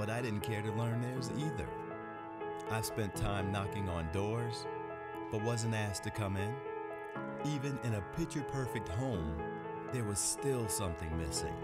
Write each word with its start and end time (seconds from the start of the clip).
but 0.00 0.08
I 0.08 0.22
didn't 0.22 0.40
care 0.40 0.62
to 0.62 0.72
learn 0.72 1.02
theirs 1.02 1.30
either. 1.36 1.68
I 2.70 2.80
spent 2.80 3.14
time 3.14 3.52
knocking 3.52 3.86
on 3.90 4.10
doors, 4.12 4.64
but 5.30 5.44
wasn't 5.44 5.74
asked 5.74 6.04
to 6.04 6.10
come 6.10 6.38
in. 6.38 6.54
Even 7.44 7.78
in 7.84 7.92
a 7.92 8.00
picture 8.16 8.40
perfect 8.40 8.88
home, 8.88 9.36
there 9.92 10.04
was 10.04 10.18
still 10.18 10.66
something 10.70 11.14
missing. 11.18 11.54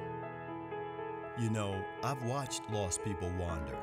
You 1.39 1.49
know, 1.49 1.83
I've 2.05 2.23
watched 2.25 2.71
lost 2.71 3.03
people 3.03 3.33
wander, 3.39 3.79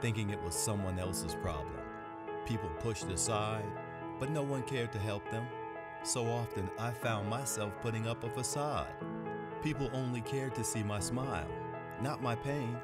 thinking 0.00 0.30
it 0.30 0.42
was 0.42 0.54
someone 0.54 0.98
else's 0.98 1.34
problem. 1.34 1.76
People 2.46 2.70
pushed 2.80 3.10
aside, 3.10 3.66
but 4.18 4.30
no 4.30 4.42
one 4.42 4.62
cared 4.62 4.90
to 4.92 4.98
help 4.98 5.30
them. 5.30 5.46
So 6.02 6.30
often 6.30 6.70
I 6.78 6.92
found 6.92 7.28
myself 7.28 7.74
putting 7.82 8.08
up 8.08 8.24
a 8.24 8.30
facade. 8.30 8.94
People 9.62 9.90
only 9.92 10.22
cared 10.22 10.54
to 10.54 10.64
see 10.64 10.82
my 10.82 10.98
smile, 10.98 11.48
not 12.00 12.22
my 12.22 12.34
pain. 12.34 12.78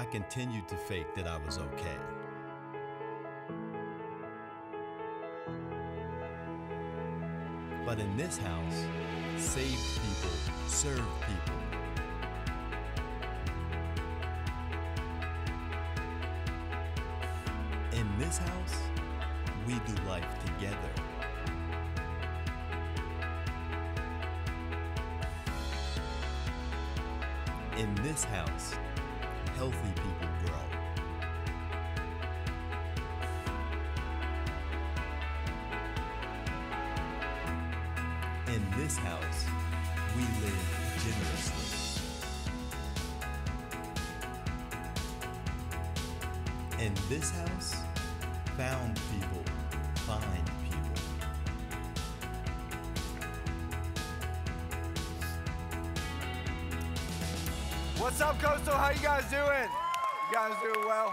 I 0.00 0.04
continued 0.06 0.66
to 0.68 0.76
fake 0.76 1.14
that 1.14 1.26
I 1.26 1.36
was 1.44 1.58
okay. 1.58 1.98
But 7.84 7.98
in 7.98 8.16
this 8.16 8.38
house, 8.38 8.86
saved 9.36 10.00
people 10.00 10.30
serve 10.68 11.04
people. 11.28 11.54
In 17.92 18.08
this 18.18 18.38
house, 18.38 18.76
we 19.66 19.74
do 19.74 20.02
life 20.08 20.24
together. 20.46 20.76
In 27.76 27.94
this 27.96 28.24
house, 28.24 28.76
healthy 29.60 29.92
people 29.94 30.19
What's 58.00 58.22
up, 58.22 58.40
Coastal? 58.40 58.72
How 58.72 58.88
you 58.88 59.02
guys 59.02 59.24
doing? 59.30 59.68
You 60.30 60.34
guys 60.34 60.54
doing 60.62 60.86
well? 60.86 61.12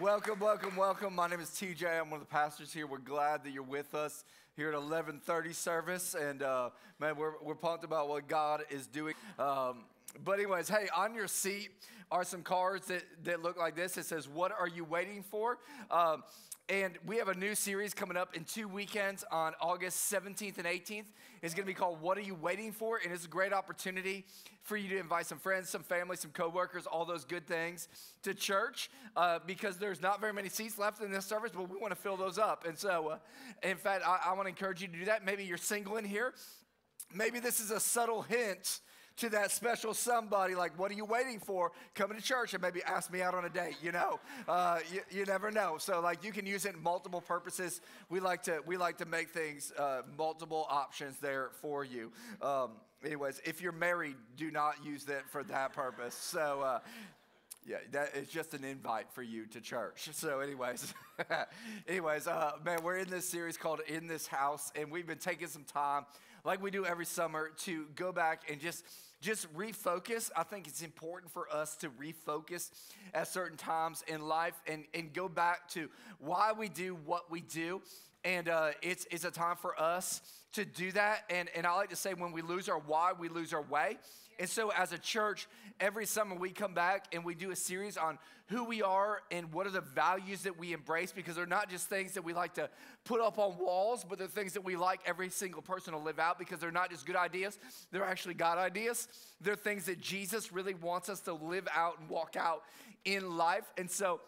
Welcome, 0.00 0.40
welcome, 0.40 0.74
welcome. 0.74 1.14
My 1.14 1.28
name 1.28 1.38
is 1.38 1.50
TJ. 1.50 2.00
I'm 2.00 2.10
one 2.10 2.20
of 2.20 2.26
the 2.26 2.32
pastors 2.32 2.72
here. 2.72 2.88
We're 2.88 2.98
glad 2.98 3.44
that 3.44 3.52
you're 3.52 3.62
with 3.62 3.94
us 3.94 4.24
here 4.56 4.70
at 4.70 4.74
11:30 4.74 5.54
service, 5.54 6.16
and 6.16 6.42
uh, 6.42 6.70
man, 6.98 7.14
we're 7.14 7.34
we're 7.44 7.54
pumped 7.54 7.84
about 7.84 8.08
what 8.08 8.26
God 8.26 8.64
is 8.70 8.88
doing. 8.88 9.14
Um, 9.38 9.84
but 10.22 10.38
anyways, 10.38 10.68
hey, 10.68 10.88
on 10.94 11.14
your 11.14 11.26
seat 11.26 11.70
are 12.10 12.24
some 12.24 12.42
cards 12.42 12.86
that, 12.86 13.02
that 13.24 13.42
look 13.42 13.56
like 13.56 13.74
this. 13.74 13.96
It 13.96 14.04
says, 14.04 14.28
"What 14.28 14.52
are 14.52 14.68
you 14.68 14.84
waiting 14.84 15.22
for?" 15.22 15.58
Um, 15.90 16.22
and 16.70 16.96
we 17.04 17.18
have 17.18 17.28
a 17.28 17.34
new 17.34 17.54
series 17.54 17.92
coming 17.92 18.16
up 18.16 18.34
in 18.34 18.44
two 18.44 18.68
weekends 18.68 19.22
on 19.30 19.52
August 19.60 20.10
17th 20.10 20.56
and 20.56 20.66
18th. 20.66 21.04
It's 21.42 21.52
going 21.52 21.66
to 21.66 21.70
be 21.70 21.74
called 21.74 22.00
What 22.00 22.16
Are 22.16 22.22
You 22.22 22.34
Waiting 22.34 22.72
For? 22.72 23.00
And 23.04 23.12
it's 23.12 23.26
a 23.26 23.28
great 23.28 23.52
opportunity 23.52 24.24
for 24.62 24.78
you 24.78 24.88
to 24.88 24.98
invite 24.98 25.26
some 25.26 25.38
friends, 25.38 25.68
some 25.68 25.82
family, 25.82 26.16
some 26.16 26.30
coworkers, 26.30 26.86
all 26.86 27.04
those 27.04 27.26
good 27.26 27.46
things 27.46 27.88
to 28.22 28.32
church 28.32 28.88
uh, 29.14 29.40
because 29.46 29.76
there's 29.76 30.00
not 30.00 30.22
very 30.22 30.32
many 30.32 30.48
seats 30.48 30.78
left 30.78 31.02
in 31.02 31.12
this 31.12 31.26
service, 31.26 31.50
but 31.54 31.68
we 31.68 31.76
want 31.78 31.90
to 31.90 32.00
fill 32.00 32.16
those 32.16 32.38
up. 32.38 32.64
And 32.66 32.78
so, 32.78 33.08
uh, 33.08 33.18
in 33.62 33.76
fact, 33.76 34.02
I, 34.06 34.30
I 34.30 34.32
want 34.32 34.44
to 34.46 34.48
encourage 34.48 34.80
you 34.80 34.88
to 34.88 34.98
do 35.00 35.04
that. 35.04 35.22
Maybe 35.22 35.44
you're 35.44 35.58
single 35.58 35.98
in 35.98 36.04
here. 36.06 36.32
Maybe 37.14 37.40
this 37.40 37.60
is 37.60 37.72
a 37.72 37.78
subtle 37.78 38.22
hint 38.22 38.80
to 39.16 39.28
that 39.30 39.50
special 39.50 39.94
somebody 39.94 40.54
like 40.54 40.78
what 40.78 40.90
are 40.90 40.94
you 40.94 41.04
waiting 41.04 41.38
for? 41.38 41.72
Coming 41.94 42.18
to 42.18 42.22
church 42.22 42.54
and 42.54 42.62
maybe 42.62 42.82
ask 42.84 43.12
me 43.12 43.22
out 43.22 43.34
on 43.34 43.44
a 43.44 43.48
date 43.48 43.76
you 43.82 43.92
know? 43.92 44.20
Uh, 44.48 44.80
you, 44.92 45.00
you, 45.10 45.24
never 45.24 45.50
know. 45.50 45.76
So 45.78 46.00
like 46.00 46.24
you 46.24 46.32
can 46.32 46.46
use 46.46 46.64
it 46.64 46.74
in 46.74 46.82
multiple 46.82 47.20
purposes. 47.20 47.80
We 48.08 48.20
like 48.20 48.42
to 48.44 48.60
we 48.66 48.76
like 48.76 48.98
to 48.98 49.06
make 49.06 49.30
things 49.30 49.72
uh, 49.78 50.02
multiple 50.16 50.66
options 50.68 51.18
there 51.18 51.50
for 51.60 51.84
you. 51.84 52.12
Um, 52.42 52.72
anyways 53.04 53.40
if 53.44 53.60
you're 53.60 53.72
married 53.72 54.16
do 54.36 54.50
not 54.50 54.84
use 54.84 55.04
that 55.04 55.28
for 55.30 55.44
that 55.44 55.72
purpose. 55.72 56.14
So 56.14 56.62
uh, 56.62 56.78
yeah, 57.66 57.76
that 57.92 58.14
is 58.14 58.28
just 58.28 58.52
an 58.54 58.62
invite 58.64 59.06
for 59.12 59.22
you 59.22 59.46
to 59.46 59.60
church. 59.60 60.08
So, 60.12 60.40
anyways, 60.40 60.92
anyways, 61.88 62.26
uh, 62.26 62.52
man, 62.64 62.82
we're 62.82 62.98
in 62.98 63.08
this 63.08 63.26
series 63.28 63.56
called 63.56 63.80
"In 63.88 64.06
This 64.06 64.26
House," 64.26 64.70
and 64.76 64.90
we've 64.90 65.06
been 65.06 65.18
taking 65.18 65.48
some 65.48 65.64
time, 65.64 66.04
like 66.44 66.62
we 66.62 66.70
do 66.70 66.84
every 66.84 67.06
summer, 67.06 67.50
to 67.64 67.86
go 67.96 68.12
back 68.12 68.42
and 68.50 68.60
just 68.60 68.84
just 69.20 69.52
refocus. 69.56 70.30
I 70.36 70.42
think 70.42 70.66
it's 70.66 70.82
important 70.82 71.32
for 71.32 71.50
us 71.50 71.76
to 71.76 71.88
refocus 71.88 72.70
at 73.14 73.26
certain 73.26 73.56
times 73.56 74.04
in 74.06 74.20
life 74.20 74.54
and, 74.66 74.84
and 74.92 75.14
go 75.14 75.30
back 75.30 75.66
to 75.70 75.88
why 76.18 76.52
we 76.52 76.68
do 76.68 76.94
what 77.06 77.30
we 77.30 77.40
do. 77.40 77.80
And 78.24 78.48
uh, 78.48 78.70
it's, 78.82 79.06
it's 79.10 79.24
a 79.24 79.30
time 79.30 79.56
for 79.56 79.78
us 79.80 80.22
to 80.54 80.64
do 80.64 80.92
that. 80.92 81.24
And, 81.28 81.48
and 81.54 81.66
I 81.66 81.74
like 81.74 81.90
to 81.90 81.96
say, 81.96 82.14
when 82.14 82.32
we 82.32 82.42
lose 82.42 82.68
our 82.68 82.78
why, 82.78 83.12
we 83.18 83.28
lose 83.28 83.52
our 83.52 83.62
way. 83.62 83.98
And 84.38 84.48
so, 84.48 84.70
as 84.70 84.92
a 84.92 84.98
church, 84.98 85.46
every 85.78 86.06
summer 86.06 86.34
we 86.34 86.50
come 86.50 86.74
back 86.74 87.06
and 87.12 87.24
we 87.24 87.34
do 87.34 87.50
a 87.50 87.56
series 87.56 87.96
on 87.96 88.18
who 88.48 88.64
we 88.64 88.82
are 88.82 89.20
and 89.30 89.52
what 89.52 89.66
are 89.66 89.70
the 89.70 89.80
values 89.80 90.42
that 90.42 90.58
we 90.58 90.72
embrace 90.72 91.12
because 91.12 91.36
they're 91.36 91.46
not 91.46 91.70
just 91.70 91.88
things 91.88 92.14
that 92.14 92.24
we 92.24 92.32
like 92.32 92.54
to 92.54 92.68
put 93.04 93.20
up 93.20 93.38
on 93.38 93.56
walls, 93.58 94.04
but 94.08 94.18
they're 94.18 94.26
things 94.26 94.52
that 94.54 94.64
we 94.64 94.76
like 94.76 95.00
every 95.06 95.30
single 95.30 95.62
person 95.62 95.92
to 95.92 95.98
live 95.98 96.18
out 96.18 96.38
because 96.38 96.58
they're 96.58 96.72
not 96.72 96.90
just 96.90 97.06
good 97.06 97.16
ideas, 97.16 97.58
they're 97.92 98.04
actually 98.04 98.34
God 98.34 98.58
ideas. 98.58 99.08
They're 99.40 99.56
things 99.56 99.86
that 99.86 100.00
Jesus 100.00 100.52
really 100.52 100.74
wants 100.74 101.08
us 101.08 101.20
to 101.22 101.34
live 101.34 101.68
out 101.74 102.00
and 102.00 102.08
walk 102.08 102.36
out 102.36 102.62
in 103.04 103.36
life. 103.36 103.64
And 103.78 103.90
so, 103.90 104.20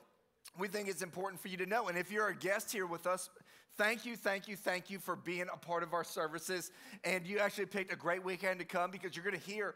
we 0.59 0.69
think 0.69 0.89
it's 0.89 1.03
important 1.03 1.41
for 1.41 1.49
you 1.49 1.57
to 1.59 1.67
know. 1.67 1.89
And 1.89 1.99
if 1.99 2.11
you're 2.11 2.29
a 2.29 2.35
guest 2.35 2.73
here 2.73 2.87
with 2.87 3.07
us, 3.07 3.29
Thank 3.77 4.07
you, 4.07 4.17
thank 4.17 4.49
you, 4.49 4.57
thank 4.57 4.89
you 4.89 4.99
for 4.99 5.17
being 5.17 5.47
a 5.53 5.57
part 5.57 5.83
of 5.83 5.93
our 5.93 6.05
services. 6.05 6.71
And 7.05 7.27
you 7.27 7.39
actually 7.41 7.67
picked 7.67 7.93
a 7.93 7.97
great 7.97 8.25
weekend 8.25 8.59
to 8.61 8.65
come 8.65 8.91
because 8.91 9.15
you're 9.15 9.25
going 9.25 9.39
to 9.39 9.47
hear 9.47 9.75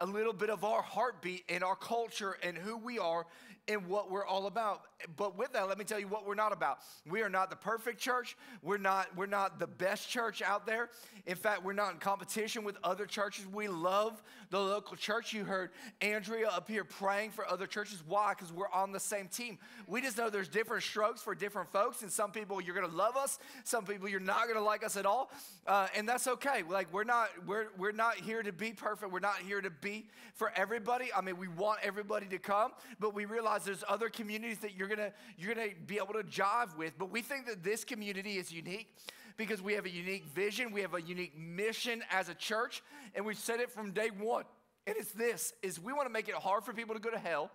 a 0.00 0.06
little 0.06 0.32
bit 0.32 0.50
of 0.50 0.62
our 0.62 0.80
heartbeat 0.80 1.42
and 1.48 1.64
our 1.64 1.74
culture 1.74 2.36
and 2.44 2.56
who 2.56 2.76
we 2.76 3.00
are 3.00 3.26
and 3.68 3.86
what 3.86 4.10
we're 4.10 4.26
all 4.26 4.46
about. 4.46 4.82
But 5.16 5.38
with 5.38 5.52
that, 5.52 5.68
let 5.68 5.78
me 5.78 5.84
tell 5.84 5.98
you 5.98 6.08
what 6.08 6.26
we're 6.26 6.34
not 6.34 6.52
about. 6.52 6.78
We 7.08 7.22
are 7.22 7.28
not 7.28 7.50
the 7.50 7.56
perfect 7.56 8.00
church. 8.00 8.36
We're 8.62 8.78
not, 8.78 9.08
we're 9.16 9.26
not 9.26 9.58
the 9.58 9.66
best 9.66 10.08
church 10.08 10.42
out 10.42 10.66
there. 10.66 10.90
In 11.26 11.36
fact, 11.36 11.64
we're 11.64 11.72
not 11.72 11.92
in 11.94 11.98
competition 11.98 12.64
with 12.64 12.76
other 12.84 13.06
churches. 13.06 13.46
We 13.46 13.68
love 13.68 14.22
the 14.50 14.58
local 14.58 14.96
church. 14.96 15.32
You 15.32 15.44
heard 15.44 15.70
Andrea 16.00 16.48
up 16.48 16.68
here 16.68 16.84
praying 16.84 17.30
for 17.30 17.46
other 17.46 17.66
churches. 17.66 18.02
Why? 18.06 18.34
Because 18.34 18.52
we're 18.52 18.70
on 18.72 18.92
the 18.92 19.00
same 19.00 19.28
team. 19.28 19.58
We 19.86 20.00
just 20.00 20.18
know 20.18 20.28
there's 20.28 20.48
different 20.48 20.82
strokes 20.82 21.22
for 21.22 21.34
different 21.34 21.72
folks, 21.72 22.02
and 22.02 22.10
some 22.10 22.32
people 22.32 22.60
you're 22.60 22.74
gonna 22.74 22.88
love 22.88 23.16
us, 23.16 23.38
some 23.64 23.84
people 23.84 24.08
you're 24.08 24.20
not 24.20 24.48
gonna 24.48 24.64
like 24.64 24.84
us 24.84 24.96
at 24.96 25.06
all. 25.06 25.30
Uh, 25.66 25.86
and 25.96 26.08
that's 26.08 26.26
okay. 26.26 26.62
Like 26.68 26.92
we're 26.92 27.04
not, 27.04 27.30
we're 27.46 27.68
we're 27.78 27.92
not 27.92 28.16
here 28.16 28.42
to 28.42 28.52
be 28.52 28.72
perfect. 28.72 29.12
We're 29.12 29.20
not 29.20 29.38
here 29.38 29.60
to 29.60 29.70
be 29.70 30.06
for 30.34 30.52
everybody. 30.56 31.10
I 31.16 31.20
mean, 31.20 31.36
we 31.38 31.48
want 31.48 31.80
everybody 31.82 32.26
to 32.26 32.38
come, 32.38 32.72
but 32.98 33.14
we 33.14 33.24
realize 33.24 33.49
there's 33.58 33.84
other 33.88 34.08
communities 34.08 34.58
that 34.58 34.74
you're 34.74 34.88
gonna 34.88 35.12
you're 35.36 35.54
gonna 35.54 35.68
be 35.86 35.96
able 35.96 36.14
to 36.14 36.22
jive 36.22 36.76
with. 36.76 36.98
But 36.98 37.10
we 37.10 37.22
think 37.22 37.46
that 37.46 37.62
this 37.62 37.84
community 37.84 38.36
is 38.36 38.52
unique 38.52 38.94
because 39.36 39.62
we 39.62 39.74
have 39.74 39.86
a 39.86 39.90
unique 39.90 40.26
vision, 40.26 40.72
we 40.72 40.80
have 40.82 40.94
a 40.94 41.02
unique 41.02 41.36
mission 41.38 42.02
as 42.10 42.28
a 42.28 42.34
church, 42.34 42.82
and 43.14 43.24
we've 43.24 43.38
said 43.38 43.60
it 43.60 43.70
from 43.70 43.92
day 43.92 44.10
one. 44.18 44.44
And 44.86 44.96
it's 44.96 45.12
this 45.12 45.52
is 45.62 45.80
we 45.80 45.92
want 45.92 46.06
to 46.06 46.12
make 46.12 46.28
it 46.28 46.34
hard 46.34 46.64
for 46.64 46.72
people 46.72 46.94
to 46.94 47.00
go 47.00 47.10
to 47.10 47.18
hell 47.18 47.50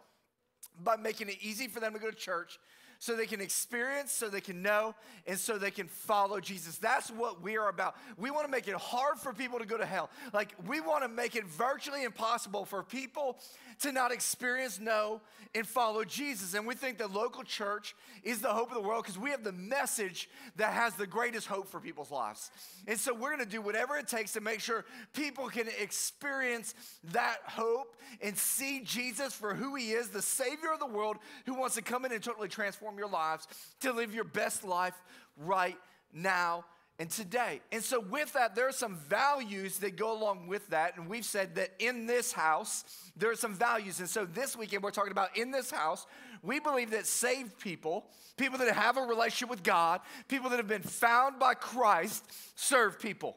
by 0.83 0.95
making 0.95 1.29
it 1.29 1.37
easy 1.41 1.67
for 1.67 1.79
them 1.79 1.93
to 1.93 1.99
go 1.99 2.09
to 2.09 2.15
church 2.15 2.59
so 3.05 3.15
they 3.15 3.27
can 3.27 3.39
experience, 3.39 4.11
so 4.11 4.29
they 4.29 4.41
can 4.41 4.63
know, 4.63 4.95
and 5.27 5.37
so 5.37 5.59
they 5.59 5.69
can 5.69 5.87
follow 5.87 6.39
Jesus. 6.39 6.77
That's 6.77 7.11
what 7.11 7.39
we 7.39 7.55
are 7.55 7.69
about. 7.69 7.95
We 8.17 8.31
want 8.31 8.47
to 8.47 8.51
make 8.51 8.67
it 8.67 8.73
hard 8.73 9.19
for 9.19 9.31
people 9.31 9.59
to 9.59 9.65
go 9.65 9.77
to 9.77 9.85
hell. 9.85 10.09
Like, 10.33 10.55
we 10.65 10.81
want 10.81 11.03
to 11.03 11.07
make 11.07 11.35
it 11.35 11.45
virtually 11.45 12.03
impossible 12.03 12.65
for 12.65 12.81
people 12.81 13.37
to 13.81 13.91
not 13.91 14.11
experience, 14.11 14.79
know, 14.79 15.21
and 15.53 15.67
follow 15.67 16.03
Jesus. 16.03 16.53
And 16.53 16.65
we 16.65 16.75
think 16.75 16.97
the 16.97 17.07
local 17.07 17.43
church 17.43 17.95
is 18.23 18.39
the 18.39 18.49
hope 18.49 18.69
of 18.69 18.75
the 18.75 18.81
world 18.81 19.03
because 19.03 19.19
we 19.19 19.29
have 19.29 19.43
the 19.43 19.51
message 19.51 20.29
that 20.55 20.73
has 20.73 20.95
the 20.95 21.05
greatest 21.05 21.47
hope 21.47 21.67
for 21.67 21.79
people's 21.79 22.09
lives. 22.11 22.51
And 22.87 22.97
so 22.97 23.13
we're 23.13 23.35
going 23.35 23.45
to 23.45 23.51
do 23.51 23.61
whatever 23.61 23.97
it 23.97 24.07
takes 24.07 24.33
to 24.33 24.41
make 24.41 24.61
sure 24.61 24.85
people 25.13 25.47
can 25.49 25.67
experience 25.79 26.73
that 27.11 27.37
hope 27.45 27.95
and 28.21 28.37
see 28.37 28.81
Jesus 28.83 29.33
for 29.33 29.53
who 29.53 29.75
he 29.75 29.91
is, 29.91 30.09
the 30.09 30.21
Savior 30.21 30.71
of 30.73 30.79
the 30.79 30.85
world 30.85 31.17
who 31.45 31.53
wants 31.53 31.75
to 31.75 31.81
come 31.81 32.05
in 32.05 32.11
and 32.11 32.23
totally 32.23 32.47
transform 32.47 32.94
your 32.97 33.09
lives 33.09 33.47
to 33.81 33.91
live 33.91 34.13
your 34.13 34.23
best 34.23 34.63
life 34.63 34.95
right 35.37 35.77
now 36.13 36.65
and 36.97 37.09
today. 37.09 37.61
And 37.71 37.83
so, 37.83 37.99
with 37.99 38.33
that, 38.33 38.55
there 38.55 38.67
are 38.67 38.73
some 38.73 38.95
values 38.95 39.79
that 39.79 39.97
go 39.97 40.17
along 40.17 40.47
with 40.47 40.67
that. 40.69 40.97
And 40.97 41.09
we've 41.09 41.25
said 41.25 41.55
that 41.55 41.71
in 41.79 42.05
this 42.05 42.31
house, 42.31 42.85
there 43.17 43.31
are 43.31 43.35
some 43.35 43.53
values. 43.53 43.99
And 43.99 44.09
so, 44.09 44.25
this 44.25 44.55
weekend, 44.55 44.83
we're 44.83 44.91
talking 44.91 45.11
about 45.11 45.37
in 45.37 45.51
this 45.51 45.71
house, 45.71 46.05
we 46.41 46.59
believe 46.59 46.91
that 46.91 47.05
saved 47.05 47.59
people, 47.59 48.05
people 48.37 48.57
that 48.59 48.73
have 48.73 48.97
a 48.97 49.01
relationship 49.01 49.49
with 49.49 49.63
God, 49.63 50.01
people 50.27 50.49
that 50.49 50.57
have 50.57 50.67
been 50.67 50.81
found 50.81 51.39
by 51.39 51.53
Christ, 51.53 52.23
serve 52.55 52.99
people. 52.99 53.35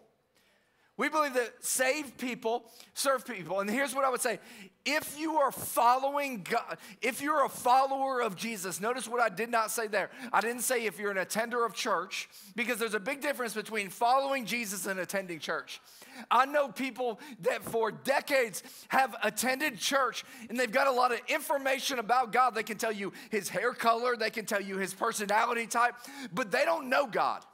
We 0.99 1.09
believe 1.09 1.35
that 1.35 1.65
saved 1.65 2.19
people 2.19 2.65
serve 2.93 3.25
people. 3.25 3.61
And 3.61 3.71
here's 3.71 3.95
what 3.95 4.05
I 4.05 4.11
would 4.11 4.21
say 4.21 4.41
if 4.85 5.19
you 5.19 5.37
are 5.37 5.53
following 5.53 6.43
God, 6.43 6.77
if 7.01 7.23
you're 7.23 7.45
a 7.45 7.49
follower 7.49 8.21
of 8.21 8.35
Jesus, 8.37 8.81
notice 8.81 9.07
what 9.07 9.21
I 9.21 9.29
did 9.29 9.49
not 9.49 9.71
say 9.71 9.87
there. 9.87 10.11
I 10.33 10.41
didn't 10.41 10.63
say 10.63 10.87
if 10.87 10.99
you're 10.99 11.13
an 11.13 11.19
attender 11.19 11.65
of 11.65 11.73
church, 11.73 12.29
because 12.57 12.79
there's 12.79 12.95
a 12.95 13.01
big 13.01 13.21
difference 13.21 13.55
between 13.55 13.91
following 13.91 14.45
Jesus 14.45 14.87
and 14.87 14.99
attending 14.99 15.39
church. 15.39 15.81
I 16.33 16.47
know 16.47 16.69
people 16.69 17.21
that 17.43 17.63
for 17.63 17.93
decades 17.93 18.65
have 18.89 19.15
attended 19.23 19.79
church 19.79 20.25
and 20.49 20.59
they've 20.59 20.73
got 20.73 20.89
a 20.89 20.93
lot 20.93 21.13
of 21.13 21.21
information 21.29 22.01
about 22.01 22.33
God. 22.33 22.57
They 22.57 22.65
can 22.65 22.77
tell 22.77 22.91
you 22.91 23.13
his 23.31 23.49
hair 23.49 23.73
color, 23.73 24.17
they 24.17 24.31
can 24.31 24.47
tell 24.47 24.61
you 24.61 24.79
his 24.79 24.95
personality 24.95 25.69
type, 25.69 25.95
but 26.35 26.51
they 26.51 26.65
don't 26.65 26.89
know 26.89 27.07
God. 27.07 27.45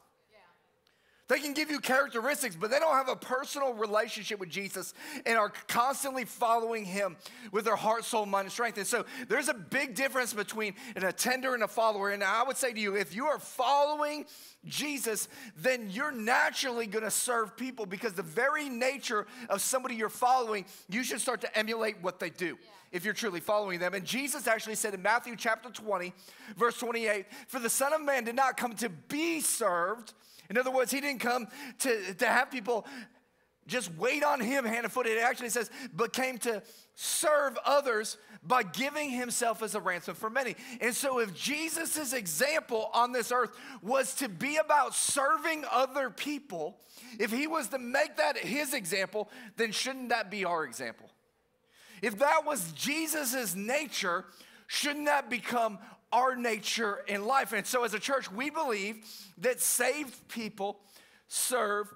They 1.26 1.38
can 1.38 1.54
give 1.54 1.70
you 1.70 1.80
characteristics, 1.80 2.54
but 2.54 2.70
they 2.70 2.78
don't 2.78 2.94
have 2.94 3.08
a 3.08 3.16
personal 3.16 3.72
relationship 3.72 4.38
with 4.38 4.50
Jesus 4.50 4.92
and 5.24 5.38
are 5.38 5.50
constantly 5.68 6.26
following 6.26 6.84
him 6.84 7.16
with 7.50 7.64
their 7.64 7.76
heart, 7.76 8.04
soul, 8.04 8.26
mind, 8.26 8.44
and 8.44 8.52
strength. 8.52 8.76
And 8.76 8.86
so 8.86 9.06
there's 9.28 9.48
a 9.48 9.54
big 9.54 9.94
difference 9.94 10.34
between 10.34 10.74
an 10.96 11.04
attender 11.04 11.54
and 11.54 11.62
a 11.62 11.68
follower. 11.68 12.10
And 12.10 12.22
I 12.22 12.42
would 12.42 12.58
say 12.58 12.74
to 12.74 12.80
you, 12.80 12.96
if 12.96 13.14
you 13.14 13.24
are 13.26 13.38
following 13.38 14.26
Jesus, 14.66 15.28
then 15.56 15.88
you're 15.90 16.12
naturally 16.12 16.86
gonna 16.86 17.10
serve 17.10 17.56
people 17.56 17.86
because 17.86 18.12
the 18.12 18.22
very 18.22 18.68
nature 18.68 19.26
of 19.48 19.62
somebody 19.62 19.94
you're 19.94 20.10
following, 20.10 20.66
you 20.90 21.02
should 21.02 21.20
start 21.20 21.40
to 21.40 21.58
emulate 21.58 21.96
what 22.02 22.20
they 22.20 22.30
do. 22.30 22.58
Yeah 22.60 22.70
if 22.94 23.04
you're 23.04 23.12
truly 23.12 23.40
following 23.40 23.80
them. 23.80 23.92
And 23.92 24.04
Jesus 24.04 24.46
actually 24.46 24.76
said 24.76 24.94
in 24.94 25.02
Matthew 25.02 25.34
chapter 25.34 25.68
20, 25.68 26.14
verse 26.56 26.78
28, 26.78 27.26
For 27.48 27.58
the 27.58 27.68
Son 27.68 27.92
of 27.92 28.00
Man 28.00 28.22
did 28.22 28.36
not 28.36 28.56
come 28.56 28.76
to 28.76 28.88
be 28.88 29.40
served, 29.40 30.14
in 30.50 30.58
other 30.58 30.70
words, 30.70 30.90
he 30.90 31.00
didn't 31.00 31.20
come 31.20 31.46
to, 31.80 32.14
to 32.14 32.26
have 32.26 32.50
people 32.50 32.86
just 33.66 33.94
wait 33.96 34.22
on 34.22 34.40
him 34.40 34.64
hand 34.64 34.84
and 34.84 34.92
foot. 34.92 35.06
It 35.06 35.18
actually 35.22 35.48
says, 35.48 35.70
but 35.94 36.12
came 36.12 36.38
to 36.38 36.62
serve 36.94 37.58
others 37.64 38.18
by 38.42 38.62
giving 38.62 39.10
himself 39.10 39.62
as 39.62 39.74
a 39.74 39.80
ransom 39.80 40.14
for 40.14 40.28
many. 40.28 40.54
And 40.80 40.94
so, 40.94 41.18
if 41.18 41.34
Jesus' 41.34 42.12
example 42.12 42.90
on 42.92 43.12
this 43.12 43.32
earth 43.32 43.50
was 43.82 44.14
to 44.16 44.28
be 44.28 44.56
about 44.56 44.94
serving 44.94 45.64
other 45.70 46.10
people, 46.10 46.76
if 47.18 47.32
he 47.32 47.46
was 47.46 47.68
to 47.68 47.78
make 47.78 48.16
that 48.16 48.36
his 48.36 48.74
example, 48.74 49.30
then 49.56 49.72
shouldn't 49.72 50.10
that 50.10 50.30
be 50.30 50.44
our 50.44 50.64
example? 50.64 51.10
If 52.02 52.18
that 52.18 52.44
was 52.44 52.72
Jesus' 52.72 53.54
nature, 53.54 54.26
shouldn't 54.66 55.06
that 55.06 55.30
become 55.30 55.78
our 56.14 56.36
nature 56.36 57.00
in 57.08 57.26
life. 57.26 57.52
And 57.52 57.66
so, 57.66 57.84
as 57.84 57.92
a 57.92 57.98
church, 57.98 58.30
we 58.30 58.48
believe 58.48 59.04
that 59.38 59.60
saved 59.60 60.28
people 60.28 60.78
serve 61.26 61.92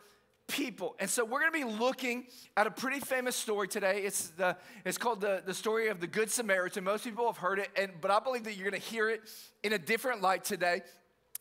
people. 0.49 0.97
And 0.99 1.09
so, 1.09 1.25
we're 1.25 1.39
going 1.39 1.53
to 1.53 1.67
be 1.67 1.79
looking 1.79 2.27
at 2.57 2.67
a 2.67 2.71
pretty 2.71 2.99
famous 2.99 3.37
story 3.37 3.69
today. 3.69 4.03
It's, 4.03 4.31
the, 4.31 4.57
it's 4.85 4.99
called 4.99 5.21
the, 5.21 5.43
the 5.47 5.55
story 5.55 5.89
of 5.89 6.01
the 6.01 6.09
Good 6.09 6.31
Samaritan. 6.33 6.83
Most 6.83 7.05
people 7.05 7.27
have 7.27 7.37
heard 7.37 7.61
it, 7.61 7.69
and, 7.77 7.93
but 8.01 8.11
I 8.11 8.19
believe 8.19 8.43
that 8.45 8.57
you're 8.57 8.69
going 8.69 8.81
to 8.81 8.89
hear 8.89 9.09
it 9.09 9.23
in 9.63 9.73
a 9.73 9.79
different 9.79 10.21
light 10.21 10.43
today. 10.45 10.83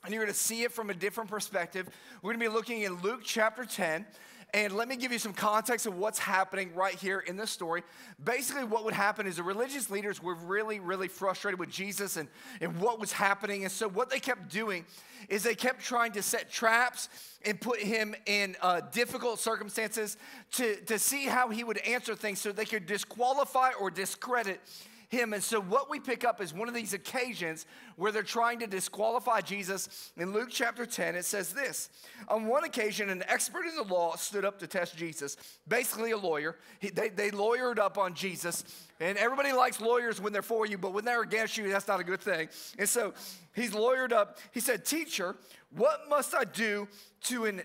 And 0.03 0.13
you're 0.13 0.23
going 0.23 0.33
to 0.33 0.39
see 0.39 0.61
it 0.61 0.71
from 0.71 0.91
a 0.91 0.93
different 0.93 1.29
perspective. 1.29 1.89
We're 2.21 2.33
going 2.33 2.39
to 2.39 2.49
be 2.49 2.53
looking 2.53 2.83
in 2.83 3.01
Luke 3.01 3.21
chapter 3.23 3.65
10. 3.65 4.05
And 4.53 4.73
let 4.73 4.87
me 4.87 4.95
give 4.95 5.11
you 5.11 5.19
some 5.19 5.33
context 5.33 5.85
of 5.85 5.97
what's 5.97 6.19
happening 6.19 6.73
right 6.73 6.95
here 6.95 7.19
in 7.19 7.35
this 7.35 7.51
story. 7.51 7.83
Basically, 8.23 8.63
what 8.63 8.85
would 8.85 8.93
happen 8.93 9.27
is 9.27 9.35
the 9.35 9.43
religious 9.43 9.89
leaders 9.89 10.23
were 10.23 10.35
really, 10.35 10.79
really 10.79 11.09
frustrated 11.09 11.59
with 11.59 11.69
Jesus 11.69 12.15
and, 12.15 12.29
and 12.61 12.79
what 12.79 12.97
was 12.97 13.11
happening. 13.11 13.63
And 13.63 13.71
so, 13.71 13.89
what 13.89 14.09
they 14.09 14.21
kept 14.21 14.49
doing 14.49 14.85
is 15.27 15.43
they 15.43 15.55
kept 15.55 15.81
trying 15.81 16.13
to 16.13 16.21
set 16.21 16.49
traps 16.49 17.09
and 17.45 17.59
put 17.59 17.79
him 17.79 18.15
in 18.25 18.55
uh, 18.61 18.81
difficult 18.91 19.39
circumstances 19.39 20.15
to, 20.53 20.77
to 20.85 20.97
see 20.97 21.25
how 21.25 21.49
he 21.49 21.65
would 21.65 21.79
answer 21.79 22.15
things 22.15 22.39
so 22.39 22.51
they 22.51 22.65
could 22.65 22.85
disqualify 22.85 23.71
or 23.79 23.91
discredit 23.91 24.61
him. 25.09 25.33
And 25.33 25.43
so, 25.43 25.61
what 25.61 25.89
we 25.89 25.99
pick 25.99 26.25
up 26.25 26.41
is 26.41 26.53
one 26.53 26.67
of 26.67 26.73
these 26.73 26.93
occasions 26.93 27.65
where 27.95 28.11
they're 28.11 28.23
trying 28.23 28.59
to 28.59 28.67
disqualify 28.67 29.41
Jesus. 29.41 30.11
In 30.17 30.33
Luke 30.33 30.49
chapter 30.51 30.85
10, 30.85 31.15
it 31.15 31.25
says 31.25 31.53
this 31.53 31.89
On 32.27 32.47
one 32.47 32.63
occasion, 32.63 33.09
an 33.09 33.23
expert 33.27 33.65
in 33.65 33.75
the 33.75 33.83
law 33.83 34.15
stood 34.15 34.45
up 34.45 34.59
to 34.59 34.67
test 34.67 34.97
Jesus, 34.97 35.37
basically 35.67 36.11
a 36.11 36.17
lawyer. 36.17 36.57
He, 36.79 36.89
they, 36.89 37.09
they 37.09 37.31
lawyered 37.31 37.79
up 37.79 37.97
on 37.97 38.13
Jesus. 38.13 38.63
And 38.99 39.17
everybody 39.17 39.53
likes 39.53 39.79
lawyers 39.79 40.19
when 40.19 40.33
they're 40.33 40.41
for 40.41 40.65
you, 40.65 40.77
but 40.77 40.91
when 40.91 41.05
they're 41.05 41.21
against 41.21 41.55
you, 41.55 41.69
that's 41.69 41.87
not 41.87 41.99
a 41.99 42.03
good 42.03 42.21
thing. 42.21 42.49
And 42.79 42.89
so 42.89 43.13
he's 43.53 43.71
lawyered 43.71 44.11
up. 44.11 44.39
He 44.51 44.59
said, 44.59 44.85
Teacher, 44.85 45.35
what 45.69 46.09
must 46.09 46.33
I 46.33 46.45
do 46.45 46.87
to 47.23 47.45
an 47.45 47.61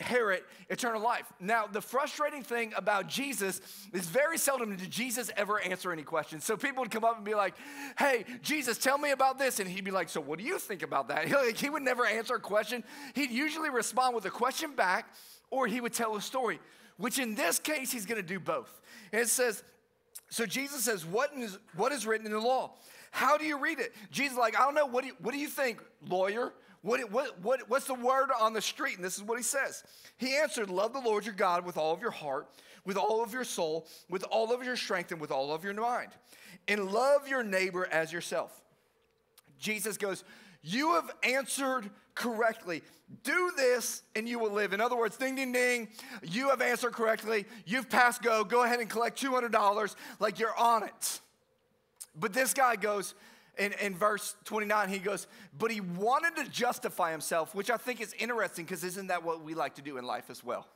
inherit 0.00 0.44
eternal 0.68 1.02
life. 1.02 1.30
Now, 1.38 1.66
the 1.66 1.80
frustrating 1.80 2.42
thing 2.42 2.72
about 2.76 3.06
Jesus 3.06 3.60
is 3.92 4.06
very 4.06 4.38
seldom 4.38 4.74
did 4.76 4.90
Jesus 4.90 5.30
ever 5.36 5.60
answer 5.60 5.92
any 5.92 6.02
questions. 6.02 6.44
So 6.44 6.56
people 6.56 6.82
would 6.82 6.90
come 6.90 7.04
up 7.04 7.16
and 7.16 7.24
be 7.24 7.34
like, 7.34 7.54
hey, 7.98 8.24
Jesus, 8.42 8.78
tell 8.78 8.98
me 8.98 9.10
about 9.10 9.38
this. 9.38 9.60
And 9.60 9.68
he'd 9.68 9.84
be 9.84 9.90
like, 9.90 10.08
so 10.08 10.20
what 10.20 10.38
do 10.38 10.44
you 10.44 10.58
think 10.58 10.82
about 10.82 11.08
that? 11.08 11.28
He, 11.28 11.34
like, 11.34 11.56
he 11.56 11.68
would 11.68 11.82
never 11.82 12.06
answer 12.06 12.34
a 12.34 12.40
question. 12.40 12.82
He'd 13.14 13.30
usually 13.30 13.70
respond 13.70 14.14
with 14.14 14.24
a 14.24 14.30
question 14.30 14.74
back 14.74 15.12
or 15.50 15.66
he 15.66 15.80
would 15.80 15.92
tell 15.92 16.16
a 16.16 16.22
story, 16.22 16.60
which 16.96 17.18
in 17.18 17.34
this 17.34 17.58
case, 17.58 17.92
he's 17.92 18.06
going 18.06 18.20
to 18.20 18.26
do 18.26 18.40
both. 18.40 18.80
And 19.12 19.20
it 19.20 19.28
says, 19.28 19.62
so 20.30 20.46
Jesus 20.46 20.84
says, 20.84 21.04
what 21.04 21.30
is, 21.36 21.58
what 21.76 21.92
is 21.92 22.06
written 22.06 22.26
in 22.26 22.32
the 22.32 22.40
law? 22.40 22.74
How 23.10 23.36
do 23.36 23.44
you 23.44 23.58
read 23.58 23.80
it? 23.80 23.92
Jesus 24.10 24.38
like, 24.38 24.58
I 24.58 24.64
don't 24.64 24.74
know. 24.74 24.86
What 24.86 25.02
do 25.02 25.08
you, 25.08 25.16
what 25.20 25.32
do 25.32 25.38
you 25.38 25.48
think, 25.48 25.82
lawyer? 26.08 26.52
What, 26.82 27.10
what, 27.10 27.38
what, 27.40 27.68
what's 27.68 27.86
the 27.86 27.94
word 27.94 28.30
on 28.38 28.52
the 28.52 28.62
street? 28.62 28.96
And 28.96 29.04
this 29.04 29.16
is 29.16 29.22
what 29.22 29.36
he 29.36 29.42
says. 29.42 29.82
He 30.16 30.36
answered, 30.36 30.70
Love 30.70 30.92
the 30.92 31.00
Lord 31.00 31.26
your 31.26 31.34
God 31.34 31.66
with 31.66 31.76
all 31.76 31.92
of 31.92 32.00
your 32.00 32.10
heart, 32.10 32.48
with 32.84 32.96
all 32.96 33.22
of 33.22 33.32
your 33.32 33.44
soul, 33.44 33.86
with 34.08 34.24
all 34.24 34.52
of 34.52 34.64
your 34.64 34.76
strength, 34.76 35.12
and 35.12 35.20
with 35.20 35.30
all 35.30 35.52
of 35.52 35.62
your 35.62 35.74
mind. 35.74 36.10
And 36.68 36.90
love 36.90 37.28
your 37.28 37.42
neighbor 37.42 37.86
as 37.90 38.12
yourself. 38.12 38.62
Jesus 39.58 39.98
goes, 39.98 40.24
You 40.62 40.94
have 40.94 41.10
answered 41.22 41.90
correctly. 42.14 42.82
Do 43.24 43.52
this 43.56 44.02
and 44.14 44.28
you 44.28 44.38
will 44.38 44.52
live. 44.52 44.72
In 44.72 44.80
other 44.80 44.96
words, 44.96 45.16
ding, 45.16 45.34
ding, 45.34 45.52
ding, 45.52 45.88
you 46.22 46.50
have 46.50 46.60
answered 46.60 46.92
correctly. 46.92 47.44
You've 47.66 47.90
passed 47.90 48.22
go. 48.22 48.44
Go 48.44 48.62
ahead 48.62 48.78
and 48.78 48.88
collect 48.88 49.20
$200 49.20 49.96
like 50.20 50.38
you're 50.38 50.56
on 50.56 50.84
it. 50.84 51.20
But 52.14 52.32
this 52.32 52.54
guy 52.54 52.76
goes, 52.76 53.14
in, 53.58 53.72
in 53.74 53.94
verse 53.94 54.34
29, 54.44 54.88
he 54.88 54.98
goes, 54.98 55.26
But 55.58 55.70
he 55.70 55.80
wanted 55.80 56.36
to 56.36 56.50
justify 56.50 57.10
himself, 57.10 57.54
which 57.54 57.70
I 57.70 57.76
think 57.76 58.00
is 58.00 58.14
interesting 58.18 58.64
because 58.64 58.84
isn't 58.84 59.08
that 59.08 59.24
what 59.24 59.42
we 59.42 59.54
like 59.54 59.74
to 59.76 59.82
do 59.82 59.98
in 59.98 60.04
life 60.04 60.30
as 60.30 60.42
well? 60.42 60.66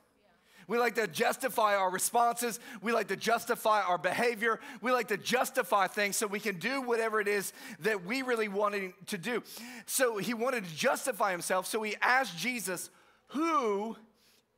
We 0.67 0.79
like 0.79 0.95
to 0.95 1.07
justify 1.07 1.77
our 1.77 1.91
responses. 1.91 2.59
We 2.81 2.93
like 2.93 3.09
to 3.09 3.17
justify 3.17 3.83
our 3.83 3.99
behavior. 3.99 4.61
We 4.81 4.93
like 4.93 5.09
to 5.09 5.17
justify 5.17 5.87
things 5.89 6.17
so 6.17 6.27
we 6.27 6.41
can 6.41 6.59
do 6.59 6.81
whatever 6.81 7.21
it 7.21 7.29
is 7.29 7.53
that 7.81 8.05
we 8.05 8.23
really 8.23 8.49
wanted 8.49 8.93
to 9.09 9.19
do. 9.19 9.43
So 9.87 10.17
he 10.17 10.33
wanted 10.33 10.65
to 10.65 10.75
justify 10.75 11.33
himself. 11.33 11.67
So 11.67 11.83
he 11.83 11.97
asked 12.01 12.39
Jesus, 12.39 12.91
Who 13.29 13.97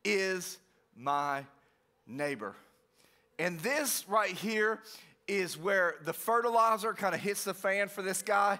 is 0.04 0.58
my 0.96 1.44
neighbor? 2.06 2.54
And 3.38 3.58
this 3.60 4.08
right 4.08 4.30
here 4.30 4.80
is 5.28 5.58
where 5.58 5.96
the 6.04 6.12
fertilizer 6.12 6.92
kind 6.92 7.14
of 7.14 7.20
hits 7.20 7.44
the 7.44 7.54
fan 7.54 7.88
for 7.88 8.02
this 8.02 8.22
guy. 8.22 8.58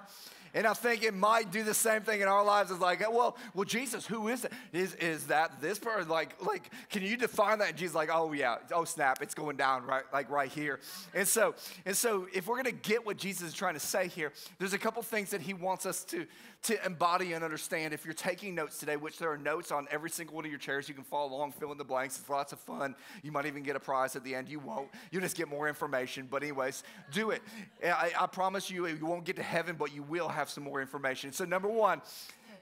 And 0.56 0.66
I 0.66 0.72
think 0.72 1.02
it 1.02 1.12
might 1.12 1.52
do 1.52 1.62
the 1.62 1.75
same 1.75 2.00
thing 2.00 2.22
in 2.22 2.28
our 2.28 2.42
lives. 2.42 2.70
It's 2.70 2.80
like, 2.80 3.00
well, 3.00 3.36
well, 3.52 3.66
Jesus, 3.66 4.06
who 4.06 4.28
is 4.28 4.46
it? 4.46 4.52
Is 4.72 4.94
is 4.94 5.26
that 5.26 5.60
this 5.60 5.78
person? 5.78 6.08
Like, 6.08 6.34
like, 6.42 6.70
can 6.88 7.02
you 7.02 7.18
define 7.18 7.58
that? 7.58 7.68
And 7.68 7.76
Jesus, 7.76 7.94
like, 7.94 8.08
oh 8.10 8.32
yeah, 8.32 8.56
oh 8.72 8.84
snap, 8.84 9.20
it's 9.20 9.34
going 9.34 9.58
down 9.58 9.84
right, 9.84 10.04
like 10.14 10.30
right 10.30 10.50
here. 10.50 10.80
And 11.14 11.28
so, 11.28 11.54
and 11.84 11.94
so, 11.94 12.26
if 12.32 12.46
we're 12.46 12.56
gonna 12.56 12.72
get 12.72 13.04
what 13.04 13.18
Jesus 13.18 13.48
is 13.48 13.54
trying 13.54 13.75
to 13.75 13.80
say 13.80 14.08
here, 14.08 14.32
there's 14.58 14.72
a 14.72 14.78
couple 14.78 15.02
things 15.02 15.28
that 15.30 15.42
He 15.42 15.52
wants 15.52 15.84
us 15.84 16.04
to 16.04 16.26
to 16.62 16.84
embody 16.84 17.32
and 17.32 17.44
understand. 17.44 17.94
If 17.94 18.04
you're 18.04 18.14
taking 18.14 18.54
notes 18.54 18.78
today, 18.78 18.96
which 18.96 19.18
there 19.18 19.30
are 19.30 19.38
notes 19.38 19.70
on 19.70 19.86
every 19.90 20.10
single 20.10 20.34
one 20.34 20.44
of 20.44 20.50
your 20.50 20.58
chairs, 20.58 20.88
you 20.88 20.94
can 20.94 21.04
follow 21.04 21.32
along, 21.32 21.52
fill 21.52 21.70
in 21.70 21.78
the 21.78 21.84
blanks. 21.84 22.18
It's 22.18 22.28
lots 22.28 22.52
of 22.52 22.58
fun. 22.58 22.96
You 23.22 23.30
might 23.30 23.46
even 23.46 23.62
get 23.62 23.76
a 23.76 23.80
prize 23.80 24.16
at 24.16 24.25
the 24.25 24.34
end. 24.34 24.48
You 24.48 24.58
won't. 24.58 24.88
You 25.12 25.20
just 25.20 25.36
get 25.36 25.48
more 25.48 25.68
information. 25.68 26.26
But 26.30 26.42
anyways, 26.42 26.82
do 27.12 27.30
it. 27.30 27.42
I, 27.84 28.10
I 28.18 28.26
promise 28.26 28.70
you, 28.70 28.86
you 28.86 29.06
won't 29.06 29.25
get 29.25 29.36
to 29.36 29.42
heaven, 29.42 29.76
but 29.78 29.94
you 29.94 30.02
will 30.02 30.28
have 30.28 30.45
some 30.48 30.64
more 30.64 30.80
information. 30.80 31.32
So 31.32 31.44
number 31.44 31.68
one, 31.68 32.02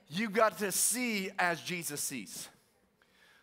you've 0.08 0.32
got 0.32 0.58
to 0.58 0.72
see 0.72 1.30
as 1.38 1.60
Jesus 1.60 2.00
sees. 2.00 2.48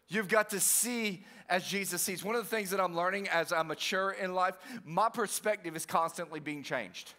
You've 0.08 0.28
got 0.28 0.50
to 0.50 0.60
see 0.60 1.26
as 1.50 1.66
Jesus 1.66 2.02
sees. 2.02 2.24
One 2.24 2.36
of 2.36 2.44
the 2.44 2.50
things 2.50 2.70
that 2.72 2.80
I'm 2.80 2.96
learning 2.96 3.30
as 3.30 3.54
I 3.54 3.64
mature 3.64 4.12
in 4.12 4.34
life, 4.34 4.56
my 4.84 5.10
perspective 5.10 5.76
is 5.76 5.86
constantly 5.86 6.40
being 6.40 6.64
changed. 6.64 7.14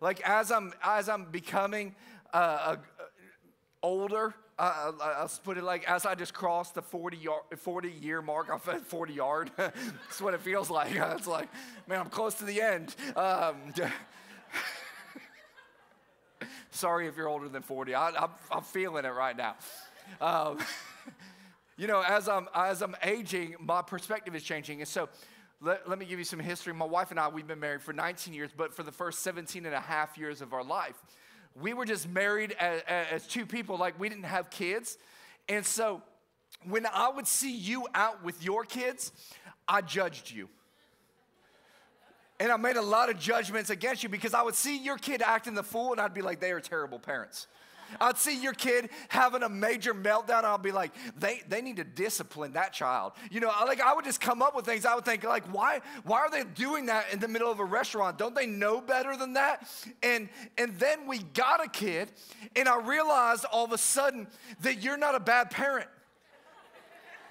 Like 0.00 0.20
as 0.28 0.50
I'm 0.50 0.72
as 0.82 1.08
I'm 1.08 1.26
becoming 1.26 1.94
uh, 2.32 2.36
uh, 2.36 2.76
older, 3.82 4.34
I, 4.58 4.92
I'll 5.18 5.30
put 5.42 5.56
it 5.56 5.64
like 5.64 5.88
as 5.88 6.06
I 6.06 6.14
just 6.14 6.34
crossed 6.34 6.74
the 6.74 6.82
40, 6.82 7.16
yard, 7.16 7.42
40 7.56 7.90
year 7.90 8.22
mark, 8.22 8.48
I 8.52 8.58
fed 8.58 8.82
40 8.82 9.14
yard. 9.14 9.50
That's 9.56 10.20
what 10.20 10.34
it 10.34 10.40
feels 10.40 10.70
like. 10.70 10.92
It's 10.94 11.26
like, 11.26 11.48
man, 11.86 12.00
I'm 12.00 12.10
close 12.10 12.34
to 12.36 12.44
the 12.44 12.60
end. 12.60 12.94
Um, 13.16 13.56
sorry 16.74 17.06
if 17.06 17.16
you're 17.16 17.28
older 17.28 17.48
than 17.48 17.62
40. 17.62 17.94
I, 17.94 18.28
am 18.50 18.62
feeling 18.62 19.04
it 19.04 19.08
right 19.08 19.36
now. 19.36 19.54
Um, 20.20 20.58
you 21.76 21.86
know, 21.86 22.02
as 22.02 22.28
I'm, 22.28 22.48
as 22.54 22.82
I'm 22.82 22.96
aging, 23.02 23.56
my 23.60 23.82
perspective 23.82 24.34
is 24.34 24.42
changing. 24.42 24.80
And 24.80 24.88
so 24.88 25.08
let, 25.60 25.88
let 25.88 25.98
me 25.98 26.04
give 26.04 26.18
you 26.18 26.24
some 26.24 26.40
history. 26.40 26.74
My 26.74 26.84
wife 26.84 27.10
and 27.10 27.20
I, 27.20 27.28
we've 27.28 27.46
been 27.46 27.60
married 27.60 27.82
for 27.82 27.92
19 27.92 28.34
years, 28.34 28.50
but 28.56 28.74
for 28.74 28.82
the 28.82 28.92
first 28.92 29.20
17 29.20 29.64
and 29.64 29.74
a 29.74 29.80
half 29.80 30.18
years 30.18 30.40
of 30.40 30.52
our 30.52 30.64
life, 30.64 31.00
we 31.54 31.72
were 31.72 31.84
just 31.84 32.08
married 32.08 32.52
as, 32.58 32.82
as 32.88 33.26
two 33.26 33.46
people, 33.46 33.78
like 33.78 33.98
we 33.98 34.08
didn't 34.08 34.24
have 34.24 34.50
kids. 34.50 34.98
And 35.48 35.64
so 35.64 36.02
when 36.66 36.86
I 36.86 37.08
would 37.08 37.26
see 37.26 37.54
you 37.56 37.86
out 37.94 38.24
with 38.24 38.42
your 38.44 38.64
kids, 38.64 39.12
I 39.68 39.80
judged 39.80 40.30
you. 40.30 40.48
And 42.40 42.50
I 42.50 42.56
made 42.56 42.76
a 42.76 42.82
lot 42.82 43.10
of 43.10 43.18
judgments 43.18 43.70
against 43.70 44.02
you 44.02 44.08
because 44.08 44.34
I 44.34 44.42
would 44.42 44.54
see 44.54 44.76
your 44.78 44.98
kid 44.98 45.22
acting 45.22 45.54
the 45.54 45.62
fool 45.62 45.92
and 45.92 46.00
I'd 46.00 46.14
be 46.14 46.22
like, 46.22 46.40
they 46.40 46.50
are 46.50 46.60
terrible 46.60 46.98
parents. 46.98 47.46
I'd 48.00 48.18
see 48.18 48.40
your 48.40 48.52
kid 48.52 48.90
having 49.08 49.42
a 49.42 49.48
major 49.48 49.94
meltdown, 49.94 50.38
and 50.38 50.46
I'll 50.46 50.58
be 50.58 50.72
like, 50.72 50.92
they, 51.16 51.42
they 51.48 51.60
need 51.60 51.76
to 51.76 51.84
discipline 51.84 52.54
that 52.54 52.72
child. 52.72 53.12
You 53.30 53.40
know, 53.40 53.52
like 53.66 53.80
I 53.80 53.94
would 53.94 54.04
just 54.04 54.20
come 54.20 54.42
up 54.42 54.56
with 54.56 54.64
things. 54.64 54.86
I 54.86 54.94
would 54.94 55.04
think, 55.04 55.24
like, 55.24 55.44
why, 55.52 55.80
why 56.04 56.20
are 56.20 56.30
they 56.30 56.44
doing 56.44 56.86
that 56.86 57.12
in 57.12 57.20
the 57.20 57.28
middle 57.28 57.50
of 57.50 57.60
a 57.60 57.64
restaurant? 57.64 58.18
Don't 58.18 58.34
they 58.34 58.46
know 58.46 58.80
better 58.80 59.16
than 59.16 59.34
that? 59.34 59.68
And 60.02 60.28
and 60.58 60.78
then 60.78 61.06
we 61.06 61.18
got 61.18 61.64
a 61.64 61.68
kid, 61.68 62.10
and 62.56 62.68
I 62.68 62.80
realized 62.80 63.44
all 63.52 63.64
of 63.64 63.72
a 63.72 63.78
sudden 63.78 64.26
that 64.62 64.82
you're 64.82 64.98
not 64.98 65.14
a 65.14 65.20
bad 65.20 65.50
parent. 65.50 65.88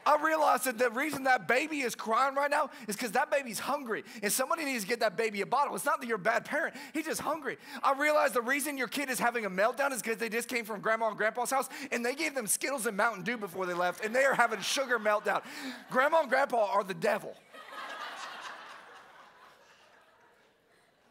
I 0.06 0.24
realized 0.24 0.66
that 0.66 0.78
the 0.78 0.90
reason 0.90 1.24
that 1.24 1.48
baby 1.48 1.82
is 1.82 1.96
crying 1.96 2.36
right 2.36 2.52
now 2.52 2.70
is 2.88 2.96
because 2.96 3.12
that 3.12 3.32
baby's 3.32 3.60
hungry. 3.60 4.04
And 4.22 4.32
somebody 4.32 4.66
needs 4.66 4.84
to 4.84 4.90
get 4.90 5.00
that 5.00 5.18
baby 5.18 5.42
a 5.42 5.46
bottle. 5.46 5.76
It's 5.76 5.86
not 5.86 6.02
that 6.02 6.08
you're 6.08 6.18
a 6.18 6.20
bad 6.20 6.46
parent, 6.46 6.76
he's 6.94 7.06
just 7.06 7.22
hungry. 7.22 7.58
I 7.82 7.94
realized 7.94 8.34
the 8.34 8.42
reason 8.42 8.78
your 8.78 8.88
kid 8.88 9.10
is 9.10 9.20
having 9.20 9.46
a 9.46 9.50
meltdown 9.50 9.92
is 9.92 10.02
because 10.02 10.18
they 10.18 10.30
just 10.30 10.48
came 10.48 10.66
from 10.66 10.82
grandma 10.82 11.10
and 11.10 11.18
grandpa's 11.18 11.52
house 11.52 11.70
and 11.92 12.06
they 12.06 12.16
gave 12.16 12.36
them 12.36 12.48
Skittles 12.48 12.86
and 12.86 12.98
Mountain 12.98 13.24
Dew 13.24 13.38
before 13.38 13.66
they 13.66 13.74
left, 13.74 14.04
and 14.04 14.16
they 14.16 14.24
are 14.24 14.36
having 14.36 14.60
a 14.60 14.64
sugar 14.64 15.00
meltdown. 15.00 15.42
Grandma 15.90 16.22
and 16.22 16.30
grandpa 16.30 16.68
are 16.72 16.84
the 16.84 16.94
devil. 16.94 17.36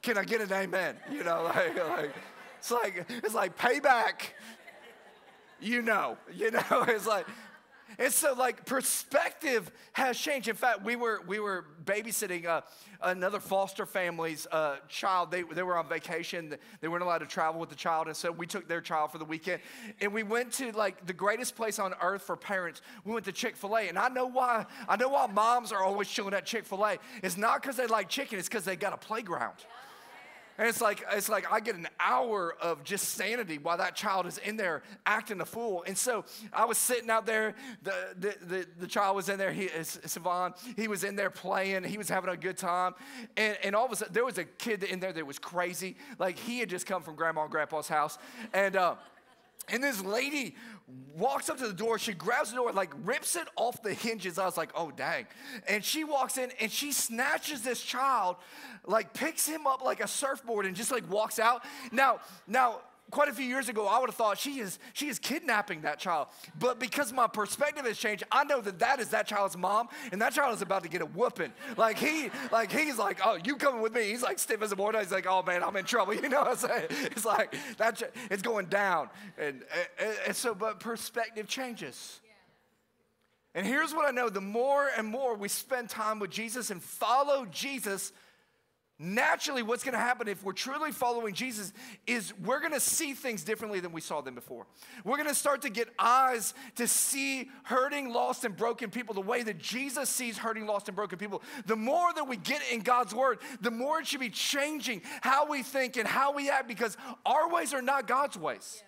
Can 0.02 0.18
I 0.18 0.24
get 0.24 0.40
an 0.40 0.52
amen? 0.52 0.96
You 1.10 1.22
know, 1.22 1.44
like, 1.54 1.76
like 1.88 2.14
it's 2.58 2.70
like 2.70 3.06
it's 3.08 3.34
like 3.34 3.56
payback. 3.56 4.32
You 5.60 5.80
know, 5.80 6.16
you 6.34 6.50
know, 6.50 6.60
it's 6.88 7.06
like 7.06 7.26
and 7.98 8.12
so, 8.12 8.34
like, 8.34 8.64
perspective 8.66 9.70
has 9.92 10.18
changed. 10.18 10.48
In 10.48 10.56
fact, 10.56 10.84
we 10.84 10.96
were, 10.96 11.22
we 11.26 11.40
were 11.40 11.66
babysitting 11.84 12.46
uh, 12.46 12.62
another 13.02 13.40
foster 13.40 13.86
family's 13.86 14.46
uh, 14.50 14.76
child. 14.88 15.30
They, 15.30 15.42
they 15.42 15.62
were 15.62 15.76
on 15.76 15.88
vacation. 15.88 16.56
They 16.80 16.88
weren't 16.88 17.02
allowed 17.02 17.18
to 17.18 17.26
travel 17.26 17.60
with 17.60 17.70
the 17.70 17.76
child. 17.76 18.06
And 18.06 18.16
so 18.16 18.30
we 18.30 18.46
took 18.46 18.68
their 18.68 18.80
child 18.80 19.12
for 19.12 19.18
the 19.18 19.24
weekend. 19.24 19.60
And 20.00 20.12
we 20.12 20.22
went 20.22 20.52
to, 20.54 20.72
like, 20.72 21.06
the 21.06 21.12
greatest 21.12 21.56
place 21.56 21.78
on 21.78 21.94
earth 22.00 22.22
for 22.22 22.36
parents. 22.36 22.80
We 23.04 23.12
went 23.12 23.24
to 23.26 23.32
Chick 23.32 23.56
fil 23.56 23.76
A. 23.76 23.88
And 23.88 23.98
I 23.98 24.08
know 24.08 24.26
why, 24.26 24.66
I 24.88 24.96
know 24.96 25.10
why 25.10 25.26
moms 25.26 25.72
are 25.72 25.82
always 25.82 26.08
chilling 26.08 26.34
at 26.34 26.46
Chick 26.46 26.64
fil 26.64 26.84
A. 26.86 26.98
It's 27.22 27.36
not 27.36 27.62
because 27.62 27.76
they 27.76 27.86
like 27.86 28.08
chicken, 28.08 28.38
it's 28.38 28.48
because 28.48 28.64
they 28.64 28.76
got 28.76 28.92
a 28.92 28.96
playground. 28.96 29.56
And 30.62 30.68
it's 30.68 30.80
like, 30.80 31.04
it's 31.10 31.28
like 31.28 31.52
I 31.52 31.58
get 31.58 31.74
an 31.74 31.88
hour 31.98 32.54
of 32.60 32.84
just 32.84 33.16
sanity 33.16 33.58
while 33.58 33.78
that 33.78 33.96
child 33.96 34.26
is 34.26 34.38
in 34.38 34.56
there 34.56 34.84
acting 35.04 35.40
a 35.40 35.44
fool. 35.44 35.82
And 35.88 35.98
so 35.98 36.24
I 36.52 36.66
was 36.66 36.78
sitting 36.78 37.10
out 37.10 37.26
there, 37.26 37.56
the, 37.82 37.92
the, 38.16 38.36
the, 38.46 38.66
the 38.78 38.86
child 38.86 39.16
was 39.16 39.28
in 39.28 39.40
there, 39.40 39.50
he, 39.50 39.68
Savon, 39.82 40.54
he 40.76 40.86
was 40.86 41.02
in 41.02 41.16
there 41.16 41.30
playing, 41.30 41.82
he 41.82 41.98
was 41.98 42.08
having 42.08 42.30
a 42.30 42.36
good 42.36 42.56
time. 42.56 42.94
And, 43.36 43.58
and 43.64 43.74
all 43.74 43.86
of 43.86 43.90
a 43.90 43.96
sudden, 43.96 44.14
there 44.14 44.24
was 44.24 44.38
a 44.38 44.44
kid 44.44 44.84
in 44.84 45.00
there 45.00 45.12
that 45.12 45.26
was 45.26 45.40
crazy. 45.40 45.96
Like 46.20 46.38
he 46.38 46.60
had 46.60 46.70
just 46.70 46.86
come 46.86 47.02
from 47.02 47.16
grandma 47.16 47.42
and 47.42 47.50
grandpa's 47.50 47.88
house. 47.88 48.16
And, 48.52 48.76
uh, 48.76 48.94
and 49.68 49.82
this 49.82 50.02
lady 50.02 50.54
walks 51.16 51.48
up 51.48 51.58
to 51.58 51.66
the 51.66 51.72
door. 51.72 51.98
She 51.98 52.12
grabs 52.12 52.50
the 52.50 52.56
door, 52.56 52.72
like 52.72 52.92
rips 53.04 53.36
it 53.36 53.46
off 53.56 53.82
the 53.82 53.94
hinges. 53.94 54.38
I 54.38 54.44
was 54.44 54.56
like, 54.56 54.70
oh, 54.74 54.90
dang. 54.90 55.26
And 55.68 55.84
she 55.84 56.04
walks 56.04 56.38
in 56.38 56.50
and 56.60 56.70
she 56.70 56.92
snatches 56.92 57.62
this 57.62 57.80
child, 57.82 58.36
like 58.86 59.12
picks 59.14 59.46
him 59.46 59.66
up 59.66 59.82
like 59.82 60.02
a 60.02 60.08
surfboard 60.08 60.66
and 60.66 60.74
just 60.74 60.90
like 60.90 61.08
walks 61.10 61.38
out. 61.38 61.64
Now, 61.90 62.20
now, 62.46 62.80
quite 63.12 63.28
a 63.28 63.32
few 63.32 63.46
years 63.46 63.68
ago, 63.68 63.86
I 63.86 64.00
would 64.00 64.08
have 64.08 64.16
thought 64.16 64.38
she 64.38 64.58
is, 64.58 64.78
she 64.94 65.08
is 65.08 65.18
kidnapping 65.20 65.82
that 65.82 65.98
child. 65.98 66.28
But 66.58 66.80
because 66.80 67.12
my 67.12 67.28
perspective 67.28 67.84
has 67.84 67.98
changed, 67.98 68.24
I 68.32 68.42
know 68.44 68.60
that 68.62 68.80
that 68.80 68.98
is 68.98 69.10
that 69.10 69.26
child's 69.28 69.56
mom, 69.56 69.88
and 70.10 70.20
that 70.20 70.32
child 70.32 70.54
is 70.56 70.62
about 70.62 70.82
to 70.82 70.88
get 70.88 71.02
a 71.02 71.06
whooping. 71.06 71.52
Like 71.76 71.98
he, 71.98 72.30
like 72.50 72.72
he's 72.72 72.98
like, 72.98 73.20
oh, 73.24 73.38
you 73.44 73.56
coming 73.56 73.82
with 73.82 73.94
me? 73.94 74.08
He's 74.08 74.22
like 74.22 74.38
stiff 74.38 74.62
as 74.62 74.72
a 74.72 74.76
board. 74.76 74.96
He's 74.96 75.12
like, 75.12 75.26
oh 75.28 75.42
man, 75.42 75.62
I'm 75.62 75.76
in 75.76 75.84
trouble. 75.84 76.14
You 76.22 76.28
know 76.28 76.40
what 76.40 76.48
I'm 76.52 76.56
saying? 76.56 76.86
It's 77.06 77.24
like 77.24 77.54
that. 77.78 78.00
It's 78.30 78.42
going 78.42 78.66
down, 78.66 79.08
and, 79.36 79.62
and, 79.98 80.16
and 80.28 80.36
so, 80.36 80.54
but 80.54 80.78
perspective 80.78 81.48
changes. 81.48 82.20
And 83.54 83.66
here's 83.66 83.92
what 83.92 84.08
I 84.08 84.12
know 84.12 84.30
the 84.30 84.40
more 84.40 84.88
and 84.96 85.06
more 85.06 85.34
we 85.34 85.48
spend 85.48 85.90
time 85.90 86.18
with 86.18 86.30
Jesus 86.30 86.70
and 86.70 86.82
follow 86.82 87.44
Jesus, 87.46 88.12
naturally 89.02 89.62
what's 89.62 89.82
going 89.82 89.94
to 89.94 89.98
happen 89.98 90.28
if 90.28 90.42
we're 90.44 90.52
truly 90.52 90.92
following 90.92 91.34
jesus 91.34 91.72
is 92.06 92.32
we're 92.44 92.60
going 92.60 92.72
to 92.72 92.80
see 92.80 93.12
things 93.12 93.42
differently 93.42 93.80
than 93.80 93.92
we 93.92 94.00
saw 94.00 94.20
them 94.20 94.34
before 94.34 94.66
we're 95.04 95.16
going 95.16 95.28
to 95.28 95.34
start 95.34 95.62
to 95.62 95.70
get 95.70 95.88
eyes 95.98 96.54
to 96.76 96.86
see 96.86 97.50
hurting 97.64 98.12
lost 98.12 98.44
and 98.44 98.56
broken 98.56 98.90
people 98.90 99.14
the 99.14 99.20
way 99.20 99.42
that 99.42 99.58
jesus 99.58 100.08
sees 100.08 100.38
hurting 100.38 100.66
lost 100.66 100.88
and 100.88 100.96
broken 100.96 101.18
people 101.18 101.42
the 101.66 101.76
more 101.76 102.12
that 102.14 102.26
we 102.26 102.36
get 102.36 102.62
in 102.70 102.80
god's 102.80 103.14
word 103.14 103.38
the 103.60 103.70
more 103.70 104.00
it 104.00 104.06
should 104.06 104.20
be 104.20 104.30
changing 104.30 105.02
how 105.20 105.48
we 105.48 105.62
think 105.62 105.96
and 105.96 106.06
how 106.06 106.32
we 106.32 106.48
act 106.48 106.68
because 106.68 106.96
our 107.26 107.52
ways 107.52 107.74
are 107.74 107.82
not 107.82 108.06
god's 108.06 108.36
ways 108.36 108.82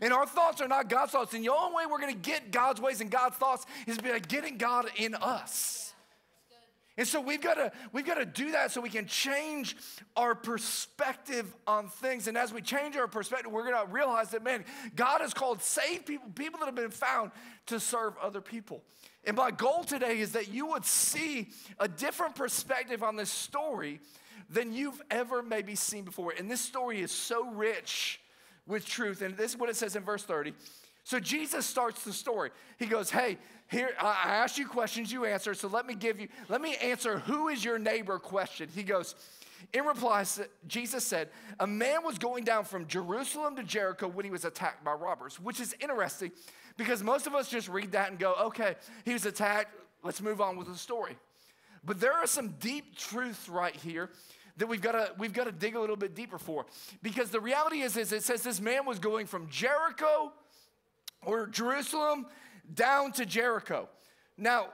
And 0.00 0.12
our 0.12 0.26
thoughts 0.26 0.60
are 0.60 0.68
not 0.68 0.88
God's 0.88 1.12
thoughts. 1.12 1.34
And 1.34 1.42
the 1.42 1.48
only 1.48 1.74
way 1.74 1.86
we're 1.90 1.98
going 1.98 2.12
to 2.12 2.20
get 2.20 2.50
God's 2.50 2.80
ways 2.80 3.00
and 3.00 3.10
God's 3.10 3.36
thoughts 3.36 3.64
is 3.86 3.98
by 3.98 4.18
getting 4.18 4.58
God 4.58 4.86
in 4.96 5.14
us. 5.14 5.87
And 6.98 7.06
so 7.06 7.20
we've 7.20 7.40
got 7.40 7.54
to 7.54 7.70
we've 7.92 8.04
got 8.04 8.16
to 8.16 8.26
do 8.26 8.50
that 8.50 8.72
so 8.72 8.80
we 8.80 8.90
can 8.90 9.06
change 9.06 9.76
our 10.16 10.34
perspective 10.34 11.54
on 11.64 11.88
things. 11.88 12.26
And 12.26 12.36
as 12.36 12.52
we 12.52 12.60
change 12.60 12.96
our 12.96 13.06
perspective, 13.06 13.52
we're 13.52 13.70
going 13.70 13.86
to 13.86 13.90
realize 13.90 14.30
that 14.30 14.42
man, 14.42 14.64
God 14.96 15.20
has 15.20 15.32
called 15.32 15.62
saved 15.62 16.06
people, 16.06 16.28
people 16.34 16.58
that 16.58 16.66
have 16.66 16.74
been 16.74 16.90
found 16.90 17.30
to 17.66 17.78
serve 17.78 18.14
other 18.20 18.40
people. 18.40 18.82
And 19.24 19.36
my 19.36 19.52
goal 19.52 19.84
today 19.84 20.18
is 20.18 20.32
that 20.32 20.48
you 20.48 20.66
would 20.66 20.84
see 20.84 21.50
a 21.78 21.86
different 21.86 22.34
perspective 22.34 23.04
on 23.04 23.14
this 23.14 23.30
story 23.30 24.00
than 24.50 24.72
you've 24.72 25.00
ever 25.08 25.40
maybe 25.40 25.76
seen 25.76 26.04
before. 26.04 26.34
And 26.36 26.50
this 26.50 26.60
story 26.60 27.00
is 27.00 27.12
so 27.12 27.48
rich 27.50 28.20
with 28.66 28.84
truth. 28.84 29.22
And 29.22 29.36
this 29.36 29.52
is 29.52 29.56
what 29.56 29.70
it 29.70 29.76
says 29.76 29.94
in 29.94 30.02
verse 30.02 30.24
30. 30.24 30.52
So 31.04 31.20
Jesus 31.20 31.64
starts 31.64 32.04
the 32.04 32.12
story. 32.12 32.50
He 32.78 32.86
goes, 32.86 33.08
Hey, 33.08 33.38
here, 33.68 33.90
I 34.00 34.36
ask 34.36 34.56
you 34.56 34.66
questions, 34.66 35.12
you 35.12 35.26
answer. 35.26 35.52
So 35.52 35.68
let 35.68 35.86
me 35.86 35.94
give 35.94 36.18
you, 36.18 36.28
let 36.48 36.60
me 36.60 36.76
answer 36.76 37.18
who 37.18 37.48
is 37.48 37.62
your 37.62 37.78
neighbor 37.78 38.18
question. 38.18 38.68
He 38.74 38.82
goes, 38.82 39.14
in 39.72 39.84
reply, 39.84 40.24
Jesus 40.66 41.04
said, 41.04 41.28
A 41.60 41.66
man 41.66 42.04
was 42.04 42.18
going 42.18 42.44
down 42.44 42.64
from 42.64 42.86
Jerusalem 42.86 43.56
to 43.56 43.62
Jericho 43.62 44.08
when 44.08 44.24
he 44.24 44.30
was 44.30 44.44
attacked 44.44 44.84
by 44.84 44.92
robbers, 44.92 45.38
which 45.38 45.60
is 45.60 45.74
interesting 45.80 46.32
because 46.76 47.02
most 47.02 47.26
of 47.26 47.34
us 47.34 47.48
just 47.48 47.68
read 47.68 47.92
that 47.92 48.10
and 48.10 48.18
go, 48.18 48.34
Okay, 48.40 48.76
he 49.04 49.12
was 49.12 49.26
attacked. 49.26 49.74
Let's 50.02 50.22
move 50.22 50.40
on 50.40 50.56
with 50.56 50.68
the 50.68 50.76
story. 50.76 51.16
But 51.84 52.00
there 52.00 52.12
are 52.12 52.26
some 52.26 52.54
deep 52.60 52.96
truths 52.96 53.48
right 53.48 53.74
here 53.74 54.10
that 54.56 54.68
we've 54.68 54.80
got 54.80 54.92
to 54.92 55.12
we've 55.18 55.32
got 55.32 55.44
to 55.44 55.52
dig 55.52 55.76
a 55.76 55.80
little 55.80 55.96
bit 55.96 56.14
deeper 56.14 56.38
for 56.38 56.66
because 57.02 57.30
the 57.30 57.40
reality 57.40 57.80
is, 57.80 57.96
is 57.96 58.12
it 58.12 58.22
says 58.22 58.42
this 58.42 58.60
man 58.60 58.86
was 58.86 58.98
going 58.98 59.26
from 59.26 59.48
Jericho 59.48 60.32
or 61.24 61.46
Jerusalem 61.46 62.26
down 62.74 63.12
to 63.12 63.26
Jericho. 63.26 63.88
Now, 64.36 64.68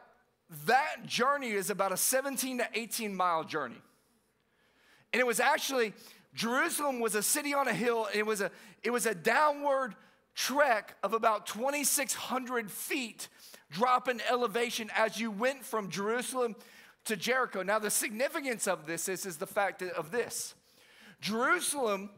that 0.66 1.06
journey 1.06 1.50
is 1.50 1.70
about 1.70 1.92
a 1.92 1.96
17 1.96 2.58
to 2.58 2.68
18 2.74 3.14
mile 3.14 3.44
journey. 3.44 3.80
And 5.12 5.20
it 5.20 5.26
was 5.26 5.40
actually, 5.40 5.94
Jerusalem 6.34 7.00
was 7.00 7.14
a 7.14 7.22
city 7.22 7.54
on 7.54 7.68
a 7.68 7.72
hill, 7.72 8.06
and 8.06 8.16
it 8.16 8.26
was 8.26 8.40
a, 8.40 8.50
it 8.82 8.90
was 8.90 9.06
a 9.06 9.14
downward 9.14 9.94
trek 10.34 10.96
of 11.02 11.14
about 11.14 11.46
2,600 11.46 12.70
feet 12.70 13.28
drop 13.70 14.08
in 14.08 14.20
elevation 14.28 14.90
as 14.96 15.20
you 15.20 15.30
went 15.30 15.64
from 15.64 15.88
Jerusalem 15.88 16.56
to 17.04 17.16
Jericho. 17.16 17.62
Now, 17.62 17.78
the 17.78 17.90
significance 17.90 18.66
of 18.66 18.86
this 18.86 19.08
is, 19.08 19.26
is 19.26 19.36
the 19.36 19.46
fact 19.46 19.82
of 19.82 20.10
this 20.10 20.54
Jerusalem 21.20 22.10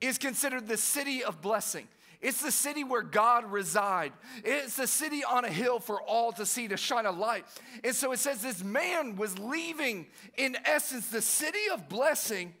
is 0.00 0.18
considered 0.18 0.66
the 0.66 0.76
city 0.76 1.22
of 1.22 1.40
blessing. 1.40 1.86
It's 2.22 2.40
the 2.40 2.52
city 2.52 2.84
where 2.84 3.02
God 3.02 3.50
reside. 3.50 4.12
It's 4.44 4.76
the 4.76 4.86
city 4.86 5.24
on 5.24 5.44
a 5.44 5.50
hill 5.50 5.80
for 5.80 6.00
all 6.00 6.30
to 6.32 6.46
see 6.46 6.68
to 6.68 6.76
shine 6.76 7.04
a 7.04 7.10
light. 7.10 7.44
And 7.82 7.94
so 7.94 8.12
it 8.12 8.20
says 8.20 8.40
this 8.40 8.62
man 8.62 9.16
was 9.16 9.38
leaving, 9.40 10.06
in 10.36 10.56
essence, 10.64 11.08
the 11.08 11.20
city 11.20 11.58
of 11.72 11.88
blessing, 11.88 12.54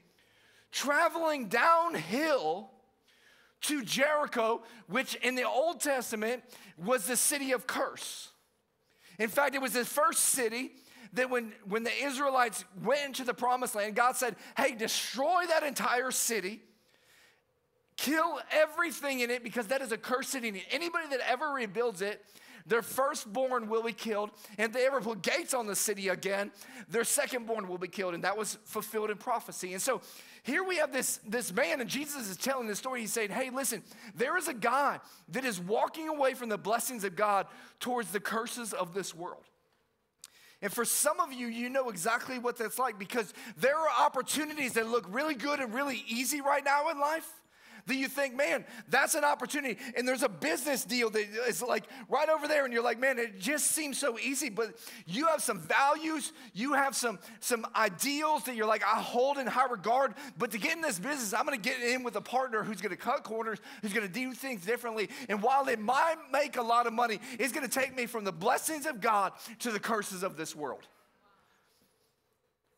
traveling 0.72 1.46
downhill 1.46 2.70
to 3.62 3.84
Jericho, 3.84 4.62
which 4.88 5.14
in 5.16 5.36
the 5.36 5.46
Old 5.46 5.80
Testament 5.80 6.42
was 6.76 7.06
the 7.06 7.16
city 7.16 7.52
of 7.52 7.68
curse. 7.68 8.30
In 9.20 9.28
fact, 9.28 9.54
it 9.54 9.62
was 9.62 9.74
the 9.74 9.84
first 9.84 10.20
city 10.20 10.72
that 11.12 11.30
when, 11.30 11.52
when 11.68 11.84
the 11.84 12.04
Israelites 12.04 12.64
went 12.82 13.06
into 13.06 13.22
the 13.22 13.34
promised 13.34 13.76
land, 13.76 13.94
God 13.94 14.16
said, 14.16 14.34
Hey, 14.56 14.74
destroy 14.74 15.46
that 15.46 15.62
entire 15.62 16.10
city, 16.10 16.62
kill 18.02 18.40
everything 18.50 19.20
in 19.20 19.30
it 19.30 19.44
because 19.44 19.68
that 19.68 19.80
is 19.80 19.92
a 19.92 19.96
cursed 19.96 20.30
city. 20.30 20.48
And 20.48 20.60
anybody 20.70 21.06
that 21.10 21.20
ever 21.28 21.50
rebuilds 21.50 22.02
it, 22.02 22.24
their 22.66 22.82
firstborn 22.82 23.68
will 23.68 23.84
be 23.84 23.92
killed. 23.92 24.30
And 24.58 24.66
if 24.66 24.72
they 24.72 24.86
ever 24.86 25.00
put 25.00 25.22
gates 25.22 25.54
on 25.54 25.66
the 25.66 25.76
city 25.76 26.08
again, 26.08 26.50
their 26.88 27.02
secondborn 27.02 27.68
will 27.68 27.78
be 27.78 27.88
killed. 27.88 28.14
And 28.14 28.24
that 28.24 28.36
was 28.36 28.58
fulfilled 28.64 29.10
in 29.10 29.18
prophecy. 29.18 29.72
And 29.72 29.80
so 29.80 30.00
here 30.42 30.64
we 30.64 30.76
have 30.76 30.92
this, 30.92 31.20
this 31.26 31.52
man, 31.52 31.80
and 31.80 31.88
Jesus 31.88 32.28
is 32.28 32.36
telling 32.36 32.66
this 32.66 32.78
story. 32.78 33.00
He's 33.00 33.12
saying, 33.12 33.30
Hey, 33.30 33.50
listen, 33.50 33.82
there 34.16 34.36
is 34.36 34.48
a 34.48 34.54
guy 34.54 34.98
that 35.28 35.44
is 35.44 35.60
walking 35.60 36.08
away 36.08 36.34
from 36.34 36.48
the 36.48 36.58
blessings 36.58 37.04
of 37.04 37.14
God 37.14 37.46
towards 37.78 38.10
the 38.10 38.20
curses 38.20 38.72
of 38.72 38.94
this 38.94 39.14
world. 39.14 39.44
And 40.60 40.72
for 40.72 40.84
some 40.84 41.18
of 41.18 41.32
you, 41.32 41.48
you 41.48 41.68
know 41.68 41.88
exactly 41.88 42.38
what 42.38 42.56
that's 42.56 42.78
like 42.78 42.98
because 42.98 43.32
there 43.56 43.76
are 43.76 43.88
opportunities 44.06 44.74
that 44.74 44.88
look 44.88 45.04
really 45.08 45.34
good 45.34 45.58
and 45.58 45.74
really 45.74 46.04
easy 46.08 46.40
right 46.40 46.64
now 46.64 46.88
in 46.90 47.00
life 47.00 47.41
that 47.86 47.96
you 47.96 48.08
think, 48.08 48.36
man, 48.36 48.64
that's 48.88 49.14
an 49.14 49.24
opportunity. 49.24 49.78
And 49.96 50.06
there's 50.06 50.22
a 50.22 50.28
business 50.28 50.84
deal 50.84 51.10
that 51.10 51.26
is 51.48 51.62
like 51.62 51.84
right 52.08 52.28
over 52.28 52.46
there, 52.46 52.64
and 52.64 52.72
you're 52.72 52.82
like, 52.82 52.98
man, 52.98 53.18
it 53.18 53.38
just 53.38 53.72
seems 53.72 53.98
so 53.98 54.18
easy. 54.18 54.50
But 54.50 54.76
you 55.06 55.26
have 55.26 55.42
some 55.42 55.60
values, 55.60 56.32
you 56.52 56.74
have 56.74 56.94
some, 56.94 57.18
some 57.40 57.66
ideals 57.74 58.44
that 58.44 58.56
you're 58.56 58.66
like, 58.66 58.84
I 58.84 59.00
hold 59.00 59.38
in 59.38 59.46
high 59.46 59.66
regard. 59.66 60.14
But 60.38 60.50
to 60.52 60.58
get 60.58 60.76
in 60.76 60.82
this 60.82 60.98
business, 60.98 61.34
I'm 61.34 61.44
gonna 61.44 61.56
get 61.56 61.80
in 61.80 62.02
with 62.02 62.16
a 62.16 62.20
partner 62.20 62.62
who's 62.62 62.80
gonna 62.80 62.96
cut 62.96 63.24
corners, 63.24 63.58
who's 63.82 63.92
gonna 63.92 64.08
do 64.08 64.32
things 64.32 64.64
differently. 64.64 65.08
And 65.28 65.42
while 65.42 65.68
it 65.68 65.80
might 65.80 66.16
make 66.32 66.56
a 66.56 66.62
lot 66.62 66.86
of 66.86 66.92
money, 66.92 67.20
it's 67.38 67.52
gonna 67.52 67.68
take 67.68 67.96
me 67.96 68.06
from 68.06 68.24
the 68.24 68.32
blessings 68.32 68.86
of 68.86 69.00
God 69.00 69.32
to 69.60 69.70
the 69.70 69.80
curses 69.80 70.22
of 70.22 70.36
this 70.36 70.54
world. 70.54 70.86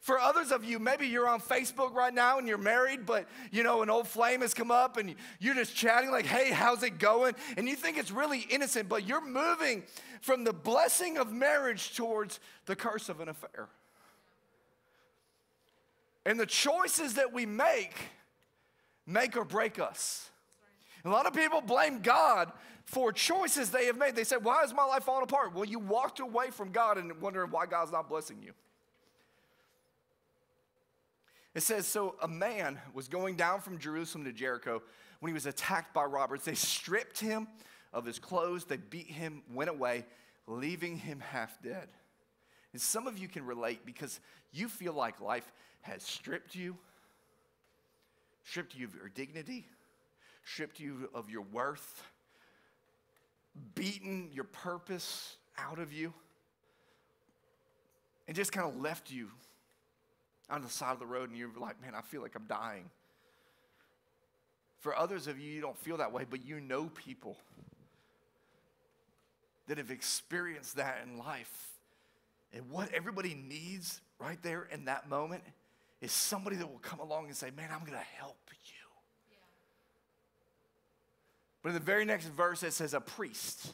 For 0.05 0.21
others 0.21 0.53
of 0.53 0.67
you, 0.67 0.79
maybe 0.79 1.07
you're 1.07 1.27
on 1.27 1.41
Facebook 1.41 1.95
right 1.95 2.13
now 2.13 2.37
and 2.37 2.47
you're 2.47 2.59
married, 2.59 3.07
but 3.07 3.27
you 3.51 3.63
know, 3.63 3.81
an 3.81 3.89
old 3.89 4.07
flame 4.07 4.43
has 4.43 4.53
come 4.53 4.71
up 4.71 4.99
and 4.99 5.15
you're 5.41 5.55
just 5.55 5.75
chatting, 5.75 6.11
like, 6.11 6.27
hey, 6.27 6.51
how's 6.51 6.83
it 6.83 6.99
going? 6.99 7.35
And 7.57 7.67
you 7.67 7.75
think 7.75 7.97
it's 7.97 8.11
really 8.11 8.41
innocent, 8.51 8.87
but 8.91 9.09
you're 9.09 9.27
moving 9.27 9.83
from 10.21 10.45
the 10.45 10.53
blessing 10.53 11.17
of 11.17 11.33
marriage 11.33 11.97
towards 11.97 12.39
the 12.67 12.77
curse 12.77 13.09
of 13.09 13.21
an 13.21 13.31
affair. 13.31 13.71
And 16.27 16.39
the 16.39 16.45
choices 16.45 17.15
that 17.15 17.33
we 17.33 17.47
make 17.47 17.97
make 19.07 19.39
or 19.39 19.45
break 19.47 19.79
us. 19.79 20.29
A 21.07 21.09
lot 21.09 21.25
of 21.25 21.33
people 21.33 21.63
blame 21.63 22.03
God 22.03 22.53
for 22.85 23.11
choices 23.11 23.71
they 23.71 23.87
have 23.87 23.97
made. 23.97 24.17
They 24.17 24.25
say, 24.25 24.37
Why 24.37 24.65
is 24.65 24.75
my 24.75 24.85
life 24.85 25.05
falling 25.05 25.23
apart? 25.23 25.55
Well, 25.55 25.65
you 25.65 25.79
walked 25.79 26.21
away 26.21 26.51
from 26.51 26.73
God 26.73 26.99
and 26.99 27.23
wondering 27.23 27.51
why 27.51 27.65
God's 27.65 27.91
not 27.91 28.11
blessing 28.11 28.43
you. 28.43 28.53
It 31.55 31.63
says, 31.63 31.87
So 31.87 32.17
a 32.21 32.29
man 32.29 32.81
was 32.93 33.09
going 33.09 33.37
down 33.37 33.61
from 33.61 33.79
Jerusalem 33.79 34.25
to 34.25 34.33
Jericho 34.33 34.83
when 35.21 35.31
he 35.31 35.35
was 35.35 35.47
attacked 35.47 35.95
by 35.95 36.05
robbers. 36.05 36.43
They 36.43 36.55
stripped 36.55 37.19
him 37.19 37.49
of 37.93 38.05
his 38.05 38.19
clothes, 38.19 38.65
they 38.65 38.77
beat 38.77 39.07
him, 39.07 39.43
went 39.53 39.71
away, 39.71 40.05
leaving 40.47 40.99
him 40.99 41.21
half 41.21 41.63
dead. 41.63 41.89
And 42.73 42.83
some 42.83 43.07
of 43.07 43.17
you 43.17 43.29
can 43.29 43.47
relate 43.47 43.87
because 43.87 44.19
you 44.53 44.69
feel 44.69 44.93
like 44.93 45.21
life 45.21 45.51
has 45.83 46.03
stripped 46.03 46.57
you, 46.57 46.77
stripped 48.43 48.75
you 48.75 48.87
of 48.87 48.95
your 48.97 49.09
dignity, 49.09 49.69
stripped 50.45 50.81
you 50.81 51.09
of 51.15 51.31
your 51.31 51.43
worth, 51.53 52.03
beaten 53.77 54.29
your 54.33 54.45
purpose 54.45 55.37
out 55.57 55.79
of 55.79 55.93
you, 55.93 56.13
and 58.27 58.35
just 58.37 58.51
kind 58.51 58.69
of 58.69 58.81
left 58.81 59.11
you 59.11 59.29
on 60.51 60.63
the 60.63 60.69
side 60.69 60.93
of 60.93 60.99
the 60.99 61.07
road 61.07 61.31
and 61.31 61.39
you're 61.39 61.51
like, 61.59 61.81
man, 61.81 61.95
I 61.95 62.03
feel 62.03 62.23
like 62.23 62.35
I'm 62.35 62.47
dying. 62.47 62.91
For 64.81 64.97
others 64.97 65.27
of 65.27 65.39
you, 65.39 65.51
you 65.51 65.61
don't 65.61 65.79
feel 65.79 65.97
that 65.99 66.13
way, 66.13 66.27
but 66.29 66.45
you 66.45 66.61
know 66.61 66.91
people 66.95 67.39
that 69.67 69.79
have 69.79 69.91
experienced 69.91 70.77
that 70.77 70.99
in 71.07 71.19
life. 71.19 71.71
And 72.53 72.71
what 72.71 72.93
everybody 72.93 73.35
needs 73.35 74.01
right 74.19 74.41
there 74.43 74.69
in 74.71 74.85
that 74.85 75.09
moment 75.09 75.43
is 76.01 76.13
somebody 76.13 76.57
that 76.57 76.71
will 76.71 76.81
come 76.81 77.01
along 77.01 77.27
and 77.27 77.37
say, 77.37 77.51
Man, 77.57 77.71
I'm 77.73 77.81
going 77.81 77.93
to 77.93 78.19
help 78.19 78.37
you. 78.65 78.75
Yeah. 79.31 79.39
But 81.63 81.71
in 81.71 81.75
the 81.75 81.81
very 81.81 82.05
next 82.05 82.27
verse, 82.27 82.63
it 82.63 82.75
says, 82.75 82.93
A 82.93 83.01
priest 83.01 83.73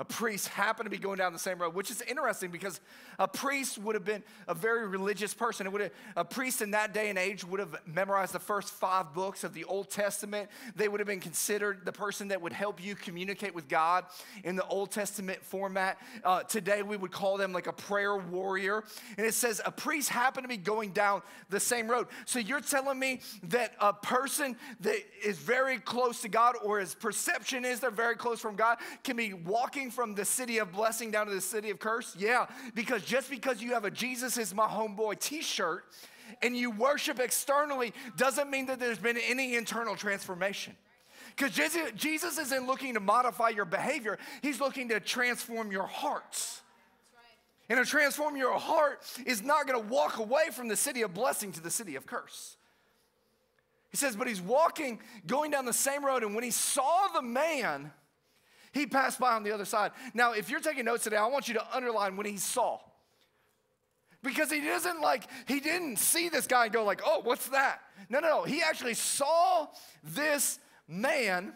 a 0.00 0.04
priest 0.04 0.48
happened 0.48 0.86
to 0.86 0.90
be 0.90 0.96
going 0.96 1.18
down 1.18 1.34
the 1.34 1.38
same 1.38 1.58
road, 1.58 1.74
which 1.74 1.90
is 1.90 2.00
interesting 2.00 2.50
because 2.50 2.80
a 3.18 3.28
priest 3.28 3.76
would 3.76 3.94
have 3.94 4.04
been 4.04 4.22
a 4.48 4.54
very 4.54 4.88
religious 4.88 5.34
person. 5.34 5.66
It 5.66 5.72
would 5.74 5.82
have, 5.82 5.90
a 6.16 6.24
priest 6.24 6.62
in 6.62 6.70
that 6.70 6.94
day 6.94 7.10
and 7.10 7.18
age 7.18 7.44
would 7.44 7.60
have 7.60 7.76
memorized 7.84 8.32
the 8.32 8.38
first 8.38 8.70
five 8.70 9.12
books 9.12 9.44
of 9.44 9.52
the 9.52 9.64
Old 9.64 9.90
Testament. 9.90 10.48
They 10.74 10.88
would 10.88 11.00
have 11.00 11.06
been 11.06 11.20
considered 11.20 11.84
the 11.84 11.92
person 11.92 12.28
that 12.28 12.40
would 12.40 12.54
help 12.54 12.82
you 12.82 12.94
communicate 12.94 13.54
with 13.54 13.68
God 13.68 14.06
in 14.42 14.56
the 14.56 14.66
Old 14.68 14.90
Testament 14.90 15.44
format. 15.44 15.98
Uh, 16.24 16.44
today, 16.44 16.82
we 16.82 16.96
would 16.96 17.12
call 17.12 17.36
them 17.36 17.52
like 17.52 17.66
a 17.66 17.72
prayer 17.74 18.16
warrior. 18.16 18.84
And 19.18 19.26
it 19.26 19.34
says 19.34 19.60
a 19.66 19.70
priest 19.70 20.08
happened 20.08 20.44
to 20.44 20.48
be 20.48 20.56
going 20.56 20.92
down 20.92 21.20
the 21.50 21.60
same 21.60 21.88
road. 21.88 22.06
So 22.24 22.38
you're 22.38 22.62
telling 22.62 22.98
me 22.98 23.20
that 23.42 23.74
a 23.78 23.92
person 23.92 24.56
that 24.80 24.96
is 25.22 25.36
very 25.36 25.76
close 25.76 26.22
to 26.22 26.30
God 26.30 26.54
or 26.64 26.80
his 26.80 26.94
perception 26.94 27.66
is 27.66 27.80
they're 27.80 27.90
very 27.90 28.16
close 28.16 28.40
from 28.40 28.56
God 28.56 28.78
can 29.04 29.16
be 29.16 29.34
walking 29.34 29.89
from 29.90 30.14
the 30.14 30.24
city 30.24 30.58
of 30.58 30.72
blessing 30.72 31.10
down 31.10 31.26
to 31.26 31.32
the 31.32 31.40
city 31.40 31.70
of 31.70 31.78
curse? 31.78 32.14
Yeah, 32.18 32.46
because 32.74 33.02
just 33.02 33.30
because 33.30 33.62
you 33.62 33.72
have 33.74 33.84
a 33.84 33.90
Jesus 33.90 34.38
is 34.38 34.54
my 34.54 34.66
homeboy 34.66 35.18
t 35.18 35.42
shirt 35.42 35.84
and 36.42 36.56
you 36.56 36.70
worship 36.70 37.20
externally 37.20 37.92
doesn't 38.16 38.50
mean 38.50 38.66
that 38.66 38.78
there's 38.78 38.98
been 38.98 39.18
any 39.18 39.56
internal 39.56 39.96
transformation. 39.96 40.74
Because 41.36 41.58
Jesus 41.94 42.38
isn't 42.38 42.66
looking 42.66 42.94
to 42.94 43.00
modify 43.00 43.50
your 43.50 43.64
behavior, 43.64 44.18
He's 44.42 44.60
looking 44.60 44.88
to 44.88 45.00
transform 45.00 45.70
your 45.72 45.86
hearts. 45.86 46.62
And 47.68 47.78
to 47.78 47.88
transform 47.88 48.36
your 48.36 48.58
heart 48.58 49.00
is 49.24 49.42
not 49.42 49.68
going 49.68 49.80
to 49.80 49.88
walk 49.88 50.18
away 50.18 50.50
from 50.52 50.66
the 50.66 50.74
city 50.74 51.02
of 51.02 51.14
blessing 51.14 51.52
to 51.52 51.60
the 51.60 51.70
city 51.70 51.94
of 51.94 52.04
curse. 52.04 52.56
He 53.90 53.96
says, 53.96 54.16
but 54.16 54.26
he's 54.26 54.40
walking, 54.40 55.00
going 55.26 55.52
down 55.52 55.66
the 55.66 55.72
same 55.72 56.04
road, 56.04 56.24
and 56.24 56.34
when 56.34 56.44
he 56.44 56.50
saw 56.50 57.08
the 57.14 57.22
man, 57.22 57.92
he 58.72 58.86
passed 58.86 59.18
by 59.18 59.32
on 59.34 59.42
the 59.42 59.52
other 59.52 59.64
side. 59.64 59.92
Now, 60.14 60.32
if 60.32 60.48
you're 60.48 60.60
taking 60.60 60.84
notes 60.84 61.04
today, 61.04 61.16
I 61.16 61.26
want 61.26 61.48
you 61.48 61.54
to 61.54 61.76
underline 61.76 62.16
when 62.16 62.26
he 62.26 62.36
saw. 62.36 62.78
Because 64.22 64.50
he 64.50 64.60
doesn't 64.60 65.00
like, 65.00 65.24
he 65.46 65.60
didn't 65.60 65.98
see 65.98 66.28
this 66.28 66.46
guy 66.46 66.64
and 66.64 66.72
go 66.72 66.84
like, 66.84 67.00
oh, 67.04 67.20
what's 67.24 67.48
that? 67.48 67.80
No, 68.08 68.20
no, 68.20 68.28
no. 68.28 68.44
He 68.44 68.62
actually 68.62 68.94
saw 68.94 69.66
this 70.04 70.58
man 70.86 71.54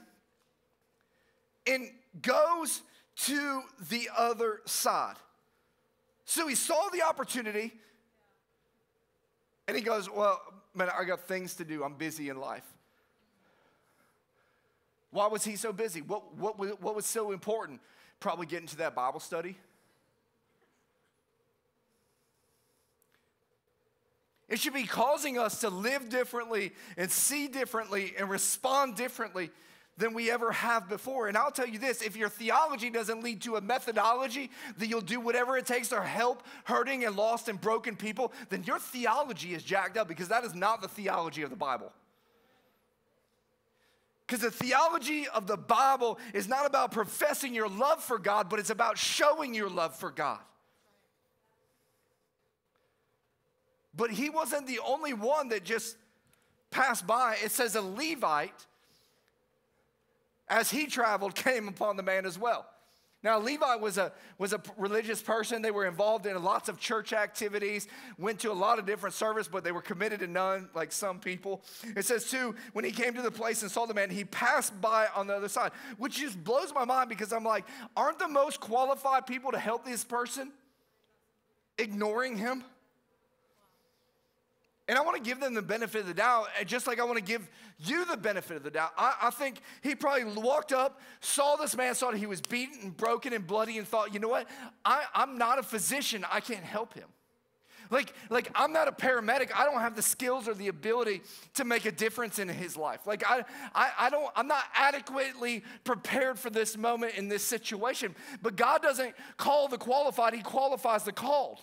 and 1.67 1.91
goes 2.23 2.83
to 3.17 3.63
the 3.91 4.09
other 4.17 4.61
side. 4.65 5.17
So 6.25 6.49
he 6.49 6.55
saw 6.55 6.89
the 6.91 7.03
opportunity 7.03 7.73
and 9.69 9.77
he 9.77 9.83
goes, 9.83 10.11
well, 10.11 10.41
man, 10.75 10.89
I 10.99 11.05
got 11.05 11.21
things 11.21 11.55
to 11.55 11.65
do. 11.65 11.85
I'm 11.85 11.95
busy 11.95 12.29
in 12.29 12.41
life. 12.41 12.65
Why 15.15 15.29
was 15.29 15.45
he 15.45 15.55
so 15.55 15.73
busy? 15.73 16.03
What, 16.03 16.35
what, 16.37 16.59
what 16.59 16.97
was 16.97 17.07
so 17.07 17.31
important? 17.31 17.81
Probably 18.19 18.47
getting 18.47 18.67
to 18.67 18.79
that 18.79 18.97
Bible 18.97 19.21
study. 19.21 19.57
It 24.49 24.59
should 24.59 24.75
be 24.75 24.83
causing 24.83 25.39
us 25.39 25.61
to 25.61 25.69
live 25.69 26.09
differently 26.09 26.73
and 26.97 27.13
see 27.13 27.47
differently 27.47 28.15
and 28.19 28.29
respond 28.29 28.97
differently 28.97 29.51
than 29.99 30.15
we 30.15 30.33
ever 30.33 30.51
have 30.51 30.89
before. 30.89 31.29
And 31.29 31.37
I'll 31.37 31.53
tell 31.53 31.69
you 31.69 31.79
this 31.79 32.03
if 32.03 32.17
your 32.17 32.29
theology 32.29 32.91
doesn't 32.91 33.23
lead 33.23 33.41
to 33.43 33.55
a 33.55 33.61
methodology 33.61 34.51
that 34.79 34.89
you'll 34.89 35.01
do 35.01 35.21
whatever 35.21 35.57
it 35.57 35.65
takes 35.65 35.91
to 35.91 36.03
help 36.03 36.43
hurting 36.65 37.05
and 37.05 37.15
lost 37.15 37.49
and 37.49 37.61
broken 37.61 37.95
people, 37.95 38.33
then 38.49 38.65
your 38.65 38.81
theology 38.81 39.55
is 39.55 39.63
jacked 39.63 39.97
up 39.97 40.09
because 40.09 40.27
that 40.27 40.43
is 40.43 40.57
not 40.57 40.83
the 40.83 40.89
theology 40.89 41.43
of 41.43 41.51
the 41.51 41.57
Bible. 41.57 41.93
Because 44.35 44.53
the 44.53 44.65
theology 44.65 45.29
of 45.29 45.47
the 45.47 45.57
Bible 45.57 46.19
is 46.33 46.49
not 46.49 46.67
about 46.67 46.91
professing 46.91 47.55
your 47.55 47.69
love 47.69 48.03
for 48.03 48.19
God, 48.19 48.49
but 48.49 48.59
it's 48.59 48.71
about 48.71 48.99
showing 48.99 49.55
your 49.55 49.71
love 49.71 49.95
for 49.95 50.11
God. 50.11 50.41
But 53.97 54.11
he 54.11 54.31
wasn't 54.31 54.67
the 54.67 54.81
only 54.85 55.13
one 55.13 55.51
that 55.51 55.63
just 55.63 55.97
passed 56.73 57.07
by. 57.07 57.37
It 57.45 57.53
says 57.53 57.77
a 57.77 57.81
Levite, 57.81 58.67
as 60.49 60.69
he 60.69 60.87
traveled, 60.87 61.35
came 61.37 61.69
upon 61.69 61.97
the 61.97 62.03
man 62.03 62.27
as 62.27 62.37
well. 62.37 62.67
Now, 63.25 63.41
Levi 63.41 63.77
was 63.77 63.97
a, 63.97 64.13
was 64.37 64.53
a 64.53 64.61
religious 64.77 65.23
person. 65.23 65.63
They 65.63 65.71
were 65.71 65.87
involved 65.87 66.27
in 66.27 66.41
lots 66.45 66.69
of 66.69 66.79
church 66.79 67.15
activities, 67.15 67.89
went 68.19 68.39
to 68.41 68.53
a 68.53 68.55
lot 68.55 68.79
of 68.79 68.85
different 68.85 69.15
service, 69.15 69.49
but 69.49 69.65
they 69.65 69.73
were 69.73 69.81
committed 69.81 70.21
to 70.21 70.27
none, 70.27 70.69
like 70.75 70.93
some 70.93 71.19
people. 71.19 71.63
It 71.97 72.05
says, 72.05 72.31
too, 72.31 72.55
when 72.75 72.85
he 72.85 72.91
came 72.93 73.15
to 73.15 73.23
the 73.23 73.31
place 73.31 73.63
and 73.63 73.71
saw 73.71 73.87
the 73.87 73.95
man, 73.95 74.11
he 74.11 74.25
passed 74.25 74.79
by 74.79 75.09
on 75.17 75.27
the 75.27 75.35
other 75.35 75.49
side, 75.49 75.73
which 75.97 76.19
just 76.19 76.45
blows 76.45 76.75
my 76.75 76.85
mind 76.85 77.09
because 77.09 77.33
I'm 77.33 77.45
like, 77.45 77.65
aren't 77.97 78.19
the 78.19 78.29
most 78.29 78.61
qualified 78.61 79.27
people 79.27 79.53
to 79.53 79.59
help 79.59 79.87
this 79.87 80.05
person 80.05 80.53
ignoring 81.79 82.37
him? 82.37 82.63
And 84.87 84.99
I 84.99 85.01
want 85.01 85.17
to 85.17 85.23
give 85.23 85.41
them 85.41 85.55
the 85.55 85.63
benefit 85.63 86.03
of 86.03 86.07
the 86.07 86.15
doubt, 86.15 86.49
just 86.67 86.87
like 86.87 87.01
I 87.01 87.05
want 87.05 87.17
to 87.17 87.25
give 87.25 87.49
you 87.79 88.05
the 88.05 88.19
benefit 88.19 88.59
of 88.59 88.63
the 88.63 88.71
doubt. 88.71 88.93
I, 88.99 89.15
I, 89.23 89.31
think 89.31 89.61
he 89.83 89.95
probably 89.95 90.25
walked 90.25 90.73
up, 90.73 91.01
saw 91.21 91.57
this 91.57 91.75
man, 91.75 91.95
saw 91.95 92.11
that 92.11 92.19
he 92.19 92.27
was 92.27 92.43
beaten 92.43 92.79
and 92.83 92.97
broken 92.97 93.33
and 93.33 93.47
bloody, 93.47 93.79
and 93.79 93.89
thought, 93.89 94.13
you 94.13 94.21
know 94.21 94.29
what? 94.29 94.47
I, 94.85 95.05
I'm 95.15 95.39
not 95.39 95.59
a 95.59 95.63
physician. 95.63 96.27
I 96.31 96.41
can't 96.41 96.65
help 96.65 96.93
him. 96.93 97.09
Like, 97.91 98.13
like 98.29 98.51
I'm 98.55 98.73
not 98.73 98.89
a 98.89 98.93
paramedic. 98.93 99.51
I 99.55 99.65
don't 99.65 99.81
have 99.81 99.97
the 99.97 100.03
skills 100.03 100.49
or 100.49 100.55
the 100.55 100.69
ability 100.69 101.23
to 101.55 101.65
make 101.65 101.87
a 101.87 101.93
difference 101.93 102.39
in 102.39 102.49
his 102.49 102.77
life. 102.77 103.07
Like 103.07 103.25
I, 103.27 103.45
I, 103.75 103.91
I 103.99 104.11
don't, 104.11 104.31
I'm 104.37 104.47
not 104.47 104.65
adequately 104.75 105.63
prepared 105.85 106.39
for 106.39 106.51
this 106.51 106.77
moment 106.77 107.15
in 107.15 107.29
this 107.29 107.43
situation. 107.43 108.15
But 108.43 108.57
God 108.57 108.83
doesn't 108.83 109.15
call 109.37 109.69
the 109.69 109.79
qualified, 109.79 110.35
He 110.35 110.43
qualifies 110.43 111.05
the 111.05 111.13
called. 111.13 111.61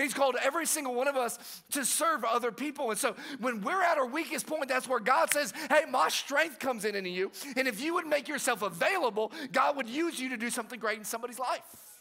He's 0.00 0.14
called 0.14 0.36
every 0.42 0.66
single 0.66 0.94
one 0.94 1.08
of 1.08 1.16
us 1.16 1.38
to 1.72 1.84
serve 1.84 2.24
other 2.24 2.52
people. 2.52 2.90
And 2.90 2.98
so 2.98 3.14
when 3.38 3.60
we're 3.60 3.82
at 3.82 3.98
our 3.98 4.06
weakest 4.06 4.46
point, 4.46 4.68
that's 4.68 4.88
where 4.88 5.00
God 5.00 5.32
says, 5.32 5.52
Hey, 5.68 5.84
my 5.88 6.08
strength 6.08 6.58
comes 6.58 6.84
in 6.84 6.94
into 6.94 7.10
you. 7.10 7.30
And 7.56 7.68
if 7.68 7.80
you 7.80 7.94
would 7.94 8.06
make 8.06 8.28
yourself 8.28 8.62
available, 8.62 9.32
God 9.52 9.76
would 9.76 9.88
use 9.88 10.18
you 10.18 10.30
to 10.30 10.36
do 10.36 10.50
something 10.50 10.78
great 10.78 10.98
in 10.98 11.04
somebody's 11.04 11.38
life. 11.38 11.99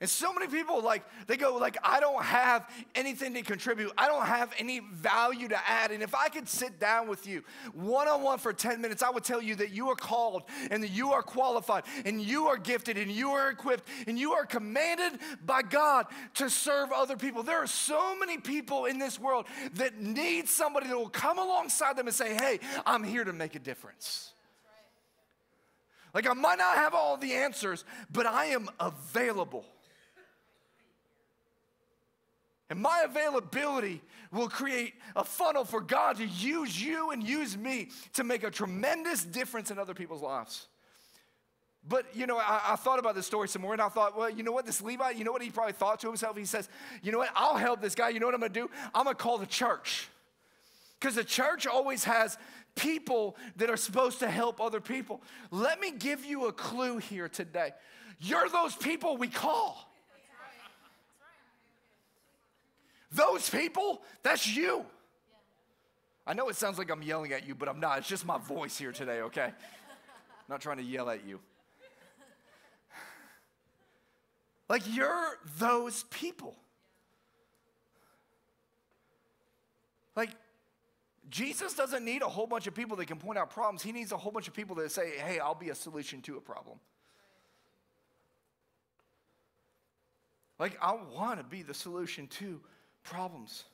And 0.00 0.10
so 0.10 0.32
many 0.34 0.48
people 0.48 0.82
like 0.82 1.04
they 1.28 1.36
go 1.36 1.56
like 1.56 1.78
I 1.82 2.00
don't 2.00 2.22
have 2.22 2.68
anything 2.96 3.32
to 3.34 3.42
contribute. 3.42 3.92
I 3.96 4.08
don't 4.08 4.26
have 4.26 4.52
any 4.58 4.80
value 4.80 5.46
to 5.48 5.70
add. 5.70 5.92
And 5.92 6.02
if 6.02 6.14
I 6.16 6.28
could 6.28 6.48
sit 6.48 6.80
down 6.80 7.08
with 7.08 7.26
you 7.28 7.44
one 7.72 8.08
on 8.08 8.22
one 8.22 8.38
for 8.38 8.52
10 8.52 8.80
minutes, 8.80 9.04
I 9.04 9.10
would 9.10 9.22
tell 9.22 9.40
you 9.40 9.54
that 9.56 9.70
you 9.70 9.90
are 9.90 9.94
called 9.94 10.42
and 10.70 10.82
that 10.82 10.90
you 10.90 11.12
are 11.12 11.22
qualified 11.22 11.84
and 12.04 12.20
you 12.20 12.46
are 12.46 12.56
gifted 12.56 12.98
and 12.98 13.10
you 13.10 13.30
are 13.30 13.50
equipped 13.50 13.88
and 14.08 14.18
you 14.18 14.32
are 14.32 14.44
commanded 14.44 15.20
by 15.46 15.62
God 15.62 16.06
to 16.34 16.50
serve 16.50 16.90
other 16.92 17.16
people. 17.16 17.44
There 17.44 17.62
are 17.62 17.68
so 17.68 18.18
many 18.18 18.38
people 18.38 18.86
in 18.86 18.98
this 18.98 19.18
world 19.20 19.46
that 19.74 20.00
need 20.00 20.48
somebody 20.48 20.88
that 20.88 20.98
will 20.98 21.08
come 21.08 21.38
alongside 21.38 21.96
them 21.96 22.08
and 22.08 22.14
say, 22.14 22.34
"Hey, 22.34 22.58
I'm 22.84 23.04
here 23.04 23.24
to 23.24 23.32
make 23.32 23.54
a 23.54 23.60
difference." 23.60 24.32
Like 26.12 26.28
I 26.28 26.32
might 26.32 26.58
not 26.58 26.76
have 26.76 26.94
all 26.94 27.16
the 27.16 27.32
answers, 27.32 27.84
but 28.10 28.26
I 28.26 28.46
am 28.46 28.68
available. 28.80 29.64
And 32.70 32.80
my 32.80 33.02
availability 33.04 34.00
will 34.32 34.48
create 34.48 34.94
a 35.14 35.24
funnel 35.24 35.64
for 35.64 35.80
God 35.80 36.16
to 36.16 36.26
use 36.26 36.82
you 36.82 37.10
and 37.10 37.22
use 37.22 37.56
me 37.56 37.90
to 38.14 38.24
make 38.24 38.42
a 38.42 38.50
tremendous 38.50 39.22
difference 39.22 39.70
in 39.70 39.78
other 39.78 39.94
people's 39.94 40.22
lives. 40.22 40.66
But, 41.86 42.06
you 42.14 42.26
know, 42.26 42.38
I, 42.38 42.62
I, 42.68 42.76
thought 42.76 42.98
about 42.98 43.14
this 43.14 43.26
story 43.26 43.46
some 43.46 43.60
more 43.60 43.74
and 43.74 43.82
I 43.82 43.90
thought, 43.90 44.16
well, 44.16 44.30
you 44.30 44.42
know 44.42 44.52
what, 44.52 44.64
this 44.64 44.80
Levi, 44.80 45.10
you 45.10 45.24
know 45.24 45.32
what 45.32 45.42
he 45.42 45.50
probably 45.50 45.74
thought 45.74 46.00
to 46.00 46.06
himself? 46.06 46.34
He 46.34 46.46
says, 46.46 46.70
you 47.02 47.12
know 47.12 47.18
what, 47.18 47.28
I'll 47.34 47.58
help 47.58 47.82
this 47.82 47.94
guy. 47.94 48.08
You 48.08 48.20
know 48.20 48.26
what 48.26 48.34
I'm 48.34 48.40
gonna 48.40 48.54
do? 48.54 48.70
I'm 48.94 49.04
gonna 49.04 49.14
call 49.14 49.36
the 49.36 49.46
church. 49.46 50.08
Because 50.98 51.14
the 51.14 51.24
church 51.24 51.66
always 51.66 52.04
has 52.04 52.38
people 52.74 53.36
that 53.56 53.68
are 53.68 53.76
supposed 53.76 54.20
to 54.20 54.30
help 54.30 54.62
other 54.62 54.80
people. 54.80 55.22
Let 55.50 55.78
me 55.78 55.90
give 55.90 56.24
you 56.24 56.46
a 56.46 56.52
clue 56.52 56.96
here 56.96 57.28
today. 57.28 57.72
You're 58.18 58.48
those 58.48 58.74
people 58.74 59.18
we 59.18 59.28
call. 59.28 59.93
Those 63.14 63.48
people, 63.48 64.02
that's 64.22 64.46
you. 64.46 64.84
I 66.26 66.34
know 66.34 66.48
it 66.48 66.56
sounds 66.56 66.78
like 66.78 66.90
I'm 66.90 67.02
yelling 67.02 67.32
at 67.32 67.46
you, 67.46 67.54
but 67.54 67.68
I'm 67.68 67.80
not. 67.80 67.98
It's 67.98 68.08
just 68.08 68.26
my 68.26 68.38
voice 68.38 68.76
here 68.78 68.92
today, 68.92 69.20
okay? 69.20 69.44
I'm 69.44 70.48
not 70.48 70.60
trying 70.60 70.78
to 70.78 70.82
yell 70.82 71.10
at 71.10 71.26
you. 71.26 71.38
Like, 74.68 74.82
you're 74.94 75.38
those 75.58 76.04
people. 76.04 76.56
Like, 80.16 80.30
Jesus 81.28 81.74
doesn't 81.74 82.04
need 82.04 82.22
a 82.22 82.28
whole 82.28 82.46
bunch 82.46 82.66
of 82.66 82.74
people 82.74 82.96
that 82.96 83.06
can 83.06 83.18
point 83.18 83.38
out 83.38 83.50
problems. 83.50 83.82
He 83.82 83.92
needs 83.92 84.12
a 84.12 84.16
whole 84.16 84.32
bunch 84.32 84.48
of 84.48 84.54
people 84.54 84.76
that 84.76 84.90
say, 84.90 85.18
hey, 85.18 85.38
I'll 85.38 85.54
be 85.54 85.68
a 85.68 85.74
solution 85.74 86.22
to 86.22 86.36
a 86.38 86.40
problem. 86.40 86.78
Like, 90.58 90.78
I 90.80 90.96
want 91.14 91.38
to 91.38 91.44
be 91.44 91.62
the 91.62 91.74
solution 91.74 92.26
to 92.28 92.60
problems. 93.04 93.64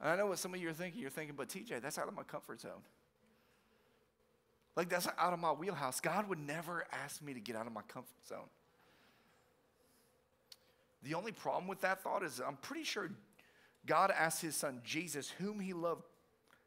And 0.00 0.10
I 0.10 0.16
know 0.16 0.26
what 0.26 0.38
some 0.38 0.54
of 0.54 0.60
you 0.60 0.68
are 0.68 0.74
thinking. 0.74 1.00
You're 1.00 1.10
thinking, 1.10 1.34
but 1.36 1.48
TJ, 1.48 1.80
that's 1.80 1.98
out 1.98 2.08
of 2.08 2.14
my 2.14 2.22
comfort 2.22 2.60
zone. 2.60 2.82
Like, 4.76 4.88
that's 4.88 5.08
out 5.18 5.32
of 5.32 5.40
my 5.40 5.50
wheelhouse. 5.50 6.00
God 6.00 6.28
would 6.28 6.38
never 6.38 6.84
ask 6.92 7.20
me 7.20 7.34
to 7.34 7.40
get 7.40 7.56
out 7.56 7.66
of 7.66 7.72
my 7.72 7.82
comfort 7.88 8.26
zone. 8.28 8.48
The 11.02 11.14
only 11.14 11.32
problem 11.32 11.66
with 11.66 11.80
that 11.80 12.02
thought 12.02 12.22
is 12.22 12.40
I'm 12.44 12.56
pretty 12.56 12.84
sure 12.84 13.10
God 13.86 14.12
asked 14.16 14.42
his 14.42 14.54
son 14.54 14.80
Jesus, 14.84 15.30
whom 15.30 15.58
he 15.58 15.72
loved 15.72 16.04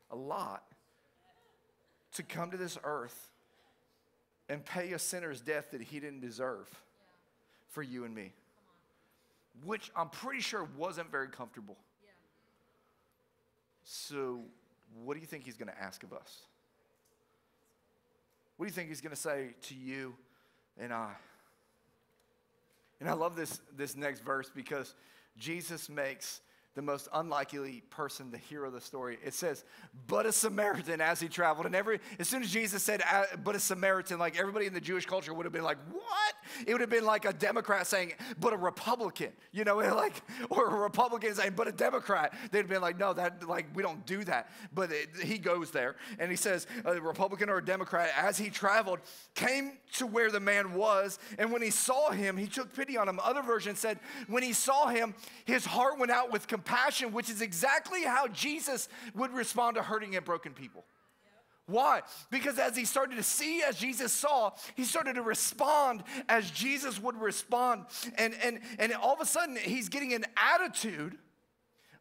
a 0.09 0.15
lot, 0.15 0.63
to 2.15 2.23
come 2.23 2.51
to 2.51 2.57
this 2.57 2.77
earth 2.83 3.29
and 4.49 4.65
pay 4.65 4.91
a 4.91 4.99
sinner's 4.99 5.39
death 5.39 5.71
that 5.71 5.81
he 5.81 5.99
didn't 5.99 6.19
deserve 6.19 6.67
for 7.69 7.81
you 7.81 8.03
and 8.03 8.13
me 8.13 8.33
which 9.65 9.91
I'm 9.95 10.09
pretty 10.09 10.41
sure 10.41 10.67
wasn't 10.77 11.11
very 11.11 11.27
comfortable. 11.27 11.77
Yeah. 12.03 12.09
So, 13.83 14.41
what 15.03 15.13
do 15.13 15.19
you 15.19 15.27
think 15.27 15.43
he's 15.43 15.57
going 15.57 15.69
to 15.69 15.81
ask 15.81 16.03
of 16.03 16.13
us? 16.13 16.41
What 18.57 18.65
do 18.65 18.69
you 18.69 18.75
think 18.75 18.89
he's 18.89 19.01
going 19.01 19.15
to 19.15 19.21
say 19.21 19.55
to 19.63 19.75
you 19.75 20.13
and 20.79 20.93
I? 20.93 21.13
And 22.99 23.09
I 23.09 23.13
love 23.13 23.35
this, 23.35 23.59
this 23.75 23.95
next 23.95 24.19
verse 24.23 24.51
because 24.53 24.93
Jesus 25.37 25.89
makes 25.89 26.41
the 26.73 26.81
most 26.81 27.09
unlikely 27.13 27.83
person, 27.89 28.31
the 28.31 28.37
hero 28.37 28.67
of 28.67 28.73
the 28.73 28.79
story. 28.79 29.17
It 29.25 29.33
says, 29.33 29.65
but 30.07 30.25
a 30.25 30.31
Samaritan 30.31 31.01
as 31.01 31.19
he 31.19 31.27
traveled. 31.27 31.65
And 31.65 31.75
every 31.75 31.99
as 32.17 32.29
soon 32.29 32.43
as 32.43 32.51
Jesus 32.51 32.81
said, 32.81 33.01
but 33.43 33.55
a 33.55 33.59
Samaritan, 33.59 34.19
like 34.19 34.39
everybody 34.39 34.67
in 34.67 34.73
the 34.73 34.79
Jewish 34.79 35.05
culture 35.05 35.33
would 35.33 35.45
have 35.45 35.51
been 35.51 35.63
like, 35.63 35.77
what? 35.91 36.33
It 36.65 36.73
would 36.73 36.79
have 36.79 36.89
been 36.89 37.05
like 37.05 37.25
a 37.25 37.33
Democrat 37.33 37.87
saying, 37.87 38.13
but 38.39 38.53
a 38.53 38.57
Republican, 38.57 39.31
you 39.51 39.65
know, 39.65 39.75
like, 39.95 40.21
or 40.49 40.67
a 40.67 40.79
Republican 40.79 41.33
saying, 41.35 41.53
but 41.57 41.67
a 41.67 41.73
Democrat. 41.73 42.33
They'd 42.51 42.59
have 42.59 42.69
been 42.69 42.81
like, 42.81 42.97
no, 42.97 43.11
that, 43.13 43.47
like, 43.47 43.65
we 43.75 43.83
don't 43.83 44.05
do 44.05 44.23
that. 44.23 44.49
But 44.73 44.91
it, 44.91 45.09
he 45.23 45.37
goes 45.39 45.71
there 45.71 45.97
and 46.19 46.31
he 46.31 46.37
says, 46.37 46.67
a 46.85 47.01
Republican 47.01 47.49
or 47.49 47.57
a 47.57 47.65
Democrat, 47.65 48.11
as 48.17 48.37
he 48.37 48.49
traveled, 48.49 48.99
came 49.35 49.73
to 49.95 50.07
where 50.07 50.31
the 50.31 50.39
man 50.39 50.73
was. 50.73 51.19
And 51.37 51.51
when 51.51 51.61
he 51.61 51.69
saw 51.69 52.11
him, 52.11 52.37
he 52.37 52.47
took 52.47 52.73
pity 52.73 52.95
on 52.95 53.09
him. 53.09 53.19
Other 53.21 53.41
versions 53.41 53.79
said, 53.79 53.99
when 54.27 54.41
he 54.41 54.53
saw 54.53 54.87
him, 54.87 55.15
his 55.43 55.65
heart 55.65 55.99
went 55.99 56.11
out 56.11 56.31
with 56.31 56.47
compassion 56.47 56.60
compassion, 56.61 57.11
which 57.11 57.29
is 57.29 57.41
exactly 57.41 58.03
how 58.03 58.27
Jesus 58.27 58.87
would 59.15 59.33
respond 59.33 59.75
to 59.75 59.81
hurting 59.81 60.15
and 60.15 60.23
broken 60.23 60.53
people. 60.53 60.85
Why? 61.65 62.01
Because 62.29 62.59
as 62.59 62.75
he 62.75 62.85
started 62.85 63.15
to 63.15 63.23
see 63.23 63.63
as 63.63 63.77
Jesus 63.77 64.11
saw, 64.11 64.51
he 64.75 64.83
started 64.83 65.15
to 65.15 65.21
respond 65.21 66.03
as 66.27 66.51
Jesus 66.51 67.01
would 67.01 67.19
respond. 67.19 67.85
And, 68.17 68.35
and, 68.43 68.59
and 68.77 68.93
all 68.93 69.13
of 69.13 69.21
a 69.21 69.25
sudden, 69.25 69.55
he's 69.55 69.89
getting 69.89 70.13
an 70.13 70.25
attitude 70.35 71.17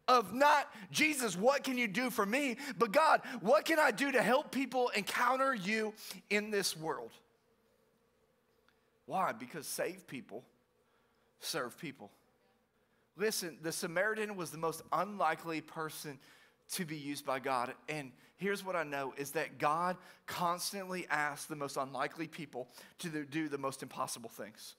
of 0.07 0.33
not, 0.33 0.67
Jesus, 0.91 1.37
what 1.37 1.63
can 1.63 1.77
you 1.77 1.87
do 1.87 2.09
for 2.09 2.25
me? 2.25 2.57
But 2.77 2.91
God, 2.91 3.21
what 3.39 3.65
can 3.65 3.79
I 3.79 3.91
do 3.91 4.11
to 4.11 4.21
help 4.21 4.51
people 4.51 4.89
encounter 4.89 5.55
you 5.55 5.93
in 6.29 6.51
this 6.51 6.75
world? 6.75 7.11
Why? 9.05 9.31
Because 9.31 9.65
save 9.65 10.05
people 10.07 10.43
serve 11.39 11.77
people. 11.77 12.11
Listen, 13.17 13.57
the 13.61 13.71
Samaritan 13.71 14.35
was 14.35 14.51
the 14.51 14.57
most 14.57 14.81
unlikely 14.91 15.61
person 15.61 16.19
to 16.73 16.85
be 16.85 16.95
used 16.95 17.25
by 17.25 17.39
God. 17.39 17.73
And 17.89 18.11
here's 18.37 18.65
what 18.65 18.75
I 18.75 18.83
know 18.83 19.13
is 19.17 19.31
that 19.31 19.57
God 19.57 19.97
constantly 20.25 21.05
asks 21.09 21.45
the 21.45 21.55
most 21.55 21.77
unlikely 21.77 22.27
people 22.27 22.67
to 22.99 23.25
do 23.25 23.49
the 23.49 23.57
most 23.57 23.83
impossible 23.83 24.29
things. 24.29 24.75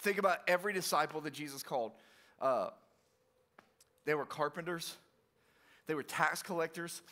Think 0.00 0.18
about 0.18 0.38
every 0.46 0.72
disciple 0.72 1.20
that 1.22 1.32
Jesus 1.32 1.62
called. 1.62 1.92
Uh, 2.40 2.70
they 4.04 4.14
were 4.14 4.26
carpenters, 4.26 4.94
they 5.88 5.94
were 5.94 6.04
tax 6.04 6.42
collectors, 6.42 7.02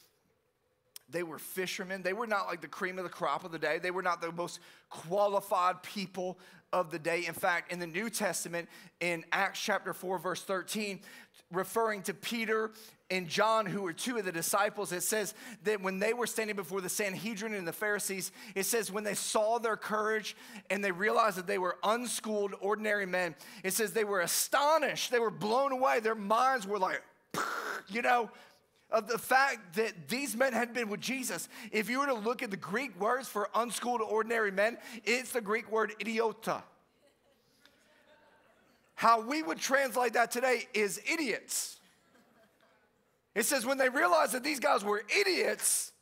they 1.10 1.22
were 1.22 1.38
fishermen. 1.38 2.02
They 2.02 2.12
were 2.12 2.26
not 2.26 2.46
like 2.46 2.60
the 2.60 2.68
cream 2.68 2.98
of 2.98 3.04
the 3.04 3.10
crop 3.10 3.44
of 3.44 3.52
the 3.52 3.58
day. 3.58 3.78
They 3.78 3.90
were 3.90 4.02
not 4.02 4.20
the 4.20 4.32
most 4.32 4.60
qualified 4.88 5.82
people 5.82 6.38
of 6.74 6.90
the 6.90 6.98
day. 6.98 7.24
In 7.24 7.34
fact, 7.34 7.70
in 7.70 7.78
the 7.78 7.86
New 7.86 8.10
Testament, 8.10 8.68
in 8.98 9.24
Acts 9.30 9.60
chapter 9.60 9.94
4, 9.94 10.18
verse 10.18 10.42
13, 10.42 10.98
referring 11.52 12.02
to 12.02 12.12
Peter 12.12 12.72
and 13.10 13.28
John, 13.28 13.64
who 13.64 13.82
were 13.82 13.92
two 13.92 14.16
of 14.16 14.24
the 14.24 14.32
disciples, 14.32 14.90
it 14.90 15.04
says 15.04 15.34
that 15.62 15.80
when 15.80 16.00
they 16.00 16.12
were 16.12 16.26
standing 16.26 16.56
before 16.56 16.80
the 16.80 16.88
Sanhedrin 16.88 17.54
and 17.54 17.68
the 17.68 17.72
Pharisees, 17.72 18.32
it 18.56 18.64
says 18.64 18.90
when 18.90 19.04
they 19.04 19.14
saw 19.14 19.58
their 19.58 19.76
courage 19.76 20.36
and 20.68 20.82
they 20.82 20.90
realized 20.90 21.38
that 21.38 21.46
they 21.46 21.58
were 21.58 21.76
unschooled, 21.84 22.54
ordinary 22.60 23.06
men, 23.06 23.36
it 23.62 23.72
says 23.72 23.92
they 23.92 24.02
were 24.02 24.20
astonished. 24.20 25.12
They 25.12 25.20
were 25.20 25.30
blown 25.30 25.70
away. 25.70 26.00
Their 26.00 26.16
minds 26.16 26.66
were 26.66 26.80
like, 26.80 27.02
you 27.88 28.02
know, 28.02 28.30
of 28.90 29.08
the 29.08 29.18
fact 29.18 29.76
that 29.76 30.08
these 30.08 30.36
men 30.36 30.52
had 30.52 30.72
been 30.72 30.88
with 30.88 31.00
Jesus. 31.00 31.48
If 31.72 31.90
you 31.90 32.00
were 32.00 32.06
to 32.06 32.14
look 32.14 32.42
at 32.42 32.50
the 32.50 32.56
Greek 32.56 32.98
words 33.00 33.28
for 33.28 33.48
unschooled, 33.54 34.00
ordinary 34.00 34.50
men, 34.50 34.78
it's 35.04 35.32
the 35.32 35.40
Greek 35.40 35.70
word 35.70 35.94
idiota. 36.00 36.62
How 38.94 39.20
we 39.20 39.42
would 39.42 39.58
translate 39.58 40.12
that 40.12 40.30
today 40.30 40.68
is 40.72 41.00
idiots. 41.10 41.80
It 43.34 43.44
says 43.44 43.66
when 43.66 43.78
they 43.78 43.88
realized 43.88 44.32
that 44.32 44.44
these 44.44 44.60
guys 44.60 44.84
were 44.84 45.02
idiots, 45.20 45.92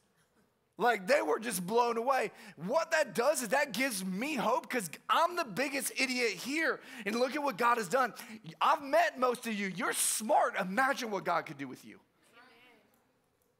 like 0.76 1.06
they 1.06 1.22
were 1.22 1.38
just 1.38 1.66
blown 1.66 1.96
away. 1.96 2.30
What 2.56 2.90
that 2.90 3.14
does 3.14 3.42
is 3.42 3.48
that 3.48 3.72
gives 3.72 4.04
me 4.04 4.34
hope 4.34 4.68
because 4.68 4.90
I'm 5.08 5.36
the 5.36 5.44
biggest 5.44 5.92
idiot 5.98 6.32
here. 6.32 6.80
And 7.06 7.14
look 7.14 7.34
at 7.34 7.42
what 7.42 7.56
God 7.56 7.78
has 7.78 7.88
done. 7.88 8.12
I've 8.60 8.82
met 8.82 9.18
most 9.18 9.46
of 9.46 9.54
you. 9.54 9.72
You're 9.74 9.92
smart. 9.92 10.54
Imagine 10.60 11.10
what 11.10 11.24
God 11.24 11.46
could 11.46 11.58
do 11.58 11.68
with 11.68 11.84
you. 11.84 11.98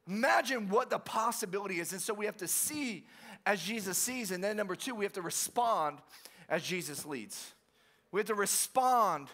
Imagine 0.07 0.69
what 0.69 0.89
the 0.89 0.99
possibility 0.99 1.79
is. 1.79 1.93
And 1.93 2.01
so 2.01 2.13
we 2.13 2.25
have 2.25 2.37
to 2.37 2.47
see 2.47 3.05
as 3.45 3.61
Jesus 3.61 3.97
sees. 3.97 4.31
And 4.31 4.43
then, 4.43 4.57
number 4.57 4.75
two, 4.75 4.95
we 4.95 5.05
have 5.05 5.13
to 5.13 5.21
respond 5.21 5.99
as 6.49 6.63
Jesus 6.63 7.05
leads. 7.05 7.53
We 8.11 8.19
have 8.19 8.27
to 8.27 8.35
respond 8.35 9.29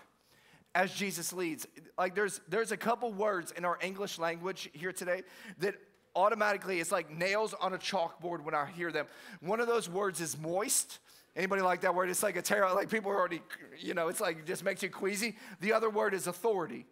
as 0.75 0.93
Jesus 0.93 1.33
leads. 1.33 1.67
Like 1.97 2.15
there's 2.15 2.39
there's 2.47 2.71
a 2.71 2.77
couple 2.77 3.11
words 3.11 3.51
in 3.51 3.65
our 3.65 3.77
English 3.81 4.19
language 4.19 4.69
here 4.73 4.93
today 4.93 5.23
that 5.59 5.75
automatically 6.15 6.79
it's 6.79 6.91
like 6.91 7.09
nails 7.09 7.53
on 7.59 7.73
a 7.73 7.77
chalkboard 7.77 8.43
when 8.43 8.53
I 8.53 8.67
hear 8.67 8.91
them. 8.91 9.07
One 9.41 9.59
of 9.59 9.67
those 9.67 9.89
words 9.89 10.21
is 10.21 10.37
moist. 10.37 10.99
Anybody 11.35 11.61
like 11.61 11.81
that 11.81 11.93
word? 11.93 12.09
It's 12.09 12.23
like 12.23 12.35
a 12.35 12.41
terror, 12.41 12.73
like 12.73 12.89
people 12.89 13.11
are 13.11 13.17
already, 13.17 13.41
you 13.77 13.93
know, 13.93 14.07
it's 14.07 14.19
like 14.19 14.39
it 14.39 14.45
just 14.45 14.63
makes 14.63 14.83
you 14.83 14.89
queasy. 14.89 15.37
The 15.61 15.73
other 15.73 15.89
word 15.89 16.13
is 16.13 16.27
authority. 16.27 16.85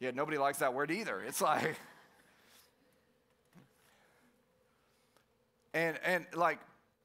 Yeah, 0.00 0.10
nobody 0.12 0.38
likes 0.38 0.58
that 0.58 0.74
word 0.74 0.90
either. 0.90 1.22
It's 1.22 1.40
like, 1.40 1.78
and 5.72 5.98
and 6.04 6.26
like 6.34 6.58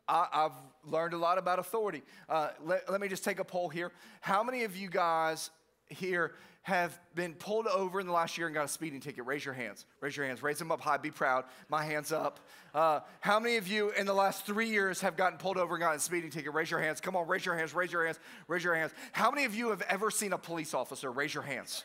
I, 0.07 0.27
have 0.31 0.53
learned 0.83 1.13
a 1.13 1.17
lot 1.17 1.37
about 1.37 1.59
authority. 1.59 2.01
Uh, 2.27 2.49
let, 2.65 2.91
let 2.91 2.99
me 2.99 3.07
just 3.07 3.23
take 3.23 3.39
a 3.39 3.43
poll 3.43 3.69
here. 3.69 3.91
How 4.21 4.43
many 4.43 4.63
of 4.63 4.75
you 4.75 4.89
guys 4.89 5.51
here 5.87 6.33
have 6.63 6.99
been 7.15 7.33
pulled 7.33 7.67
over 7.67 7.99
in 7.99 8.07
the 8.07 8.11
last 8.11 8.37
year 8.37 8.47
and 8.47 8.53
got 8.53 8.65
a 8.65 8.69
speeding 8.69 8.99
ticket? 8.99 9.25
Raise 9.25 9.45
your 9.45 9.53
hands. 9.53 9.85
Raise 10.01 10.17
your 10.17 10.25
hands. 10.25 10.41
Raise 10.41 10.57
them 10.57 10.71
up 10.71 10.81
high. 10.81 10.97
Be 10.97 11.11
proud. 11.11 11.45
My 11.69 11.83
hands 11.83 12.11
up. 12.11 12.39
Uh, 12.73 13.01
how 13.21 13.39
many 13.39 13.57
of 13.57 13.67
you 13.67 13.91
in 13.91 14.05
the 14.05 14.13
last 14.13 14.45
three 14.45 14.69
years 14.69 15.01
have 15.01 15.15
gotten 15.15 15.37
pulled 15.37 15.57
over 15.57 15.75
and 15.75 15.81
gotten 15.81 15.97
a 15.97 16.01
speeding 16.01 16.31
ticket? 16.31 16.53
Raise 16.53 16.71
your 16.71 16.79
hands. 16.79 17.01
Come 17.01 17.15
on, 17.15 17.27
raise 17.27 17.45
your 17.45 17.55
hands. 17.55 17.73
Raise 17.73 17.91
your 17.91 18.05
hands. 18.05 18.19
Raise 18.47 18.63
your 18.63 18.75
hands. 18.75 18.91
How 19.11 19.29
many 19.29 19.45
of 19.45 19.53
you 19.53 19.69
have 19.69 19.81
ever 19.83 20.09
seen 20.11 20.33
a 20.33 20.37
police 20.37 20.73
officer? 20.73 21.11
Raise 21.11 21.33
your 21.33 21.43
hands. 21.43 21.83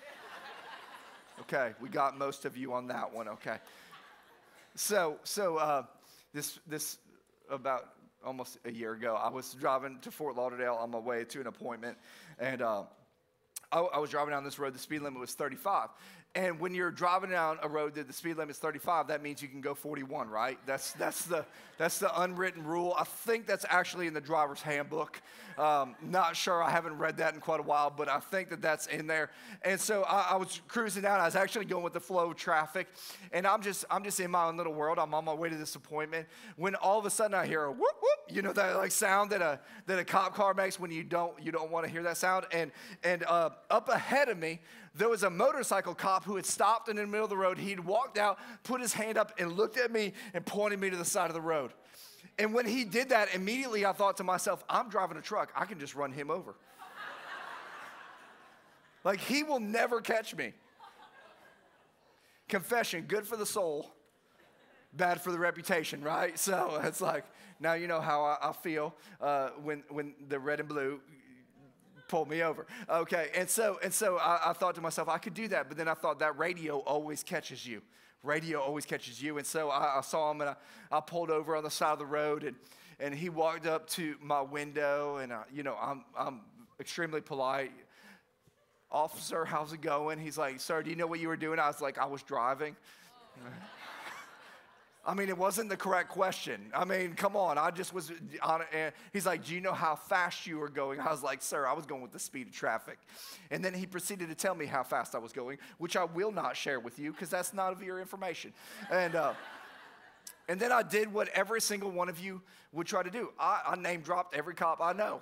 Okay, 1.41 1.73
we 1.81 1.89
got 1.89 2.17
most 2.17 2.45
of 2.45 2.57
you 2.57 2.73
on 2.73 2.87
that 2.89 3.13
one. 3.13 3.29
Okay. 3.29 3.57
So, 4.77 5.19
so 5.25 5.57
uh, 5.57 5.83
this 6.33 6.59
this 6.67 6.99
about 7.51 7.91
almost 8.25 8.59
a 8.65 8.73
year 8.73 8.93
ago. 8.93 9.19
I 9.21 9.31
was 9.31 9.55
driving 9.55 9.99
to 10.03 10.11
Fort 10.11 10.37
Lauderdale 10.37 10.75
on 10.75 10.91
my 10.91 10.99
way 10.99 11.25
to 11.25 11.41
an 11.41 11.47
appointment, 11.47 11.99
and 12.39 12.63
uh, 12.63 12.83
I, 13.71 13.81
I, 13.81 13.99
was 13.99 14.11
driving 14.11 14.33
down 14.33 14.45
this 14.45 14.59
road. 14.59 14.75
The 14.75 14.79
speed 14.79 15.03
limit 15.03 15.21
was 15.21 15.35
35. 15.35 15.91
And 16.37 16.59
when 16.59 16.75
you're 16.75 16.91
driving 16.91 17.31
down 17.31 17.59
a 17.63 17.69
road 17.69 17.95
that 17.95 18.09
the 18.09 18.13
speed 18.13 18.37
limit 18.37 18.57
is 18.57 18.59
35, 18.59 19.07
that 19.07 19.23
means 19.23 19.41
you 19.41 19.47
can 19.47 19.61
go 19.61 19.73
41, 19.73 20.29
right? 20.29 20.59
That's, 20.67 20.93
that's, 20.93 21.27
the, 21.27 21.47
that's 21.79 21.99
the 22.01 22.21
unwritten 22.23 22.65
rule. 22.65 22.93
I 22.99 23.05
think 23.05 23.47
that's 23.47 23.65
actually 23.69 24.09
in 24.09 24.15
the 24.15 24.21
driver's 24.21 24.61
handbook. 24.61 25.23
Um, 25.57 25.95
not 26.03 26.37
sure. 26.37 26.63
I 26.63 26.71
haven't 26.71 26.99
read 26.99 27.19
that 27.19 27.35
in 27.35 27.41
quite 27.41 27.61
a 27.61 27.63
while, 27.63 27.93
but 27.97 28.09
I 28.09 28.19
think 28.19 28.49
that 28.51 28.61
that's 28.61 28.87
in 28.89 29.07
there. 29.07 29.31
And 29.63 29.81
so 29.81 30.03
I, 30.03 30.31
I, 30.33 30.37
was 30.37 30.61
cruising 30.67 31.03
down. 31.03 31.21
I 31.21 31.27
was 31.27 31.37
actually 31.37 31.67
going 31.67 31.85
with 31.85 31.93
the 31.93 32.01
flow 32.01 32.31
of 32.31 32.37
traffic, 32.37 32.89
and 33.33 33.47
I'm 33.47 33.63
just 33.63 33.85
I'm 33.91 34.03
just 34.03 34.19
in 34.19 34.31
my 34.31 34.47
own 34.47 34.57
little 34.57 34.75
world. 34.75 34.99
I'm 34.99 35.15
on 35.15 35.25
my 35.25 35.35
way 35.35 35.49
to 35.49 35.57
this 35.57 35.77
appointment 35.77 36.27
when 36.57 36.75
all 36.75 36.99
of 36.99 37.07
a 37.07 37.11
sudden 37.11 37.35
I 37.35 37.47
hear 37.47 37.65
a 37.65 37.71
whoop 37.71 37.81
whoop. 37.81 38.35
You 38.37 38.43
know 38.43 38.53
that 38.53 38.77
like 38.77 38.91
sound 38.91 39.31
that 39.31 39.43
a 39.43 39.61
that 39.87 39.99
a 39.99 40.05
cop 40.05 40.35
car 40.35 40.55
makes 40.55 40.81
when 40.81 40.91
you 40.91 41.05
don't 41.05 41.41
you 41.41 41.53
don't 41.53 41.71
want 41.71 41.87
to 41.87 41.93
hear 41.93 42.03
that 42.03 42.17
sound. 42.17 42.47
And 42.51 42.73
and 43.05 43.23
uh, 43.25 43.51
up 43.71 43.89
ahead 43.89 44.29
of 44.29 44.39
me 44.39 44.61
there 44.95 45.09
was 45.09 45.25
a 45.25 45.31
motorcycle 45.31 45.95
cop 45.95 46.25
who 46.25 46.37
had 46.37 46.47
stopped 46.47 46.89
in 46.89 46.97
the 46.97 47.07
middle 47.07 47.25
of 47.25 47.31
the 47.31 47.37
road. 47.37 47.59
He'd 47.59 47.81
walked 47.81 48.17
out, 48.17 48.39
put 48.63 48.81
his 48.81 48.93
hand 48.93 49.19
up, 49.19 49.33
and 49.39 49.53
looked 49.53 49.77
at 49.77 49.91
me 49.91 50.13
and 50.33 50.47
pointed 50.47 50.81
me 50.81 50.91
to 50.91 50.97
the 50.97 51.05
side 51.05 51.29
of 51.29 51.35
the 51.35 51.41
road. 51.41 51.73
And 52.39 52.55
when 52.55 52.67
he 52.67 52.85
did 52.85 53.09
that, 53.09 53.35
immediately 53.35 53.85
I 53.85 53.93
thought 53.93 54.17
to 54.19 54.25
myself, 54.25 54.65
I'm 54.69 54.89
driving 54.89 55.17
a 55.17 55.23
truck. 55.23 55.53
I 55.57 55.65
can 55.65 55.81
just 55.81 55.95
run 55.95 56.13
him 56.13 56.31
over. 56.31 56.55
like, 59.05 59.21
he 59.21 59.43
will 59.43 59.61
never 59.61 60.01
catch 60.01 60.35
me. 60.35 60.53
Confession, 62.49 63.05
good 63.09 63.27
for 63.27 63.37
the 63.37 63.47
soul, 63.47 63.91
bad 64.93 65.21
for 65.21 65.33
the 65.33 65.39
reputation, 65.39 66.03
right? 66.03 66.39
So 66.39 66.81
it's 66.85 67.01
like, 67.01 67.25
now 67.59 67.75
you 67.75 67.89
know 67.89 68.01
how 68.01 68.23
I, 68.23 68.51
I 68.51 68.53
feel 68.53 68.95
uh, 69.21 69.51
when, 69.63 69.83
when 69.89 70.15
the 70.29 70.39
red 70.39 70.61
and 70.61 70.69
blue 70.69 71.01
pulled 72.09 72.29
me 72.29 72.43
over. 72.43 72.67
Okay, 72.89 73.31
and 73.35 73.49
so 73.49 73.79
and 73.83 73.93
so 73.93 74.17
I, 74.19 74.51
I 74.51 74.53
thought 74.53 74.75
to 74.77 74.81
myself, 74.81 75.09
I 75.09 75.19
could 75.19 75.35
do 75.35 75.49
that, 75.49 75.69
but 75.69 75.77
then 75.77 75.89
I 75.89 75.95
thought 75.95 76.19
that 76.21 76.39
radio 76.39 76.79
always 76.79 77.23
catches 77.23 77.67
you. 77.67 77.83
Radio 78.23 78.61
always 78.61 78.87
catches 78.87 79.23
you, 79.23 79.37
and 79.39 79.47
so 79.47 79.69
I, 79.69 79.99
I 79.99 80.01
saw 80.01 80.31
him, 80.31 80.41
and 80.41 80.51
I, 80.51 80.57
I 80.91 81.01
pulled 81.01 81.31
over 81.31 81.55
on 81.57 81.65
the 81.65 81.71
side 81.71 81.93
of 81.93 81.99
the 81.99 82.07
road, 82.07 82.45
and 82.45 82.57
and 83.01 83.15
he 83.15 83.29
walked 83.29 83.67
up 83.67 83.89
to 83.91 84.17
my 84.21 84.41
window, 84.41 85.17
and 85.17 85.33
I, 85.33 85.43
you 85.53 85.63
know 85.63 85.77
I'm 85.81 86.05
I'm 86.19 86.41
extremely 86.81 87.21
polite. 87.21 87.73
Officer, 88.91 89.45
how's 89.45 89.73
it 89.73 89.81
going? 89.81 90.21
He's 90.21 90.39
like, 90.39 90.61
Sir, 90.61 90.83
do 90.83 90.91
you 90.91 90.97
know 90.97 91.07
what 91.07 91.19
you 91.19 91.29
were 91.29 91.37
doing? 91.37 91.59
I 91.59 91.67
was 91.67 91.81
like, 91.81 91.99
I 91.99 92.07
was 92.07 92.23
driving. 92.23 92.77
I 95.07 95.13
mean, 95.13 95.29
it 95.29 95.37
wasn't 95.37 95.69
the 95.69 95.77
correct 95.77 96.09
question. 96.09 96.71
I 96.75 96.85
mean, 96.85 97.15
come 97.15 97.37
on. 97.37 97.59
I 97.59 97.71
just 97.71 97.93
was 97.93 98.11
on 98.43 98.63
it. 98.73 98.95
He's 99.13 99.27
like, 99.27 99.45
Do 99.45 99.55
you 99.55 99.61
know 99.61 99.75
how 99.75 99.97
fast 99.97 100.47
you 100.47 100.59
were 100.59 100.71
going? 100.71 100.99
I 101.01 101.11
was 101.11 101.23
like, 101.23 101.43
Sir, 101.43 101.67
I 101.67 101.75
was 101.75 101.85
going 101.85 102.01
with 102.01 102.13
the 102.13 102.19
speed 102.19 102.47
of 102.47 102.55
traffic. 102.55 102.99
And 103.51 103.63
then 103.63 103.75
he 103.75 103.87
proceeded 103.87 104.29
to 104.29 104.35
tell 104.35 104.55
me 104.55 104.65
how 104.65 104.83
fast 104.83 105.15
I 105.15 105.19
was 105.19 105.33
going, 105.33 105.59
which 105.79 105.97
I 105.97 106.05
will 106.05 106.33
not 106.33 106.57
share 106.57 106.81
with 106.81 106.99
you 106.99 107.13
because 107.13 107.29
that's 107.29 107.53
not 107.53 107.73
of 107.73 107.83
your 107.83 108.01
information. 108.01 108.53
And, 108.91 109.15
uh, 109.15 109.35
and 110.49 110.59
then 110.59 110.73
I 110.73 110.83
did 110.83 111.13
what 111.13 111.29
every 111.29 111.61
single 111.61 111.91
one 111.91 112.09
of 112.09 112.19
you 112.19 112.41
would 112.73 112.87
try 112.87 113.03
to 113.03 113.11
do 113.11 113.31
I, 113.39 113.61
I 113.69 113.77
name 113.77 114.01
dropped 114.01 114.35
every 114.35 114.55
cop 114.55 114.81
I 114.81 114.93
know. 114.93 115.21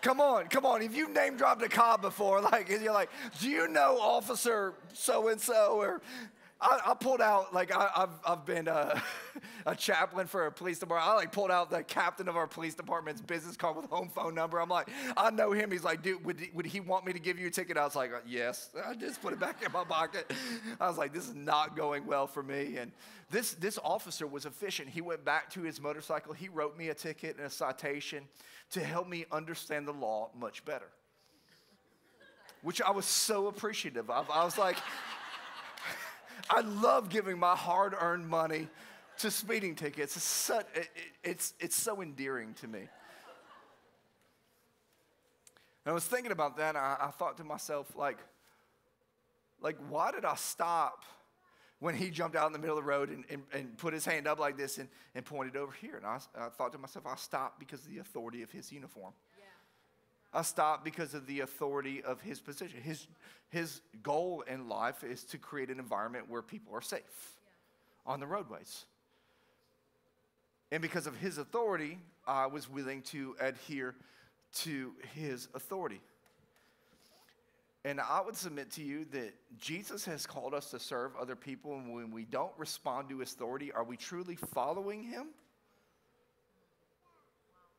Come 0.00 0.20
on, 0.20 0.48
come 0.48 0.66
on. 0.66 0.82
If 0.82 0.96
you've 0.96 1.10
name 1.10 1.36
dropped 1.36 1.62
a 1.62 1.68
cop 1.68 2.02
before, 2.02 2.40
like 2.40 2.68
you're 2.68 2.92
like, 2.92 3.10
do 3.40 3.48
you 3.48 3.68
know 3.68 3.98
Officer 4.00 4.74
so 4.94 5.28
and 5.28 5.40
so 5.40 5.80
or 5.80 6.00
I, 6.62 6.80
I, 6.86 6.94
pulled 6.94 7.20
out 7.20 7.52
like 7.52 7.74
I, 7.74 7.90
have 7.94 8.20
I've 8.24 8.46
been 8.46 8.68
uh, 8.68 8.98
a, 9.66 9.70
a, 9.72 9.76
chaplain 9.76 10.28
for 10.28 10.46
a 10.46 10.52
police 10.52 10.78
department. 10.78 11.10
I 11.10 11.14
like 11.16 11.32
pulled 11.32 11.50
out 11.50 11.70
the 11.70 11.82
captain 11.82 12.28
of 12.28 12.36
our 12.36 12.46
police 12.46 12.74
department's 12.74 13.20
business 13.20 13.56
card 13.56 13.76
with 13.76 13.86
home 13.86 14.08
phone 14.08 14.34
number. 14.34 14.60
I'm 14.60 14.68
like, 14.68 14.88
I 15.16 15.30
know 15.30 15.50
him. 15.50 15.72
He's 15.72 15.82
like, 15.82 16.02
dude, 16.02 16.24
would, 16.24 16.40
would 16.54 16.66
he 16.66 16.78
want 16.78 17.04
me 17.04 17.12
to 17.12 17.18
give 17.18 17.38
you 17.38 17.48
a 17.48 17.50
ticket? 17.50 17.76
I 17.76 17.84
was 17.84 17.96
like, 17.96 18.12
yes. 18.26 18.70
I 18.86 18.94
just 18.94 19.20
put 19.20 19.32
it 19.32 19.40
back 19.40 19.62
in 19.64 19.72
my 19.72 19.84
pocket. 19.84 20.32
I 20.80 20.86
was 20.86 20.98
like, 20.98 21.12
this 21.12 21.28
is 21.28 21.34
not 21.34 21.76
going 21.76 22.06
well 22.06 22.28
for 22.28 22.42
me. 22.42 22.76
And 22.76 22.92
this 23.30 23.54
this 23.54 23.78
officer 23.82 24.26
was 24.26 24.46
efficient. 24.46 24.88
He 24.88 25.00
went 25.00 25.24
back 25.24 25.50
to 25.50 25.62
his 25.62 25.80
motorcycle. 25.80 26.32
He 26.32 26.48
wrote 26.48 26.78
me 26.78 26.90
a 26.90 26.94
ticket 26.94 27.38
and 27.38 27.46
a 27.46 27.50
citation 27.50 28.24
to 28.70 28.80
help 28.80 29.08
me 29.08 29.26
understand 29.32 29.88
the 29.88 29.92
law 29.92 30.30
much 30.38 30.64
better, 30.64 30.88
which 32.62 32.80
I 32.80 32.90
was 32.92 33.06
so 33.06 33.48
appreciative 33.48 34.08
of. 34.10 34.30
I 34.30 34.44
was 34.44 34.56
like. 34.56 34.76
I 36.50 36.60
love 36.60 37.08
giving 37.08 37.38
my 37.38 37.54
hard 37.54 37.94
earned 37.98 38.28
money 38.28 38.68
to 39.18 39.30
speeding 39.30 39.74
tickets. 39.74 40.16
It's, 40.16 40.24
such, 40.24 40.66
it, 40.74 40.88
it's, 41.22 41.54
it's 41.60 41.76
so 41.76 42.02
endearing 42.02 42.54
to 42.54 42.68
me. 42.68 42.80
And 45.84 45.90
I 45.90 45.92
was 45.92 46.04
thinking 46.04 46.32
about 46.32 46.56
that, 46.58 46.76
I, 46.76 46.96
I 47.00 47.10
thought 47.10 47.36
to 47.38 47.44
myself, 47.44 47.96
like, 47.96 48.18
like, 49.60 49.76
why 49.88 50.10
did 50.12 50.24
I 50.24 50.34
stop 50.34 51.04
when 51.80 51.94
he 51.94 52.10
jumped 52.10 52.36
out 52.36 52.46
in 52.46 52.52
the 52.52 52.58
middle 52.58 52.78
of 52.78 52.84
the 52.84 52.88
road 52.88 53.10
and, 53.10 53.24
and, 53.30 53.42
and 53.52 53.76
put 53.78 53.92
his 53.92 54.04
hand 54.04 54.26
up 54.26 54.38
like 54.38 54.56
this 54.56 54.78
and, 54.78 54.88
and 55.14 55.24
pointed 55.24 55.56
over 55.56 55.72
here? 55.80 55.96
And 55.96 56.06
I, 56.06 56.18
I 56.36 56.48
thought 56.48 56.72
to 56.72 56.78
myself, 56.78 57.06
I 57.06 57.16
stopped 57.16 57.58
because 57.58 57.84
of 57.84 57.90
the 57.90 57.98
authority 57.98 58.42
of 58.42 58.50
his 58.50 58.70
uniform. 58.72 59.12
I 60.34 60.42
stopped 60.42 60.84
because 60.84 61.14
of 61.14 61.26
the 61.26 61.40
authority 61.40 62.02
of 62.02 62.20
his 62.20 62.40
position. 62.40 62.80
His, 62.80 63.06
his 63.50 63.82
goal 64.02 64.42
in 64.48 64.68
life 64.68 65.04
is 65.04 65.24
to 65.24 65.38
create 65.38 65.68
an 65.68 65.78
environment 65.78 66.30
where 66.30 66.42
people 66.42 66.74
are 66.74 66.80
safe 66.80 67.38
on 68.06 68.18
the 68.18 68.26
roadways. 68.26 68.86
And 70.70 70.80
because 70.80 71.06
of 71.06 71.16
his 71.16 71.36
authority, 71.36 71.98
I 72.26 72.46
was 72.46 72.68
willing 72.68 73.02
to 73.02 73.36
adhere 73.40 73.94
to 74.54 74.94
his 75.14 75.48
authority. 75.54 76.00
And 77.84 78.00
I 78.00 78.22
would 78.24 78.36
submit 78.36 78.70
to 78.72 78.82
you 78.82 79.04
that 79.12 79.34
Jesus 79.58 80.04
has 80.04 80.24
called 80.24 80.54
us 80.54 80.70
to 80.70 80.78
serve 80.78 81.12
other 81.20 81.34
people, 81.34 81.74
and 81.74 81.92
when 81.92 82.10
we 82.10 82.24
don't 82.24 82.52
respond 82.56 83.08
to 83.08 83.18
his 83.18 83.32
authority, 83.34 83.72
are 83.72 83.84
we 83.84 83.96
truly 83.96 84.36
following 84.36 85.02
him? 85.02 85.28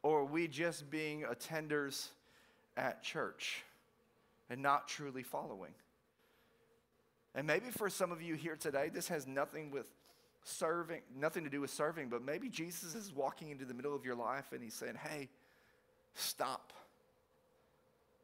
Or 0.04 0.20
are 0.20 0.26
we 0.26 0.50
just 0.50 0.92
being 0.92 1.24
attenders 1.24 2.10
at 2.78 3.04
church 3.04 3.64
and 4.50 4.62
not 4.62 4.88
truly 4.88 5.24
following? 5.24 5.74
And 7.36 7.48
maybe 7.48 7.68
for 7.72 7.90
some 7.90 8.12
of 8.12 8.22
you 8.22 8.36
here 8.36 8.56
today, 8.56 8.90
this 8.94 9.08
has 9.08 9.26
nothing 9.26 9.72
with 9.72 9.88
serving, 10.44 11.02
nothing 11.18 11.44
to 11.44 11.50
do 11.50 11.62
with 11.62 11.72
serving, 11.72 12.10
but 12.10 12.24
maybe 12.24 12.50
Jesus 12.50 12.96
is 12.96 13.12
walking 13.14 13.50
into 13.50 13.66
the 13.66 13.74
middle 13.74 13.96
of 13.96 14.06
your 14.06 14.16
life 14.16 14.52
and 14.52 14.62
he's 14.62 14.74
saying, 14.74 14.96
Hey, 14.96 15.30
stop. 16.14 16.74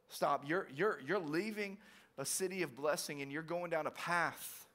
Stop. 0.08 0.44
You're, 0.46 0.68
you're, 0.74 0.98
you're 1.06 1.20
leaving 1.20 1.78
a 2.18 2.24
city 2.24 2.62
of 2.62 2.76
blessing 2.76 3.22
and 3.22 3.32
you're 3.32 3.42
going 3.42 3.70
down 3.70 3.86
a 3.86 3.92
path 3.92 4.66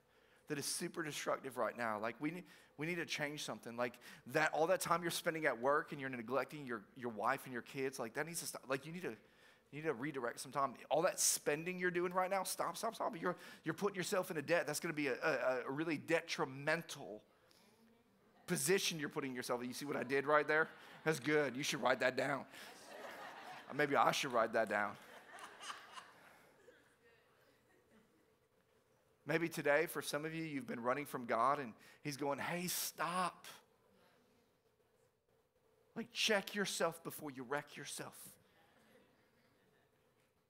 that 0.47 0.57
is 0.57 0.65
super 0.65 1.03
destructive 1.03 1.57
right 1.57 1.77
now. 1.77 1.99
Like, 1.99 2.15
we 2.19 2.31
need, 2.31 2.43
we 2.77 2.85
need 2.87 2.95
to 2.95 3.05
change 3.05 3.43
something. 3.43 3.75
Like, 3.75 3.93
that, 4.27 4.51
all 4.53 4.67
that 4.67 4.81
time 4.81 5.01
you're 5.01 5.11
spending 5.11 5.45
at 5.45 5.61
work 5.61 5.91
and 5.91 5.99
you're 5.99 6.09
neglecting 6.09 6.65
your, 6.65 6.81
your 6.95 7.11
wife 7.11 7.41
and 7.45 7.53
your 7.53 7.63
kids, 7.63 7.99
like, 7.99 8.13
that 8.15 8.25
needs 8.25 8.41
to 8.41 8.45
stop. 8.45 8.63
Like, 8.67 8.85
you 8.85 8.91
need 8.91 9.03
to. 9.03 9.15
You 9.71 9.81
need 9.81 9.87
to 9.87 9.93
redirect 9.93 10.39
some 10.39 10.51
time. 10.51 10.73
All 10.89 11.01
that 11.01 11.19
spending 11.19 11.79
you're 11.79 11.91
doing 11.91 12.13
right 12.13 12.29
now, 12.29 12.43
stop, 12.43 12.77
stop, 12.77 12.95
stop. 12.95 13.13
You're, 13.19 13.35
you're 13.63 13.73
putting 13.73 13.95
yourself 13.95 14.31
in 14.31 14.37
a 14.37 14.41
debt. 14.41 14.65
That's 14.67 14.79
going 14.79 14.93
to 14.93 14.95
be 14.95 15.07
a, 15.07 15.15
a, 15.23 15.67
a 15.67 15.71
really 15.71 15.97
detrimental 15.97 17.21
position 18.47 18.99
you're 18.99 19.09
putting 19.09 19.35
yourself 19.35 19.61
in. 19.61 19.67
You 19.67 19.73
see 19.73 19.85
what 19.85 19.97
I 19.97 20.03
did 20.03 20.25
right 20.25 20.47
there? 20.47 20.69
That's 21.03 21.19
good. 21.19 21.55
You 21.55 21.63
should 21.63 21.81
write 21.81 21.99
that 21.99 22.15
down. 22.15 22.45
Maybe 23.75 23.95
I 23.95 24.11
should 24.11 24.31
write 24.31 24.53
that 24.53 24.69
down. 24.69 24.91
Maybe 29.27 29.49
today, 29.49 29.87
for 29.87 30.03
some 30.03 30.23
of 30.23 30.35
you, 30.35 30.43
you've 30.43 30.67
been 30.67 30.83
running 30.83 31.05
from 31.05 31.25
God 31.25 31.59
and 31.59 31.73
He's 32.03 32.17
going, 32.17 32.37
hey, 32.37 32.67
stop. 32.67 33.45
Like, 35.95 36.11
check 36.13 36.53
yourself 36.53 37.03
before 37.03 37.31
you 37.31 37.43
wreck 37.43 37.75
yourself. 37.75 38.13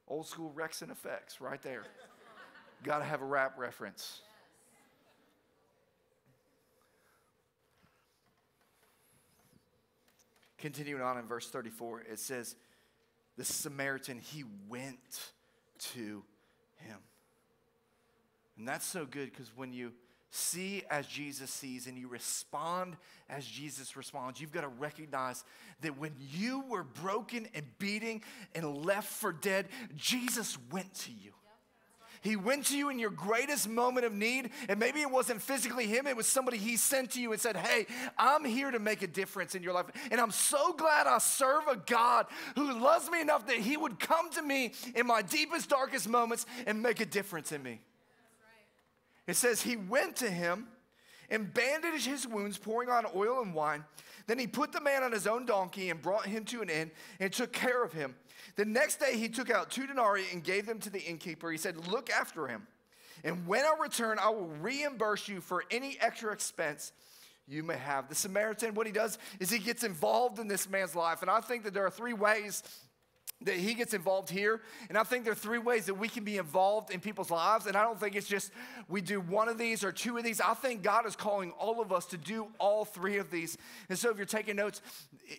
Old 0.07 0.27
school 0.27 0.51
Rex 0.53 0.81
and 0.81 0.91
effects 0.91 1.41
right 1.41 1.61
there. 1.61 1.83
Got 2.83 2.99
to 2.99 3.05
have 3.05 3.21
a 3.21 3.25
rap 3.25 3.57
reference. 3.57 4.21
Continuing 10.57 11.01
on 11.01 11.17
in 11.17 11.25
verse 11.27 11.49
34, 11.49 12.01
it 12.01 12.19
says, 12.19 12.55
The 13.37 13.45
Samaritan, 13.45 14.19
he 14.19 14.43
went 14.67 15.31
to 15.93 16.23
him. 16.77 16.97
And 18.57 18.67
that's 18.67 18.85
so 18.85 19.05
good 19.05 19.31
because 19.31 19.51
when 19.55 19.73
you 19.73 19.91
see 20.31 20.83
as 20.89 21.07
Jesus 21.07 21.49
sees 21.49 21.87
and 21.87 21.97
you 21.97 22.07
respond 22.07 22.97
as 23.29 23.45
Jesus 23.45 23.95
responds, 23.95 24.39
you've 24.39 24.51
got 24.51 24.61
to 24.61 24.67
recognize 24.67 25.43
that 25.81 25.97
when 25.97 26.13
you 26.19 26.63
were 26.69 26.83
broken 26.83 27.47
and 27.53 27.65
beating 27.79 28.21
and 28.53 28.85
left 28.85 29.07
for 29.07 29.31
dead, 29.31 29.67
Jesus 29.95 30.57
went 30.71 30.93
to 30.95 31.11
you. 31.11 31.31
He 32.25 32.35
went 32.35 32.65
to 32.67 32.77
you 32.77 32.89
in 32.89 32.97
your 32.97 33.11
greatest 33.11 33.69
moment 33.69 34.03
of 34.03 34.11
need, 34.11 34.49
and 34.67 34.79
maybe 34.79 34.99
it 35.01 35.11
wasn't 35.11 35.43
physically 35.43 35.85
him, 35.85 36.07
it 36.07 36.17
was 36.17 36.25
somebody 36.25 36.57
he 36.57 36.75
sent 36.75 37.11
to 37.11 37.21
you 37.21 37.31
and 37.33 37.39
said, 37.39 37.55
Hey, 37.55 37.85
I'm 38.17 38.43
here 38.43 38.71
to 38.71 38.79
make 38.79 39.03
a 39.03 39.07
difference 39.07 39.53
in 39.53 39.61
your 39.61 39.73
life. 39.73 39.85
And 40.09 40.19
I'm 40.19 40.31
so 40.31 40.73
glad 40.73 41.05
I 41.05 41.19
serve 41.19 41.67
a 41.67 41.75
God 41.75 42.25
who 42.55 42.79
loves 42.79 43.11
me 43.11 43.21
enough 43.21 43.45
that 43.45 43.57
he 43.57 43.77
would 43.77 43.99
come 43.99 44.31
to 44.31 44.41
me 44.41 44.73
in 44.95 45.05
my 45.05 45.21
deepest, 45.21 45.69
darkest 45.69 46.09
moments 46.09 46.47
and 46.65 46.81
make 46.81 46.99
a 46.99 47.05
difference 47.05 47.51
in 47.51 47.61
me. 47.61 47.79
It 49.27 49.35
says, 49.35 49.61
He 49.61 49.75
went 49.75 50.15
to 50.17 50.29
him 50.29 50.67
and 51.29 51.53
bandaged 51.53 52.05
his 52.05 52.27
wounds, 52.27 52.57
pouring 52.57 52.89
on 52.89 53.05
oil 53.15 53.41
and 53.41 53.53
wine. 53.53 53.83
Then 54.27 54.39
he 54.39 54.47
put 54.47 54.71
the 54.71 54.81
man 54.81 55.03
on 55.03 55.11
his 55.11 55.27
own 55.27 55.45
donkey 55.45 55.89
and 55.89 56.01
brought 56.01 56.25
him 56.25 56.45
to 56.45 56.61
an 56.61 56.69
inn 56.69 56.91
and 57.19 57.31
took 57.31 57.51
care 57.51 57.83
of 57.83 57.93
him. 57.93 58.15
The 58.55 58.65
next 58.65 58.99
day 58.99 59.17
he 59.17 59.27
took 59.27 59.49
out 59.49 59.69
two 59.69 59.87
denarii 59.87 60.25
and 60.31 60.43
gave 60.43 60.65
them 60.65 60.79
to 60.79 60.89
the 60.89 61.01
innkeeper. 61.01 61.51
He 61.51 61.57
said, 61.57 61.87
Look 61.87 62.09
after 62.09 62.47
him. 62.47 62.67
And 63.23 63.47
when 63.47 63.65
I 63.65 63.73
return, 63.79 64.19
I 64.19 64.29
will 64.29 64.47
reimburse 64.47 65.27
you 65.27 65.41
for 65.41 65.63
any 65.71 65.97
extra 65.99 66.31
expense 66.31 66.91
you 67.47 67.63
may 67.63 67.77
have. 67.77 68.07
The 68.07 68.15
Samaritan, 68.15 68.73
what 68.73 68.87
he 68.87 68.93
does 68.93 69.17
is 69.39 69.49
he 69.49 69.59
gets 69.59 69.83
involved 69.83 70.39
in 70.39 70.47
this 70.47 70.69
man's 70.69 70.95
life. 70.95 71.21
And 71.21 71.29
I 71.29 71.39
think 71.41 71.63
that 71.63 71.73
there 71.73 71.85
are 71.85 71.91
three 71.91 72.13
ways 72.13 72.63
that 73.41 73.55
he 73.55 73.73
gets 73.73 73.93
involved 73.93 74.29
here. 74.29 74.61
And 74.87 74.97
I 74.97 75.03
think 75.03 75.25
there 75.25 75.33
are 75.33 75.35
three 75.35 75.57
ways 75.57 75.85
that 75.87 75.95
we 75.95 76.07
can 76.07 76.23
be 76.23 76.37
involved 76.37 76.89
in 76.89 76.99
people's 77.01 77.29
lives. 77.29 77.65
And 77.65 77.75
I 77.75 77.83
don't 77.83 77.99
think 77.99 78.15
it's 78.15 78.27
just 78.27 78.51
we 78.87 79.01
do 79.01 79.19
one 79.19 79.49
of 79.49 79.57
these 79.57 79.83
or 79.83 79.91
two 79.91 80.17
of 80.17 80.23
these. 80.23 80.39
I 80.39 80.53
think 80.53 80.83
God 80.83 81.05
is 81.05 81.15
calling 81.15 81.51
all 81.51 81.81
of 81.81 81.91
us 81.91 82.05
to 82.07 82.17
do 82.17 82.47
all 82.59 82.85
three 82.85 83.17
of 83.17 83.29
these. 83.29 83.57
And 83.89 83.99
so 83.99 84.09
if 84.09 84.17
you're 84.17 84.25
taking 84.25 84.55
notes, 84.55 84.81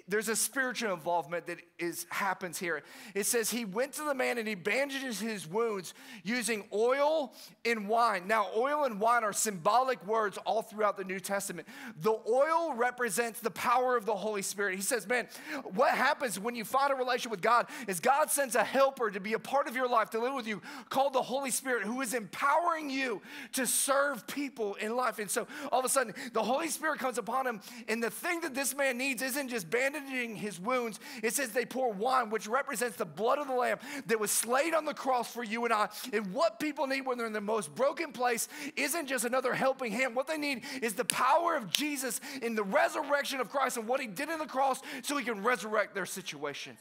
there's 0.06 0.28
a 0.28 0.36
spiritual 0.36 0.92
involvement 0.92 1.46
that 1.46 1.58
is 1.78 2.06
happens 2.10 2.58
here. 2.58 2.82
It 3.14 3.24
says 3.24 3.50
he 3.50 3.64
went 3.64 3.94
to 3.94 4.04
the 4.04 4.14
man 4.14 4.38
and 4.38 4.46
he 4.46 4.54
bandages 4.54 5.18
his 5.18 5.46
wounds 5.46 5.94
using 6.22 6.64
oil 6.72 7.32
and 7.64 7.88
wine. 7.88 8.28
Now, 8.28 8.48
oil 8.54 8.84
and 8.84 9.00
wine 9.00 9.24
are 9.24 9.32
symbolic 9.32 10.04
words 10.06 10.38
all 10.44 10.62
throughout 10.62 10.96
the 10.96 11.04
New 11.04 11.20
Testament. 11.20 11.66
The 12.02 12.18
oil 12.28 12.74
represents 12.74 13.40
the 13.40 13.50
power 13.50 13.96
of 13.96 14.04
the 14.04 14.14
Holy 14.14 14.42
Spirit. 14.42 14.76
He 14.76 14.82
says, 14.82 15.06
man, 15.08 15.28
what 15.74 15.92
happens 15.92 16.38
when 16.38 16.54
you 16.54 16.64
find 16.64 16.92
a 16.92 16.94
relationship 16.94 17.30
with 17.30 17.42
God 17.42 17.66
is 17.86 18.00
God 18.00 18.30
sends 18.30 18.54
a 18.54 18.64
helper 18.64 19.10
to 19.10 19.20
be 19.20 19.34
a 19.34 19.38
part 19.38 19.68
of 19.68 19.76
your 19.76 19.88
life, 19.88 20.10
to 20.10 20.20
live 20.20 20.34
with 20.34 20.46
you, 20.46 20.62
called 20.88 21.12
the 21.12 21.22
Holy 21.22 21.50
Spirit, 21.50 21.84
who 21.84 22.00
is 22.00 22.14
empowering 22.14 22.90
you 22.90 23.22
to 23.52 23.66
serve 23.66 24.26
people 24.26 24.74
in 24.74 24.96
life. 24.96 25.18
And 25.18 25.30
so 25.30 25.46
all 25.70 25.80
of 25.80 25.84
a 25.84 25.88
sudden, 25.88 26.14
the 26.32 26.42
Holy 26.42 26.68
Spirit 26.68 26.98
comes 26.98 27.18
upon 27.18 27.46
him, 27.46 27.60
and 27.88 28.02
the 28.02 28.10
thing 28.10 28.40
that 28.40 28.54
this 28.54 28.74
man 28.74 28.98
needs 28.98 29.22
isn't 29.22 29.48
just 29.48 29.70
bandaging 29.70 30.36
his 30.36 30.60
wounds. 30.60 31.00
It 31.22 31.34
says 31.34 31.50
they 31.50 31.66
pour 31.66 31.92
wine, 31.92 32.30
which 32.30 32.46
represents 32.46 32.96
the 32.96 33.04
blood 33.04 33.38
of 33.38 33.46
the 33.46 33.54
Lamb 33.54 33.78
that 34.06 34.18
was 34.18 34.30
slain 34.30 34.74
on 34.74 34.84
the 34.84 34.94
cross 34.94 35.32
for 35.32 35.44
you 35.44 35.64
and 35.64 35.72
I. 35.72 35.88
And 36.12 36.32
what 36.32 36.58
people 36.58 36.86
need 36.86 37.06
when 37.06 37.18
they're 37.18 37.26
in 37.26 37.32
the 37.32 37.40
most 37.40 37.74
broken 37.74 38.12
place 38.12 38.48
isn't 38.76 39.06
just 39.06 39.24
another 39.24 39.54
helping 39.54 39.92
hand. 39.92 40.16
What 40.16 40.26
they 40.26 40.38
need 40.38 40.62
is 40.82 40.94
the 40.94 41.04
power 41.04 41.56
of 41.56 41.70
Jesus 41.70 42.20
in 42.42 42.54
the 42.54 42.64
resurrection 42.64 43.40
of 43.40 43.50
Christ 43.50 43.76
and 43.76 43.86
what 43.86 44.00
he 44.00 44.06
did 44.06 44.28
in 44.28 44.38
the 44.38 44.46
cross 44.46 44.80
so 45.02 45.16
he 45.16 45.24
can 45.24 45.42
resurrect 45.42 45.94
their 45.94 46.06
situation. 46.06 46.76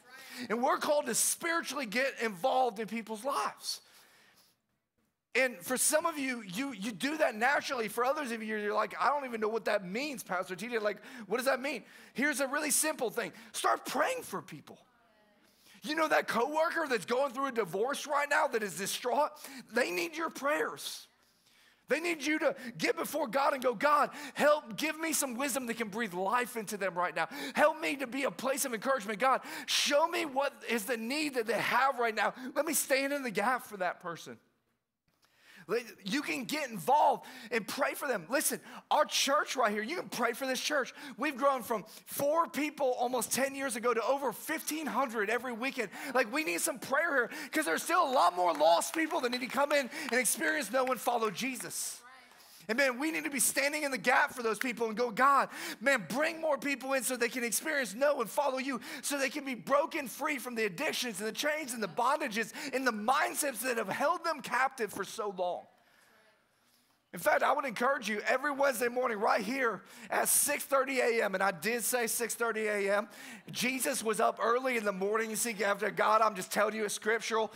And 0.50 0.62
we're 0.62 0.78
called 0.78 0.95
to 1.04 1.16
spiritually 1.16 1.86
get 1.86 2.14
involved 2.22 2.80
in 2.80 2.88
people's 2.88 3.24
lives. 3.24 3.82
And 5.36 5.58
for 5.58 5.76
some 5.76 6.06
of 6.06 6.18
you, 6.18 6.44
you, 6.44 6.72
you 6.72 6.92
do 6.94 7.18
that 7.18 7.36
naturally. 7.36 7.90
For 7.90 8.06
others 8.06 8.32
of 8.32 8.42
you, 8.42 8.56
you're 8.56 8.74
like, 8.74 8.96
I 9.00 9.10
don't 9.10 9.26
even 9.26 9.42
know 9.42 9.50
what 9.50 9.66
that 9.66 9.86
means, 9.86 10.24
Pastor 10.24 10.56
TJ. 10.56 10.82
Like, 10.82 10.98
what 11.28 11.38
does 11.38 11.46
that 11.46 11.62
mean? 11.62 11.84
Here's 12.14 12.40
a 12.40 12.48
really 12.48 12.72
simple 12.72 13.10
thing 13.10 13.34
start 13.52 13.86
praying 13.86 14.24
for 14.24 14.42
people. 14.42 14.78
You 15.84 15.96
know 15.96 16.08
that 16.08 16.28
coworker 16.28 16.88
that's 16.90 17.06
going 17.06 17.34
through 17.34 17.48
a 17.48 17.52
divorce 17.52 18.08
right 18.08 18.28
now 18.30 18.48
that 18.48 18.64
is 18.64 18.78
distraught? 18.78 19.32
They 19.74 19.92
need 19.92 20.16
your 20.16 20.30
prayers. 20.30 21.08
They 21.88 22.00
need 22.00 22.26
you 22.26 22.40
to 22.40 22.56
get 22.78 22.98
before 22.98 23.28
God 23.28 23.54
and 23.54 23.62
go, 23.62 23.74
God, 23.74 24.10
help 24.34 24.76
give 24.78 25.00
me 25.00 25.14
some 25.14 25.36
wisdom 25.36 25.68
that 25.68 25.78
can 25.78 25.90
breathe 25.90 26.14
life 26.14 26.58
into 26.58 26.78
them 26.78 26.96
right 26.96 27.16
now. 27.16 27.28
Help 27.54 27.80
me 27.80 27.96
to 27.98 28.08
be 28.08 28.24
a 28.24 28.32
place 28.32 28.66
of 28.66 28.74
encouragement. 28.74 29.20
God, 29.20 29.42
show 29.68 30.08
me 30.08 30.26
what 30.26 30.54
is 30.70 30.86
the 30.86 30.98
need 30.98 31.36
that 31.36 31.46
they 31.46 31.54
have 31.54 32.00
right 32.00 32.16
now. 32.16 32.34
Let 32.56 32.66
me 32.66 32.74
stand 32.74 33.14
in 33.14 33.24
the 33.24 33.32
gap 33.32 33.66
for 33.66 33.78
that 33.78 34.02
person. 34.02 34.38
You 36.04 36.22
can 36.22 36.44
get 36.44 36.70
involved 36.70 37.26
and 37.52 37.68
pray 37.68 37.94
for 37.94 38.08
them. 38.08 38.26
Listen, 38.30 38.60
our 38.92 39.06
church 39.06 39.56
right 39.56 39.72
here, 39.72 39.84
you 39.84 39.98
can 39.98 40.10
pray 40.10 40.34
for 40.34 40.46
this 40.46 40.60
church. 40.60 40.94
We've 41.18 41.36
grown 41.36 41.64
from 41.64 41.86
four 42.06 42.48
people 42.48 42.96
almost 43.00 43.32
10 43.32 43.56
years 43.56 43.76
ago 43.76 43.94
to 43.94 44.04
over 44.04 44.28
1,500 44.28 45.30
every 45.30 45.54
weekend. 45.54 45.90
Like, 46.14 46.32
we 46.32 46.44
need 46.44 46.62
some 46.62 46.80
prayer 46.80 47.16
here 47.16 47.30
because 47.46 47.66
there's 47.66 47.84
still 47.84 48.04
a 48.04 48.12
lot 48.12 48.36
more 48.36 48.54
lost 48.54 48.94
people 48.94 49.22
that 49.22 49.32
need 49.32 49.42
to 49.42 49.48
come 49.48 49.72
in 49.72 49.90
and 50.12 50.20
experience, 50.20 50.72
know, 50.72 50.86
and 50.86 51.00
follow 51.00 51.32
Jesus. 51.32 52.02
And 52.68 52.78
man, 52.78 53.00
we 53.00 53.12
need 53.12 53.24
to 53.26 53.30
be 53.30 53.40
standing 53.40 53.84
in 53.84 53.92
the 53.92 53.98
gap 53.98 54.34
for 54.34 54.42
those 54.42 54.58
people 54.58 54.88
and 54.88 54.98
go, 54.98 55.12
God, 55.12 55.50
man, 55.82 56.06
bring 56.10 56.42
more 56.42 56.58
people 56.58 56.94
in 56.94 57.04
so 57.04 57.16
they 57.16 57.30
can 57.30 57.44
experience, 57.44 57.94
know, 57.94 58.22
and 58.22 58.30
follow 58.30 58.58
you, 58.58 58.80
so 59.02 59.18
they 59.18 59.30
can 59.30 59.46
be 59.46 59.56
broken 59.56 60.08
free 60.08 60.38
from 60.38 60.56
the 60.56 60.66
addictions 60.66 61.20
and 61.20 61.28
the 61.28 61.34
chains 61.34 61.74
and 61.74 61.84
the 61.84 61.88
bondages 61.88 62.54
and 62.74 62.86
the 62.86 62.94
mindsets 62.94 63.62
that 63.62 63.78
have 63.78 63.90
held 63.90 64.24
them 64.24 64.42
captive 64.42 64.92
for 64.92 65.04
so 65.04 65.34
long. 65.38 65.64
In 67.16 67.20
fact, 67.20 67.44
I 67.44 67.54
would 67.54 67.64
encourage 67.64 68.10
you 68.10 68.20
every 68.28 68.52
Wednesday 68.52 68.90
morning 68.90 69.22
right 69.22 69.40
here 69.40 69.84
at 70.10 70.26
6:30 70.26 70.98
a.m. 70.98 71.34
And 71.34 71.42
I 71.42 71.52
did 71.52 71.82
say 71.86 72.06
6:30 72.06 72.66
a.m. 72.66 73.08
Jesus 73.52 74.04
was 74.04 74.20
up 74.20 74.38
early 74.44 74.76
in 74.76 74.84
the 74.84 74.92
morning. 74.92 75.30
You 75.30 75.38
see, 75.38 75.56
after 75.64 75.90
God, 75.90 76.20
I'm 76.22 76.36
just 76.36 76.52
telling 76.52 76.76
you 76.76 76.84
it's 76.84 76.94
scriptural. 76.94 77.54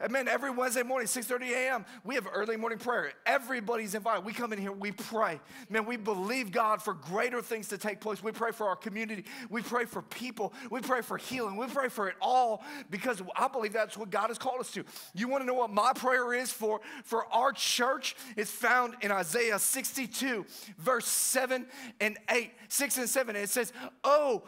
Amen. 0.00 0.26
Every 0.26 0.50
Wednesday 0.50 0.82
morning, 0.82 1.06
6:30 1.06 1.52
a.m., 1.52 1.86
we 2.02 2.16
have 2.16 2.26
early 2.32 2.56
morning 2.56 2.80
prayer. 2.80 3.12
Everybody's 3.26 3.94
invited. 3.94 4.24
We 4.24 4.32
come 4.32 4.52
in 4.52 4.58
here, 4.58 4.72
we 4.72 4.90
pray. 4.90 5.40
Man, 5.70 5.86
we 5.86 5.96
believe 5.96 6.50
God 6.50 6.82
for 6.82 6.94
greater 6.94 7.40
things 7.40 7.68
to 7.68 7.78
take 7.78 8.00
place. 8.00 8.20
We 8.20 8.32
pray 8.32 8.50
for 8.50 8.66
our 8.66 8.74
community. 8.74 9.24
We 9.50 9.62
pray 9.62 9.84
for 9.84 10.02
people. 10.02 10.52
We 10.68 10.80
pray 10.80 11.00
for 11.00 11.16
healing. 11.16 11.56
We 11.56 11.66
pray 11.68 11.88
for 11.88 12.08
it 12.08 12.16
all 12.20 12.64
because 12.90 13.22
I 13.36 13.46
believe 13.46 13.72
that's 13.72 13.96
what 13.96 14.10
God 14.10 14.28
has 14.28 14.38
called 14.38 14.58
us 14.58 14.72
to. 14.72 14.84
You 15.14 15.28
want 15.28 15.42
to 15.42 15.46
know 15.46 15.54
what 15.54 15.70
my 15.70 15.92
prayer 15.92 16.34
is 16.34 16.50
for, 16.50 16.80
for 17.04 17.32
our 17.32 17.52
church? 17.52 18.16
It's 18.36 18.50
found 18.50 18.96
in 19.00 19.12
Isaiah 19.12 19.60
62, 19.60 20.44
verse 20.76 21.06
7 21.06 21.66
and 22.00 22.18
8, 22.28 22.50
6 22.68 22.98
and 22.98 23.08
7. 23.08 23.36
And 23.36 23.44
it 23.44 23.48
says, 23.48 23.72
Oh, 24.02 24.42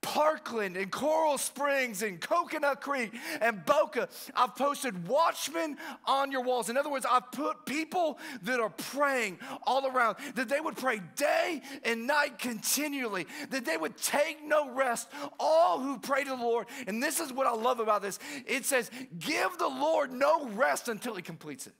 Parkland 0.00 0.76
and 0.76 0.90
Coral 0.90 1.38
Springs 1.38 2.02
and 2.02 2.20
Coconut 2.20 2.80
Creek 2.80 3.12
and 3.40 3.64
Boca. 3.64 4.08
I've 4.34 4.54
posted 4.54 5.06
watchmen 5.08 5.76
on 6.06 6.32
your 6.32 6.42
walls. 6.42 6.68
In 6.70 6.76
other 6.76 6.90
words, 6.90 7.06
I've 7.08 7.30
put 7.32 7.66
people 7.66 8.18
that 8.42 8.60
are 8.60 8.70
praying 8.70 9.38
all 9.66 9.86
around, 9.86 10.16
that 10.34 10.48
they 10.48 10.60
would 10.60 10.76
pray 10.76 11.00
day 11.16 11.62
and 11.84 12.06
night 12.06 12.38
continually, 12.38 13.26
that 13.50 13.64
they 13.64 13.76
would 13.76 13.96
take 13.96 14.44
no 14.44 14.70
rest, 14.70 15.08
all 15.38 15.80
who 15.80 15.98
pray 15.98 16.24
to 16.24 16.30
the 16.30 16.36
Lord. 16.36 16.66
And 16.86 17.02
this 17.02 17.20
is 17.20 17.32
what 17.32 17.46
I 17.46 17.54
love 17.54 17.80
about 17.80 18.02
this 18.02 18.18
it 18.46 18.64
says, 18.64 18.90
Give 19.18 19.56
the 19.58 19.68
Lord 19.68 20.12
no 20.12 20.48
rest 20.48 20.88
until 20.88 21.14
he 21.14 21.22
completes 21.22 21.66
it. 21.66 21.74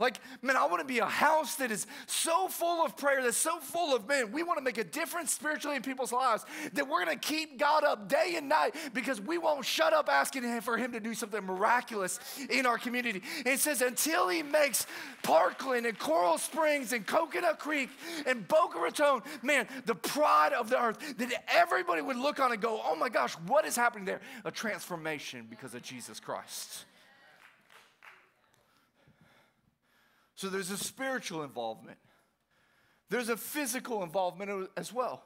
Like, 0.00 0.18
man, 0.40 0.56
I 0.56 0.64
want 0.66 0.80
to 0.80 0.86
be 0.86 0.98
a 0.98 1.04
house 1.04 1.56
that 1.56 1.70
is 1.70 1.86
so 2.06 2.48
full 2.48 2.84
of 2.84 2.96
prayer, 2.96 3.22
that's 3.22 3.36
so 3.36 3.60
full 3.60 3.94
of, 3.94 4.08
man, 4.08 4.32
we 4.32 4.42
want 4.42 4.58
to 4.58 4.64
make 4.64 4.78
a 4.78 4.84
difference 4.84 5.32
spiritually 5.32 5.76
in 5.76 5.82
people's 5.82 6.10
lives, 6.10 6.46
that 6.72 6.88
we're 6.88 7.04
going 7.04 7.18
to 7.18 7.28
keep 7.28 7.58
God 7.58 7.84
up 7.84 8.08
day 8.08 8.34
and 8.36 8.48
night 8.48 8.74
because 8.94 9.20
we 9.20 9.36
won't 9.36 9.64
shut 9.64 9.92
up 9.92 10.08
asking 10.08 10.42
Him 10.42 10.62
for 10.62 10.78
Him 10.78 10.92
to 10.92 11.00
do 11.00 11.12
something 11.12 11.44
miraculous 11.44 12.18
in 12.48 12.64
our 12.64 12.78
community. 12.78 13.22
And 13.38 13.48
it 13.48 13.60
says, 13.60 13.82
until 13.82 14.28
He 14.28 14.42
makes 14.42 14.86
Parkland 15.22 15.84
and 15.84 15.98
Coral 15.98 16.38
Springs 16.38 16.94
and 16.94 17.06
Coconut 17.06 17.58
Creek 17.58 17.90
and 18.26 18.48
Boca 18.48 18.78
Raton, 18.78 19.20
man, 19.42 19.68
the 19.84 19.94
pride 19.94 20.54
of 20.54 20.70
the 20.70 20.82
earth, 20.82 21.18
that 21.18 21.44
everybody 21.46 22.00
would 22.00 22.16
look 22.16 22.40
on 22.40 22.52
and 22.52 22.60
go, 22.60 22.80
oh 22.82 22.96
my 22.96 23.10
gosh, 23.10 23.34
what 23.46 23.66
is 23.66 23.76
happening 23.76 24.06
there? 24.06 24.22
A 24.46 24.50
transformation 24.50 25.46
because 25.50 25.74
of 25.74 25.82
Jesus 25.82 26.18
Christ. 26.20 26.86
So 30.40 30.48
there's 30.48 30.70
a 30.70 30.78
spiritual 30.78 31.42
involvement, 31.42 31.98
there's 33.10 33.28
a 33.28 33.36
physical 33.36 34.02
involvement 34.02 34.70
as 34.74 34.90
well. 34.90 35.22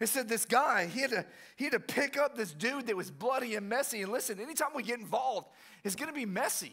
It 0.00 0.08
said 0.08 0.28
this 0.28 0.44
guy, 0.44 0.86
he 0.86 1.02
had, 1.02 1.10
to, 1.10 1.24
he 1.54 1.64
had 1.66 1.72
to 1.74 1.80
pick 1.80 2.18
up 2.18 2.36
this 2.36 2.52
dude 2.52 2.88
that 2.88 2.96
was 2.96 3.08
bloody 3.08 3.54
and 3.54 3.68
messy. 3.68 4.02
And 4.02 4.10
listen, 4.10 4.40
anytime 4.40 4.70
we 4.74 4.82
get 4.82 4.98
involved, 4.98 5.46
it's 5.84 5.94
gonna 5.94 6.12
be 6.12 6.26
messy. 6.26 6.72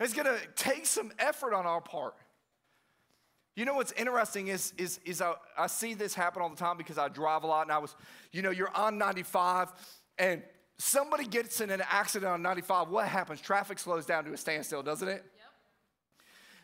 It's 0.00 0.14
gonna 0.14 0.38
take 0.56 0.86
some 0.86 1.12
effort 1.18 1.52
on 1.52 1.66
our 1.66 1.82
part. 1.82 2.14
You 3.54 3.66
know 3.66 3.74
what's 3.74 3.92
interesting 3.92 4.48
is, 4.48 4.72
is, 4.78 5.00
is 5.04 5.20
I, 5.20 5.34
I 5.58 5.66
see 5.66 5.92
this 5.92 6.14
happen 6.14 6.40
all 6.40 6.48
the 6.48 6.56
time 6.56 6.78
because 6.78 6.96
I 6.96 7.08
drive 7.08 7.44
a 7.44 7.46
lot 7.46 7.66
and 7.66 7.72
I 7.72 7.78
was, 7.78 7.94
you 8.32 8.40
know, 8.40 8.50
you're 8.50 8.74
on 8.74 8.96
95 8.96 9.68
and 10.16 10.42
somebody 10.78 11.26
gets 11.26 11.60
in 11.60 11.68
an 11.68 11.82
accident 11.90 12.32
on 12.32 12.40
95. 12.40 12.88
What 12.88 13.06
happens? 13.06 13.42
Traffic 13.42 13.78
slows 13.78 14.06
down 14.06 14.24
to 14.24 14.32
a 14.32 14.36
standstill, 14.38 14.82
doesn't 14.82 15.08
it? 15.08 15.26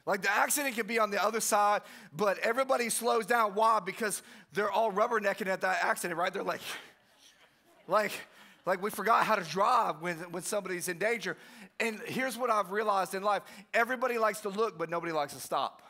Like 0.09 0.22
the 0.22 0.30
accident 0.30 0.74
can 0.74 0.86
be 0.86 0.98
on 0.98 1.11
the 1.11 1.22
other 1.22 1.38
side, 1.38 1.82
but 2.16 2.38
everybody 2.38 2.88
slows 2.88 3.26
down. 3.26 3.54
Why? 3.54 3.78
Because 3.78 4.22
they're 4.54 4.70
all 4.70 4.90
rubbernecking 4.90 5.48
at 5.48 5.61
that 5.61 5.80
accident, 5.82 6.18
right? 6.18 6.32
They're 6.32 6.42
like, 6.42 6.62
like, 7.86 8.12
like 8.64 8.82
we 8.82 8.88
forgot 8.88 9.26
how 9.26 9.36
to 9.36 9.44
drive 9.44 10.00
when, 10.00 10.16
when 10.30 10.42
somebody's 10.42 10.88
in 10.88 10.96
danger. 10.96 11.36
And 11.78 12.00
here's 12.06 12.38
what 12.38 12.48
I've 12.48 12.70
realized 12.70 13.14
in 13.14 13.22
life 13.22 13.42
everybody 13.74 14.16
likes 14.16 14.40
to 14.40 14.48
look, 14.48 14.78
but 14.78 14.88
nobody 14.88 15.12
likes 15.12 15.34
to 15.34 15.40
stop. 15.40 15.82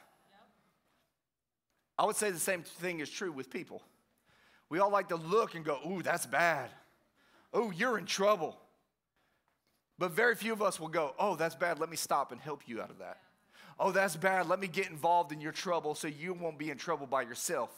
I 1.97 2.05
would 2.05 2.16
say 2.16 2.33
the 2.33 2.41
same 2.41 2.64
thing 2.64 2.99
is 2.99 3.09
true 3.09 3.31
with 3.31 3.51
people. 3.51 3.83
We 4.69 4.81
all 4.81 4.91
like 4.91 5.11
to 5.11 5.16
look 5.16 5.55
and 5.55 5.64
go, 5.64 5.79
ooh, 5.89 6.03
that's 6.03 6.27
bad. 6.27 6.71
Oh, 7.55 7.71
you're 7.71 7.99
in 7.99 8.05
trouble. 8.05 8.59
But 9.97 10.11
very 10.11 10.35
few 10.35 10.53
of 10.53 10.61
us 10.61 10.81
will 10.81 10.89
go, 10.89 11.14
oh, 11.21 11.37
that's 11.37 11.55
bad. 11.55 11.79
Let 11.79 11.89
me 11.89 11.97
stop 11.97 12.33
and 12.33 12.41
help 12.41 12.62
you 12.66 12.83
out 12.83 12.91
of 12.91 12.99
that 12.99 13.19
oh, 13.79 13.93
that's 13.93 14.16
bad. 14.16 14.49
Let 14.49 14.61
me 14.61 14.66
get 14.66 14.91
involved 14.91 15.33
in 15.33 15.41
your 15.41 15.53
trouble 15.53 15.95
so 15.95 16.09
you 16.09 16.35
won't 16.35 16.59
be 16.59 16.70
in 16.70 16.79
trouble 16.79 17.07
by 17.07 17.22
yourself. 17.22 17.70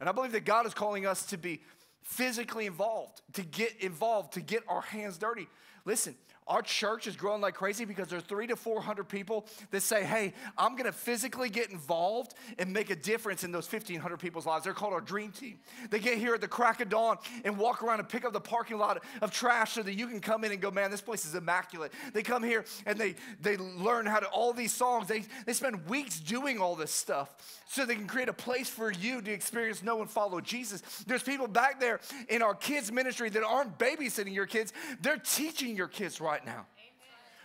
And 0.00 0.08
I 0.08 0.12
believe 0.12 0.32
that 0.32 0.44
God 0.44 0.66
is 0.66 0.74
calling 0.74 1.06
us 1.06 1.26
to 1.26 1.38
be 1.38 1.62
physically 2.02 2.66
involved, 2.66 3.22
to 3.32 3.42
get 3.42 3.74
involved, 3.80 4.34
to 4.34 4.40
get 4.40 4.62
our 4.68 4.82
hands 4.82 5.18
dirty. 5.18 5.48
Listen, 5.84 6.14
our 6.46 6.60
church 6.60 7.06
is 7.06 7.16
growing 7.16 7.40
like 7.40 7.54
crazy 7.54 7.84
because 7.84 8.08
there 8.08 8.18
are 8.18 8.22
three 8.22 8.46
to 8.46 8.56
400 8.56 9.08
people 9.08 9.46
that 9.70 9.80
say, 9.80 10.04
hey, 10.04 10.34
I'm 10.58 10.76
gonna 10.76 10.92
physically 10.92 11.48
get 11.48 11.70
involved 11.70 12.34
and 12.58 12.72
make 12.72 12.90
a 12.90 12.96
difference 12.96 13.44
in 13.44 13.52
those 13.52 13.70
1,500 13.70 14.18
people's 14.18 14.44
lives. 14.44 14.64
They're 14.64 14.74
called 14.74 14.92
our 14.92 15.00
dream 15.00 15.32
team. 15.32 15.58
They 15.88 15.98
get 15.98 16.18
here 16.18 16.34
at 16.34 16.42
the 16.42 16.48
crack 16.48 16.80
of 16.82 16.90
dawn 16.90 17.16
and 17.44 17.56
walk 17.56 17.82
around 17.82 18.00
and 18.00 18.08
pick 18.08 18.26
up 18.26 18.34
the 18.34 18.40
parking 18.40 18.76
lot 18.76 19.02
of 19.22 19.30
trash 19.30 19.72
so 19.72 19.82
that 19.82 19.94
you 19.94 20.06
can 20.06 20.20
come 20.20 20.44
in 20.44 20.52
and 20.52 20.60
go, 20.60 20.70
man, 20.70 20.90
this 20.90 21.00
place 21.00 21.24
is 21.24 21.34
immaculate. 21.34 21.92
They 22.12 22.22
come 22.22 22.42
here 22.42 22.64
and 22.84 22.98
they, 22.98 23.14
they 23.40 23.56
learn 23.56 24.04
how 24.04 24.20
to, 24.20 24.26
all 24.26 24.52
these 24.52 24.72
songs, 24.72 25.08
they, 25.08 25.24
they 25.46 25.54
spend 25.54 25.88
weeks 25.88 26.20
doing 26.20 26.60
all 26.60 26.76
this 26.76 26.90
stuff 26.90 27.62
so 27.66 27.86
they 27.86 27.96
can 27.96 28.06
create 28.06 28.28
a 28.28 28.34
place 28.34 28.68
for 28.68 28.92
you 28.92 29.22
to 29.22 29.32
experience, 29.32 29.82
know, 29.82 30.00
and 30.00 30.10
follow 30.10 30.40
Jesus. 30.40 30.82
There's 31.06 31.22
people 31.22 31.48
back 31.48 31.80
there 31.80 32.00
in 32.28 32.42
our 32.42 32.54
kids' 32.54 32.92
ministry 32.92 33.30
that 33.30 33.42
aren't 33.42 33.78
babysitting 33.78 34.34
your 34.34 34.46
kids, 34.46 34.74
they're 35.00 35.16
teaching 35.16 35.74
your 35.74 35.88
kids 35.88 36.20
right 36.20 36.33
now. 36.42 36.66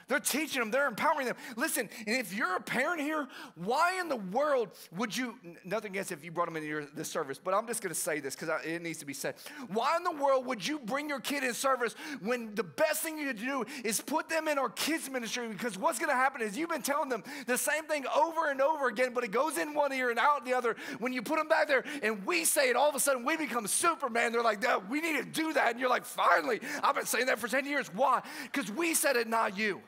They're 0.10 0.20
teaching 0.20 0.60
them, 0.60 0.72
they're 0.72 0.88
empowering 0.88 1.28
them. 1.28 1.36
Listen, 1.56 1.88
and 2.06 2.18
if 2.18 2.34
you're 2.34 2.56
a 2.56 2.62
parent 2.62 3.00
here, 3.00 3.28
why 3.56 4.00
in 4.02 4.10
the 4.10 4.18
world 4.18 4.70
would 4.98 5.16
you, 5.16 5.36
nothing 5.64 5.92
against 5.92 6.12
if 6.12 6.24
you 6.24 6.32
brought 6.32 6.48
them 6.48 6.58
into 6.58 6.68
your, 6.68 6.86
this 6.96 7.10
service, 7.10 7.40
but 7.42 7.54
I'm 7.54 7.68
just 7.68 7.82
gonna 7.82 7.96
say 7.96 8.20
this 8.20 8.36
because 8.36 8.50
it 8.66 8.82
needs 8.82 9.00
to 9.00 9.06
be 9.06 9.14
said. 9.14 9.36
Why 9.68 9.96
in 9.98 10.04
the 10.04 10.22
world 10.22 10.46
would 10.48 10.68
you 10.68 10.80
bring 10.80 11.08
your 11.08 11.20
kid 11.20 11.44
in 11.44 11.54
service 11.54 11.94
when 12.22 12.56
the 12.56 12.64
best 12.64 13.04
thing 13.04 13.18
you 13.20 13.28
could 13.28 13.40
do 13.40 13.64
is 13.86 14.02
put 14.02 14.28
them 14.28 14.48
in 14.48 14.58
our 14.58 14.70
kids' 14.70 15.10
ministry? 15.10 15.48
Because 15.48 15.78
what's 15.78 16.00
gonna 16.00 16.14
happen 16.14 16.42
is 16.42 16.58
you've 16.58 16.70
been 16.70 16.82
telling 16.82 17.10
them 17.10 17.24
the 17.46 17.58
same 17.58 17.84
thing 17.86 18.06
over 18.08 18.50
and 18.50 18.62
over 18.62 18.88
again, 18.88 19.14
but 19.14 19.24
it 19.24 19.32
goes 19.32 19.60
in 19.60 19.76
one 19.76 19.94
ear 19.94 20.10
and 20.10 20.18
out 20.18 20.44
the 20.44 20.56
other. 20.56 20.76
When 20.98 21.14
you 21.14 21.22
put 21.22 21.38
them 21.38 21.48
back 21.48 21.68
there 21.68 21.84
and 22.02 22.26
we 22.26 22.46
say 22.46 22.72
it, 22.72 22.76
all 22.76 22.90
of 22.90 22.96
a 22.96 23.00
sudden 23.00 23.24
we 23.24 23.38
become 23.38 23.68
Superman. 23.68 24.32
They're 24.32 24.42
like, 24.42 24.64
we 24.90 25.02
need 25.02 25.18
to 25.18 25.24
do 25.24 25.54
that. 25.54 25.72
And 25.72 25.80
you're 25.80 25.90
like, 25.90 26.06
finally, 26.06 26.60
I've 26.84 26.96
been 26.96 27.06
saying 27.06 27.28
that 27.28 27.38
for 27.38 27.48
10 27.48 27.66
years. 27.66 27.94
Why? 27.94 28.22
Because 28.52 28.72
we 28.72 28.96
said 28.96 29.16
it, 29.16 29.28
not 29.28 29.58
you. 29.58 29.82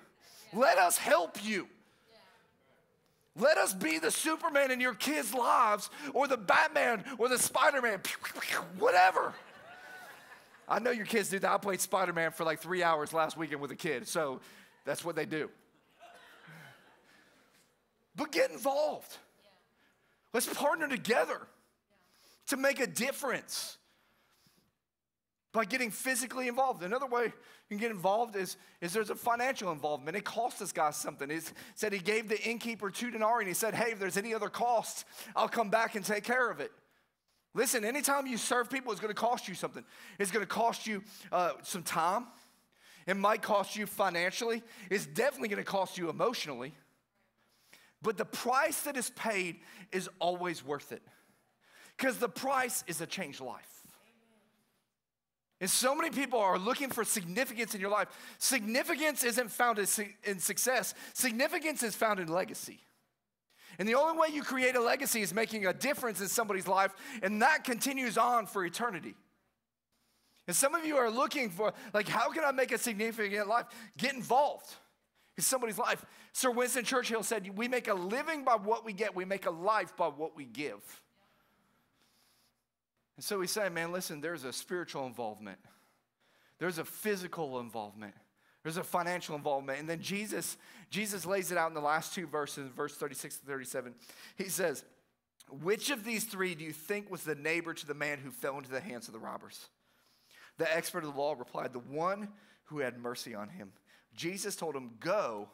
Let 0.54 0.78
us 0.78 0.98
help 0.98 1.44
you. 1.44 1.68
Let 3.38 3.58
us 3.58 3.74
be 3.74 3.98
the 3.98 4.12
Superman 4.12 4.72
in 4.72 4.82
your 4.82 4.94
kids' 4.94 5.34
lives, 5.34 5.90
or 6.14 6.28
the 6.28 6.38
Batman, 6.38 7.06
or 7.18 7.30
the 7.30 7.40
Spider 7.40 7.82
Man, 7.82 8.02
whatever. 8.78 9.34
I 10.68 10.80
know 10.80 10.92
your 10.92 11.06
kids 11.06 11.30
do 11.30 11.40
that. 11.40 11.50
I 11.50 11.58
played 11.58 11.80
Spider 11.80 12.14
Man 12.14 12.32
for 12.32 12.44
like 12.44 12.60
three 12.60 12.84
hours 12.84 13.14
last 13.14 13.38
weekend 13.38 13.62
with 13.62 13.72
a 13.72 13.76
kid, 13.76 14.08
so 14.08 14.42
that's 14.86 15.06
what 15.06 15.16
they 15.16 15.26
do. 15.26 15.50
But 18.16 18.32
get 18.32 18.52
involved. 18.52 19.18
Let's 20.34 20.52
partner 20.54 20.88
together 20.88 21.42
to 22.48 22.58
make 22.58 22.80
a 22.80 22.88
difference 22.88 23.78
by 25.54 25.66
getting 25.66 25.92
physically 25.92 26.48
involved. 26.48 26.84
Another 26.84 27.08
way 27.08 27.34
can 27.72 27.80
get 27.80 27.92
involved 27.92 28.36
is, 28.36 28.58
is 28.82 28.92
there's 28.92 29.12
a 29.12 29.16
financial 29.16 29.72
involvement. 29.72 30.18
It 30.18 30.26
cost 30.26 30.60
this 30.60 30.74
guy 30.74 30.92
something. 30.92 31.30
He 31.30 31.40
said 31.74 31.94
he 31.94 32.00
gave 32.00 32.28
the 32.28 32.38
innkeeper 32.42 32.90
two 32.90 33.12
denarii 33.12 33.44
and 33.44 33.48
he 33.48 33.54
said, 33.54 33.74
hey, 33.74 33.94
if 33.94 34.00
there's 34.00 34.18
any 34.18 34.34
other 34.34 34.50
cost, 34.50 35.06
I'll 35.38 35.48
come 35.48 35.70
back 35.70 35.96
and 35.96 36.04
take 36.04 36.26
care 36.26 36.52
of 36.52 36.60
it. 36.60 36.70
Listen, 37.54 37.86
anytime 37.86 38.28
you 38.28 38.38
serve 38.38 38.70
people, 38.70 38.92
it's 38.92 39.00
going 39.00 39.14
to 39.14 39.20
cost 39.20 39.48
you 39.48 39.56
something. 39.56 39.86
It's 40.20 40.32
going 40.32 40.44
to 40.44 40.50
cost 40.50 40.86
you 40.86 41.02
uh, 41.32 41.54
some 41.64 41.82
time. 41.82 42.28
It 43.08 43.16
might 43.16 43.42
cost 43.42 43.78
you 43.78 43.86
financially. 43.86 44.64
It's 44.90 45.06
definitely 45.06 45.48
going 45.48 45.64
to 45.64 45.70
cost 45.70 45.98
you 45.98 46.10
emotionally. 46.10 46.74
But 48.02 48.18
the 48.18 48.26
price 48.26 48.82
that 48.82 48.98
is 48.98 49.12
paid 49.12 49.62
is 49.94 50.10
always 50.20 50.66
worth 50.66 50.92
it 50.92 51.04
because 51.96 52.18
the 52.18 52.30
price 52.30 52.84
is 52.88 53.00
a 53.00 53.06
changed 53.06 53.40
life. 53.40 53.71
And 55.62 55.70
so 55.70 55.94
many 55.96 56.10
people 56.10 56.40
are 56.40 56.58
looking 56.58 56.90
for 56.90 57.06
significance 57.06 57.76
in 57.76 57.80
your 57.80 57.92
life. 57.92 58.08
Significance 58.40 59.24
isn't 59.24 59.52
found 59.52 59.78
in 59.78 60.40
success, 60.40 60.96
significance 61.14 61.84
is 61.84 61.96
found 61.96 62.20
in 62.20 62.28
legacy. 62.28 62.82
And 63.80 63.88
the 63.88 63.96
only 63.96 64.18
way 64.18 64.28
you 64.34 64.44
create 64.44 64.76
a 64.76 64.82
legacy 64.82 65.22
is 65.22 65.34
making 65.34 65.66
a 65.66 65.74
difference 65.74 66.20
in 66.20 66.28
somebody's 66.28 66.68
life, 66.68 66.92
and 67.24 67.42
that 67.42 67.64
continues 67.64 68.18
on 68.18 68.48
for 68.48 68.66
eternity. 68.66 69.16
And 70.48 70.56
some 70.56 70.76
of 70.76 70.86
you 70.86 70.98
are 70.98 71.10
looking 71.10 71.50
for, 71.50 71.74
like, 71.94 72.08
how 72.08 72.32
can 72.32 72.44
I 72.44 72.52
make 72.52 72.72
a 72.72 72.78
significant 72.78 73.48
life? 73.48 73.68
Get 73.98 74.14
involved 74.14 74.70
in 75.38 75.44
somebody's 75.44 75.78
life. 75.78 76.04
Sir 76.34 76.52
Winston 76.52 76.84
Churchill 76.84 77.24
said, 77.24 77.56
We 77.56 77.68
make 77.68 77.88
a 77.88 77.94
living 77.94 78.44
by 78.44 78.56
what 78.56 78.84
we 78.84 78.94
get, 78.94 79.16
we 79.16 79.26
make 79.26 79.46
a 79.46 79.52
life 79.52 79.96
by 79.96 80.08
what 80.08 80.36
we 80.36 80.46
give. 80.46 80.82
And 83.22 83.26
so 83.28 83.38
we 83.38 83.46
say, 83.46 83.70
man, 83.70 83.92
listen, 83.92 84.20
there's 84.20 84.46
a 84.46 84.52
spiritual 84.52 85.06
involvement. 85.06 85.60
there's 86.58 86.80
a 86.80 86.84
physical 86.84 87.60
involvement. 87.60 88.16
There's 88.64 88.78
a 88.78 88.84
financial 88.84 89.36
involvement. 89.36 89.80
And 89.80 89.88
then 89.88 90.02
Jesus, 90.02 90.58
Jesus 90.90 91.24
lays 91.24 91.52
it 91.52 91.58
out 91.60 91.68
in 91.68 91.76
the 91.76 91.82
last 91.82 92.16
two 92.16 92.26
verses, 92.26 92.72
verse 92.76 92.96
36 92.98 93.38
to 93.38 93.46
37. 93.46 93.94
He 94.40 94.46
says, 94.46 94.84
Which 95.52 95.92
of 95.92 96.04
these 96.04 96.24
three 96.24 96.56
do 96.56 96.64
you 96.64 96.72
think 96.72 97.12
was 97.12 97.22
the 97.22 97.36
neighbor 97.36 97.76
to 97.76 97.86
the 97.86 97.94
man 97.94 98.18
who 98.18 98.32
fell 98.32 98.58
into 98.58 98.72
the 98.72 98.82
hands 98.82 99.08
of 99.08 99.14
the 99.14 99.20
robbers? 99.20 99.68
The 100.58 100.76
expert 100.76 101.04
of 101.04 101.14
the 101.14 101.22
law 101.22 101.36
replied, 101.38 101.74
The 101.74 101.80
one 101.80 102.30
who 102.64 102.80
had 102.80 102.98
mercy 102.98 103.36
on 103.36 103.50
him. 103.50 103.72
Jesus 104.16 104.56
told 104.56 104.76
him, 104.76 104.94
Go 105.00 105.48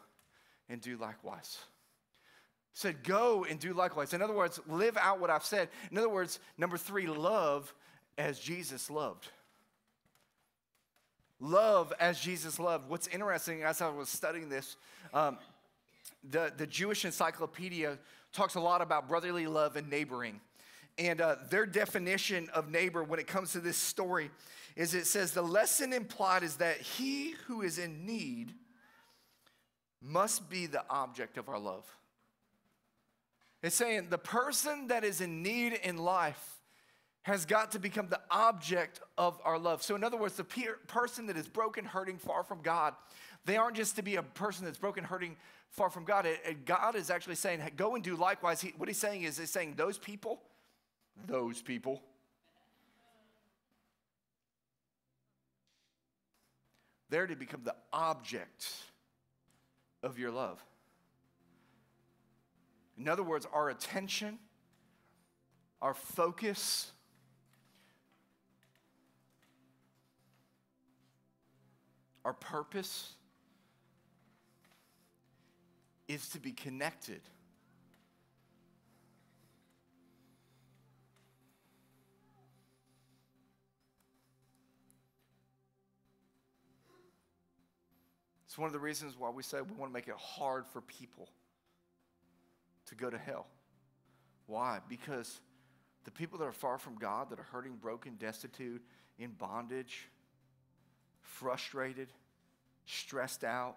and 0.69 0.79
do 0.79 0.95
likewise. 0.95 1.57
Said, 2.77 3.03
Go 3.03 3.43
and 3.43 3.59
do 3.59 3.73
likewise. 3.73 4.13
In 4.13 4.21
other 4.21 4.35
words, 4.35 4.59
live 4.67 4.97
out 4.97 5.19
what 5.19 5.31
I've 5.31 5.43
said. 5.43 5.69
In 5.89 5.97
other 5.97 6.09
words, 6.09 6.39
number 6.59 6.77
three, 6.77 7.07
love 7.07 7.73
as 8.19 8.37
Jesus 8.37 8.91
loved. 8.91 9.29
Love 11.39 11.91
as 11.99 12.19
Jesus 12.19 12.59
loved. 12.59 12.87
What's 12.87 13.07
interesting, 13.07 13.63
as 13.63 13.81
I 13.81 13.89
was 13.89 14.09
studying 14.09 14.47
this, 14.47 14.77
um, 15.11 15.39
the, 16.29 16.53
the 16.55 16.67
Jewish 16.67 17.03
Encyclopedia 17.03 17.97
talks 18.31 18.53
a 18.53 18.59
lot 18.59 18.83
about 18.83 19.09
brotherly 19.09 19.47
love 19.47 19.75
and 19.75 19.89
neighboring. 19.89 20.39
And 20.99 21.19
uh, 21.19 21.37
their 21.49 21.65
definition 21.65 22.47
of 22.53 22.69
neighbor 22.69 23.03
when 23.03 23.19
it 23.19 23.25
comes 23.25 23.53
to 23.53 23.59
this 23.59 23.77
story 23.77 24.29
is 24.75 24.93
it 24.93 25.07
says 25.07 25.31
the 25.31 25.41
lesson 25.41 25.93
implied 25.93 26.43
is 26.43 26.57
that 26.57 26.77
he 26.77 27.33
who 27.47 27.63
is 27.63 27.79
in 27.79 28.05
need 28.05 28.53
must 29.99 30.47
be 30.47 30.67
the 30.67 30.83
object 30.91 31.39
of 31.39 31.49
our 31.49 31.57
love. 31.57 31.83
It's 33.67 33.75
saying 33.75 34.07
the 34.09 34.17
person 34.17 34.87
that 34.87 35.03
is 35.03 35.19
in 35.19 35.43
need 35.43 35.73
in 35.83 35.97
life 35.97 36.61
has 37.23 37.45
got 37.45 37.73
to 37.73 37.79
become 37.79 38.07
the 38.07 38.21
object 38.31 39.01
of 39.17 39.37
our 39.43 39.59
love. 39.59 39.83
So, 39.83 39.93
in 39.93 40.05
other 40.05 40.15
words, 40.15 40.35
the 40.35 40.45
pe- 40.45 40.67
person 40.87 41.27
that 41.27 41.35
is 41.35 41.49
broken, 41.49 41.83
hurting, 41.83 42.17
far 42.17 42.43
from 42.43 42.61
God, 42.61 42.93
they 43.43 43.57
aren't 43.57 43.75
just 43.75 43.97
to 43.97 44.01
be 44.01 44.15
a 44.15 44.23
person 44.23 44.63
that's 44.63 44.77
broken, 44.77 45.03
hurting, 45.03 45.35
far 45.71 45.89
from 45.89 46.05
God. 46.05 46.25
It, 46.25 46.39
it, 46.47 46.65
God 46.65 46.95
is 46.95 47.09
actually 47.09 47.35
saying, 47.35 47.61
go 47.75 47.95
and 47.95 48.03
do 48.05 48.15
likewise. 48.15 48.61
He, 48.61 48.73
what 48.77 48.87
he's 48.87 48.99
saying 48.99 49.23
is, 49.23 49.37
he's 49.37 49.51
saying, 49.51 49.73
those 49.75 49.97
people, 49.97 50.39
those 51.25 51.61
people, 51.61 52.01
they're 57.09 57.27
to 57.27 57.35
become 57.35 57.65
the 57.65 57.75
object 57.91 58.65
of 60.03 60.17
your 60.17 60.31
love. 60.31 60.63
In 62.97 63.07
other 63.07 63.23
words, 63.23 63.47
our 63.53 63.69
attention, 63.69 64.39
our 65.81 65.93
focus, 65.93 66.91
Our 72.27 72.33
purpose 72.33 73.13
is 76.09 76.27
to 76.31 76.41
be 76.41 76.51
connected. 76.51 77.21
It's 88.45 88.57
one 88.57 88.67
of 88.67 88.73
the 88.73 88.79
reasons 88.79 89.15
why 89.17 89.29
we 89.29 89.41
say 89.41 89.61
we 89.61 89.73
want 89.77 89.89
to 89.89 89.93
make 89.93 90.09
it 90.09 90.15
hard 90.17 90.65
for 90.67 90.81
people 90.81 91.29
to 92.87 92.95
go 92.95 93.09
to 93.09 93.17
hell. 93.17 93.47
Why? 94.47 94.79
Because 94.87 95.39
the 96.05 96.11
people 96.11 96.39
that 96.39 96.45
are 96.45 96.53
far 96.53 96.77
from 96.77 96.95
God, 96.95 97.29
that 97.29 97.39
are 97.39 97.47
hurting, 97.51 97.75
broken, 97.75 98.15
destitute, 98.15 98.81
in 99.19 99.31
bondage, 99.31 100.07
frustrated, 101.21 102.07
stressed 102.85 103.43
out, 103.43 103.75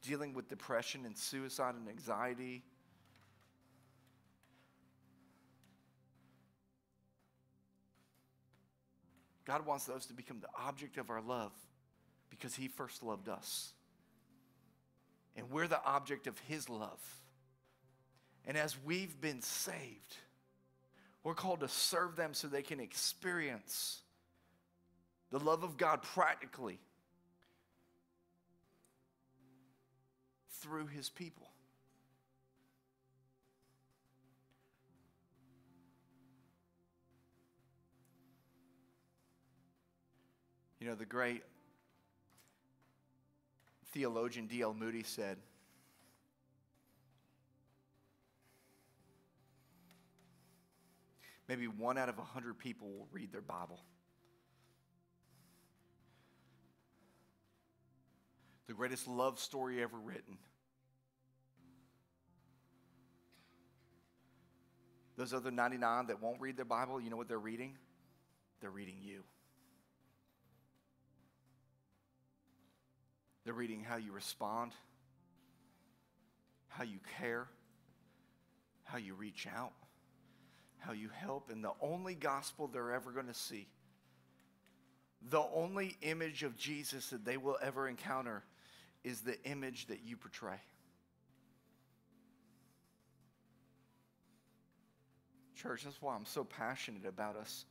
dealing 0.00 0.32
with 0.34 0.48
depression 0.48 1.04
and 1.04 1.16
suicide 1.16 1.74
and 1.74 1.88
anxiety. 1.88 2.62
God 9.44 9.66
wants 9.66 9.84
those 9.84 10.06
to 10.06 10.14
become 10.14 10.40
the 10.40 10.48
object 10.66 10.96
of 10.96 11.10
our 11.10 11.20
love 11.20 11.52
because 12.30 12.54
He 12.54 12.68
first 12.68 13.02
loved 13.02 13.28
us. 13.28 13.72
And 15.36 15.50
we're 15.50 15.68
the 15.68 15.82
object 15.84 16.26
of 16.26 16.38
His 16.40 16.68
love. 16.68 17.00
And 18.46 18.56
as 18.56 18.76
we've 18.84 19.20
been 19.20 19.40
saved, 19.40 20.16
we're 21.22 21.34
called 21.34 21.60
to 21.60 21.68
serve 21.68 22.16
them 22.16 22.34
so 22.34 22.48
they 22.48 22.62
can 22.62 22.80
experience 22.80 24.00
the 25.30 25.38
love 25.38 25.62
of 25.62 25.76
God 25.76 26.02
practically 26.02 26.78
through 30.60 30.86
his 30.86 31.08
people. 31.08 31.48
You 40.80 40.88
know, 40.88 40.94
the 40.96 41.06
great 41.06 41.44
theologian 43.92 44.46
D.L. 44.48 44.74
Moody 44.74 45.04
said, 45.04 45.38
maybe 51.52 51.66
one 51.66 51.98
out 51.98 52.08
of 52.08 52.18
a 52.18 52.22
hundred 52.22 52.58
people 52.58 52.88
will 52.88 53.08
read 53.12 53.30
their 53.30 53.42
Bible. 53.42 53.78
the 58.66 58.72
greatest 58.72 59.06
love 59.06 59.38
story 59.38 59.82
ever 59.82 59.98
written. 59.98 60.38
Those 65.18 65.34
other 65.34 65.50
99 65.50 66.06
that 66.06 66.22
won't 66.22 66.40
read 66.40 66.56
their 66.56 66.64
Bible, 66.64 66.98
you 66.98 67.10
know 67.10 67.18
what 67.18 67.28
they're 67.28 67.38
reading? 67.38 67.76
They're 68.62 68.70
reading 68.70 68.96
you. 69.02 69.24
They're 73.44 73.52
reading 73.52 73.84
how 73.84 73.96
you 73.96 74.12
respond, 74.12 74.72
how 76.68 76.84
you 76.84 76.98
care, 77.18 77.46
how 78.84 78.96
you 78.96 79.12
reach 79.12 79.46
out, 79.54 79.72
how 80.84 80.92
you 80.92 81.08
help. 81.08 81.50
And 81.50 81.62
the 81.64 81.72
only 81.80 82.14
gospel 82.14 82.68
they're 82.68 82.92
ever 82.92 83.10
going 83.10 83.26
to 83.26 83.34
see, 83.34 83.68
the 85.30 85.44
only 85.54 85.96
image 86.02 86.42
of 86.42 86.56
Jesus 86.56 87.10
that 87.10 87.24
they 87.24 87.36
will 87.36 87.58
ever 87.62 87.88
encounter 87.88 88.42
is 89.04 89.20
the 89.20 89.42
image 89.44 89.86
that 89.86 90.00
you 90.04 90.16
portray. 90.16 90.60
Church, 95.56 95.84
that's 95.84 96.02
why 96.02 96.14
I'm 96.14 96.26
so 96.26 96.42
passionate 96.42 97.06
about 97.06 97.36
us 97.36 97.66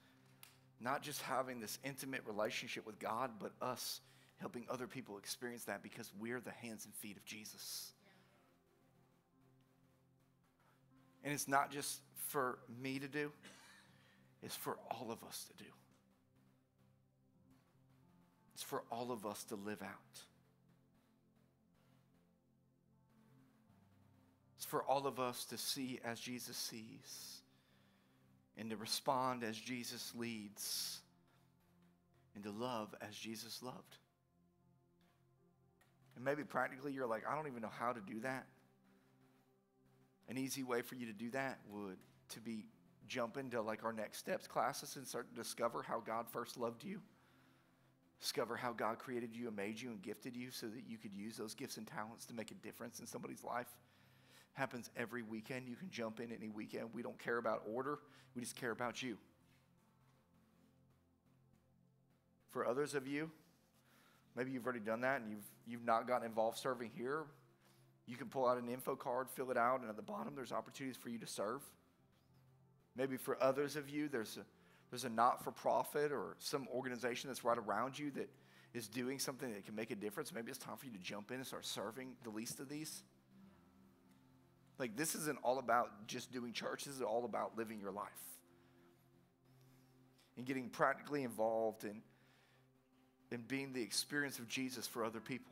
not 0.82 1.04
just 1.04 1.22
having 1.22 1.60
this 1.60 1.78
intimate 1.84 2.22
relationship 2.26 2.86
with 2.86 3.00
God, 3.00 3.32
but 3.40 3.52
us 3.62 4.02
helping 4.38 4.66
other 4.70 4.88
people 4.88 5.18
experience 5.18 5.66
that 5.66 5.84
because 5.84 6.12
we're 6.20 6.40
the 6.40 6.52
hands 6.52 6.86
and 6.86 6.94
feet 6.96 7.18
of 7.18 7.24
Jesus. 7.24 7.92
And 11.24 11.34
it's 11.34 11.48
not 11.48 11.72
just 11.72 12.02
for 12.28 12.60
me 12.82 13.00
to 13.00 13.08
do, 13.08 13.32
it's 14.44 14.56
for 14.56 14.78
all 14.90 15.12
of 15.12 15.24
us 15.24 15.46
to 15.46 15.64
do. 15.64 15.70
It's 18.54 18.64
for 18.64 18.84
all 18.92 19.12
of 19.12 19.26
us 19.26 19.44
to 19.46 19.56
live 19.56 19.82
out. 19.82 20.20
It's 24.58 24.66
for 24.66 24.84
all 24.84 25.08
of 25.08 25.20
us 25.20 25.46
to 25.46 25.58
see 25.58 26.00
as 26.04 26.20
Jesus 26.20 26.56
sees 26.56 27.42
and 28.58 28.70
to 28.70 28.78
respond 28.78 29.44
as 29.44 29.58
Jesus 29.58 30.14
leads 30.16 31.00
and 32.36 32.44
to 32.44 32.52
love 32.52 32.94
as 33.02 33.16
Jesus 33.16 33.64
loved. 33.64 33.98
And 36.16 36.24
maybe 36.24 36.44
practically 36.44 36.92
you're 36.92 37.08
like, 37.08 37.24
I 37.28 37.36
don't 37.36 37.48
even 37.48 37.62
know 37.62 37.72
how 37.80 37.92
to 37.92 38.00
do 38.02 38.20
that. 38.20 38.46
An 40.32 40.38
easy 40.38 40.64
way 40.64 40.82
for 40.82 40.96
you 40.96 41.06
to 41.08 41.12
do 41.12 41.30
that 41.32 41.60
would 41.70 41.98
to 42.30 42.40
be 42.40 42.64
jump 43.06 43.36
into 43.36 43.62
like 43.62 43.84
our 43.84 43.92
next 43.92 44.20
steps 44.20 44.48
classes 44.48 44.96
and 44.96 45.06
start 45.06 45.30
to 45.30 45.36
discover 45.36 45.84
how 45.84 46.00
God 46.00 46.26
first 46.30 46.56
loved 46.56 46.86
you. 46.86 47.02
Discover 48.22 48.56
how 48.56 48.72
God 48.72 48.98
created 48.98 49.36
you 49.36 49.48
and 49.48 49.58
made 49.58 49.78
you 49.78 49.90
and 49.90 50.02
gifted 50.02 50.38
you 50.38 50.50
so 50.50 50.68
that 50.68 50.84
you 50.88 50.98
could 50.98 51.14
use 51.14 51.36
those 51.36 51.54
gifts 51.54 51.76
and 51.76 51.86
talents 51.86 52.26
to 52.28 52.34
make 52.34 52.50
a 52.50 52.54
difference 52.54 53.02
in 53.02 53.08
somebody's 53.08 53.44
life 53.44 53.68
happens 54.54 54.90
every 54.96 55.22
weekend. 55.22 55.68
You 55.68 55.76
can 55.76 55.90
jump 55.90 56.22
in 56.22 56.32
any 56.32 56.48
weekend. 56.48 56.88
We 56.94 57.02
don't 57.02 57.20
care 57.20 57.38
about 57.38 57.64
order, 57.68 58.00
we 58.34 58.42
just 58.42 58.56
care 58.56 58.72
about 58.72 59.04
you. 59.04 59.18
For 62.52 62.66
others 62.66 62.96
of 62.96 63.06
you, 63.06 63.30
maybe 64.38 64.52
you've 64.52 64.66
already 64.66 64.80
done 64.80 65.02
that 65.02 65.20
and 65.20 65.30
you've, 65.30 65.46
you've 65.68 65.86
not 65.86 66.08
gotten 66.08 66.26
involved 66.26 66.58
serving 66.58 66.92
here. 66.96 67.26
You 68.12 68.18
can 68.18 68.28
pull 68.28 68.46
out 68.46 68.58
an 68.58 68.68
info 68.68 68.98
card, 68.98 69.30
fill 69.30 69.52
it 69.52 69.58
out, 69.58 69.80
and 69.80 69.90
at 69.90 69.96
the 69.96 70.02
bottom 70.02 70.36
there's 70.36 70.52
opportunities 70.52 70.98
for 70.98 71.08
you 71.08 71.18
to 71.20 71.26
serve. 71.26 71.62
Maybe 72.98 73.16
for 73.16 73.42
others 73.42 73.78
of 73.78 73.90
you, 73.90 74.10
there's 74.10 74.36
a, 74.36 74.42
there's 74.90 75.06
a 75.06 75.10
not 75.10 75.46
for 75.46 75.52
profit 75.52 76.12
or 76.12 76.36
some 76.38 76.68
organization 76.74 77.30
that's 77.30 77.46
right 77.46 77.58
around 77.58 77.98
you 77.98 78.12
that 78.12 78.30
is 78.74 78.90
doing 78.90 79.18
something 79.18 79.50
that 79.54 79.66
can 79.66 79.76
make 79.76 79.92
a 79.92 79.96
difference, 79.96 80.34
maybe 80.34 80.50
it's 80.50 80.60
time 80.60 80.76
for 80.76 80.88
you 80.88 80.92
to 80.92 80.98
jump 80.98 81.32
in 81.32 81.38
and 81.38 81.48
start 81.48 81.66
serving 81.66 82.10
the 82.26 82.30
least 82.30 82.60
of 82.60 82.68
these. 82.68 83.02
Like, 84.78 84.98
this 84.98 85.16
isn't 85.16 85.40
all 85.42 85.60
about 85.60 86.06
just 86.06 86.34
doing 86.34 86.52
church, 86.52 86.84
this 86.84 86.96
is 86.96 87.02
all 87.02 87.24
about 87.24 87.58
living 87.58 87.80
your 87.80 87.94
life 87.94 88.12
and 90.36 90.46
getting 90.46 90.68
practically 90.68 91.24
involved 91.24 91.86
in, 91.86 92.02
in 93.32 93.40
being 93.48 93.72
the 93.72 93.82
experience 93.82 94.38
of 94.38 94.50
Jesus 94.50 94.86
for 94.86 95.06
other 95.06 95.22
people. 95.22 95.51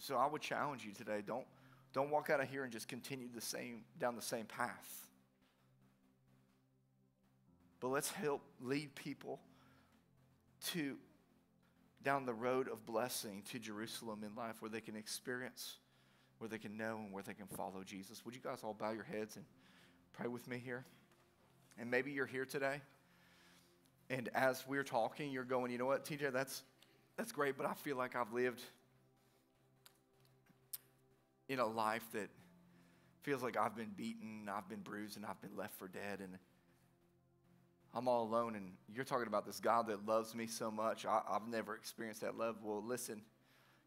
So 0.00 0.16
I 0.16 0.26
would 0.26 0.40
challenge 0.40 0.84
you 0.84 0.92
today 0.92 1.22
don't, 1.24 1.46
don't 1.92 2.10
walk 2.10 2.30
out 2.30 2.40
of 2.40 2.48
here 2.48 2.64
and 2.64 2.72
just 2.72 2.88
continue 2.88 3.28
the 3.32 3.40
same, 3.40 3.82
down 3.98 4.16
the 4.16 4.22
same 4.22 4.46
path. 4.46 5.06
But 7.80 7.88
let's 7.88 8.10
help 8.10 8.42
lead 8.60 8.94
people 8.94 9.40
to 10.68 10.96
down 12.02 12.24
the 12.24 12.34
road 12.34 12.68
of 12.68 12.84
blessing 12.86 13.42
to 13.50 13.58
Jerusalem 13.58 14.24
in 14.24 14.34
life 14.34 14.56
where 14.60 14.70
they 14.70 14.80
can 14.80 14.96
experience, 14.96 15.76
where 16.38 16.48
they 16.48 16.58
can 16.58 16.76
know, 16.76 16.98
and 17.04 17.12
where 17.12 17.22
they 17.22 17.34
can 17.34 17.46
follow 17.46 17.82
Jesus. 17.84 18.24
Would 18.24 18.34
you 18.34 18.40
guys 18.42 18.60
all 18.62 18.74
bow 18.74 18.92
your 18.92 19.04
heads 19.04 19.36
and 19.36 19.44
pray 20.12 20.28
with 20.28 20.48
me 20.48 20.60
here? 20.62 20.84
And 21.78 21.90
maybe 21.90 22.10
you're 22.10 22.26
here 22.26 22.44
today, 22.44 22.80
and 24.10 24.28
as 24.34 24.64
we're 24.66 24.82
talking, 24.82 25.30
you're 25.30 25.44
going, 25.44 25.70
you 25.70 25.78
know 25.78 25.86
what, 25.86 26.04
TJ, 26.04 26.32
that's, 26.32 26.62
that's 27.16 27.32
great, 27.32 27.56
but 27.56 27.64
I 27.64 27.74
feel 27.74 27.96
like 27.96 28.16
I've 28.16 28.32
lived 28.32 28.62
in 31.50 31.58
a 31.58 31.66
life 31.66 32.06
that 32.12 32.30
feels 33.22 33.42
like 33.42 33.56
I've 33.56 33.74
been 33.74 33.90
beaten, 33.96 34.48
I've 34.48 34.68
been 34.68 34.80
bruised, 34.80 35.16
and 35.16 35.26
I've 35.26 35.40
been 35.42 35.56
left 35.56 35.74
for 35.74 35.88
dead. 35.88 36.20
And 36.20 36.38
I'm 37.92 38.06
all 38.06 38.22
alone, 38.22 38.54
and 38.54 38.70
you're 38.94 39.04
talking 39.04 39.26
about 39.26 39.44
this 39.44 39.58
God 39.58 39.88
that 39.88 40.06
loves 40.06 40.32
me 40.32 40.46
so 40.46 40.70
much. 40.70 41.04
I, 41.04 41.20
have 41.28 41.48
never 41.48 41.74
experienced 41.74 42.20
that 42.20 42.38
love. 42.38 42.58
Well, 42.62 42.82
listen, 42.86 43.22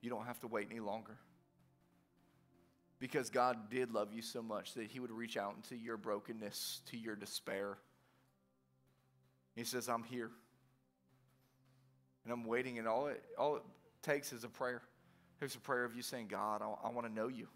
you 0.02 0.10
don't 0.10 0.26
have 0.26 0.42
to 0.42 0.48
wait 0.48 0.68
any 0.70 0.82
longer. 0.82 1.16
Because 3.00 3.30
God 3.30 3.70
did 3.70 3.94
love 3.94 4.10
you 4.14 4.22
so 4.22 4.42
much 4.42 4.74
that 4.74 4.88
He 4.88 5.00
would 5.00 5.12
reach 5.12 5.38
out 5.38 5.56
into 5.56 5.82
your 5.82 5.96
brokenness, 5.96 6.82
to 6.92 6.98
your 6.98 7.16
despair. 7.16 7.78
He 9.56 9.64
says, 9.64 9.88
I'm 9.88 10.04
here. 10.04 10.32
And 12.26 12.34
I'm 12.34 12.44
waiting, 12.44 12.78
and 12.78 12.90
all 12.90 13.08
it, 13.08 13.24
all 13.38 13.56
it 13.56 13.64
takes 14.02 14.34
is 14.34 14.44
a 14.44 14.50
prayer. 14.50 14.82
Here's 15.44 15.56
a 15.56 15.60
prayer 15.60 15.84
of 15.84 15.94
you 15.94 16.02
saying, 16.02 16.28
God, 16.30 16.62
I, 16.62 16.88
I 16.88 16.90
want 16.90 17.06
to 17.06 17.12
know 17.12 17.28
you. 17.28 17.50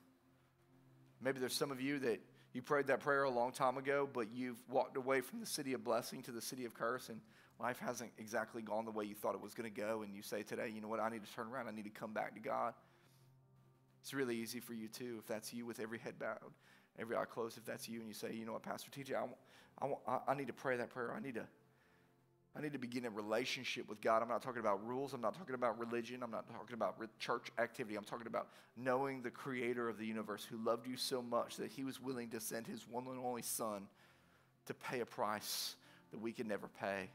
Maybe 1.22 1.40
there's 1.40 1.56
some 1.56 1.72
of 1.72 1.80
you 1.80 2.00
that 2.00 2.20
you 2.52 2.62
prayed 2.62 2.88
that 2.88 3.00
prayer 3.00 3.24
a 3.24 3.30
long 3.30 3.54
time 3.54 3.78
ago, 3.78 4.10
but 4.12 4.28
you've 4.34 4.62
walked 4.70 4.98
away 4.98 5.22
from 5.22 5.40
the 5.40 5.46
city 5.46 5.72
of 5.72 5.86
blessing 5.86 6.22
to 6.24 6.32
the 6.32 6.42
city 6.42 6.66
of 6.66 6.74
curse, 6.74 7.08
and 7.08 7.22
life 7.62 7.80
hasn't 7.80 8.12
exactly 8.18 8.62
gone 8.62 8.84
the 8.84 8.92
way 8.92 9.06
you 9.06 9.16
thought 9.16 9.36
it 9.36 9.42
was 9.42 9.54
going 9.54 9.74
to 9.74 9.82
go. 9.82 10.02
And 10.02 10.14
you 10.14 10.22
say 10.22 10.44
today, 10.44 10.70
you 10.76 10.82
know 10.82 10.90
what? 10.90 11.00
I 11.00 11.08
need 11.08 11.24
to 11.24 11.34
turn 11.34 11.48
around. 11.48 11.70
I 11.70 11.72
need 11.72 11.86
to 11.86 11.90
come 11.90 12.12
back 12.12 12.34
to 12.34 12.42
God. 12.42 12.74
It's 14.02 14.14
really 14.14 14.36
easy 14.36 14.60
for 14.60 14.74
you 14.74 14.90
too, 14.90 15.16
if 15.20 15.26
that's 15.26 15.54
you, 15.54 15.66
with 15.66 15.80
every 15.80 16.00
head 16.00 16.20
bowed, 16.20 16.52
every 17.00 17.16
eye 17.16 17.24
closed. 17.24 17.58
If 17.58 17.64
that's 17.64 17.88
you, 17.88 18.00
and 18.02 18.10
you 18.10 18.14
say, 18.14 18.34
you 18.34 18.46
know 18.46 18.52
what, 18.52 18.64
Pastor 18.64 18.92
TJ, 18.92 19.16
I, 19.82 19.88
I, 20.06 20.20
I 20.28 20.36
need 20.36 20.48
to 20.48 20.54
pray 20.54 20.76
that 20.76 20.90
prayer. 20.90 21.14
I 21.16 21.22
need 21.22 21.36
to 21.36 21.48
I 22.58 22.62
need 22.62 22.74
to 22.74 22.80
begin 22.80 23.06
a 23.06 23.10
relationship 23.12 23.88
with 23.88 24.02
God. 24.02 24.24
I'm 24.24 24.30
not 24.30 24.42
talking 24.42 24.62
about 24.62 24.86
rules. 24.88 25.14
I'm 25.14 25.22
not 25.22 25.36
talking 25.36 25.54
about 25.54 25.78
religion. 25.78 26.24
I'm 26.24 26.32
not 26.32 26.50
talking 26.50 26.74
about 26.74 26.96
church 27.20 27.52
activity. 27.60 27.96
I'm 27.96 28.04
talking 28.04 28.26
about 28.26 28.48
knowing 28.76 29.22
the 29.22 29.30
creator 29.30 29.88
of 29.88 30.00
the 30.00 30.06
universe 30.06 30.44
who 30.44 30.58
loved 30.58 30.88
you 30.88 30.98
so 30.98 31.22
much 31.22 31.58
that 31.58 31.70
he 31.70 31.84
was 31.84 32.02
willing 32.02 32.30
to 32.30 32.40
send 32.40 32.66
his 32.66 32.88
one 32.90 33.06
and 33.08 33.20
only 33.24 33.44
son 33.44 33.88
to 34.66 34.74
pay 34.74 35.02
a 35.02 35.06
price 35.06 35.76
that 36.12 36.20
we 36.20 36.32
can 36.32 36.48
never 36.48 36.68
pay, 36.68 37.10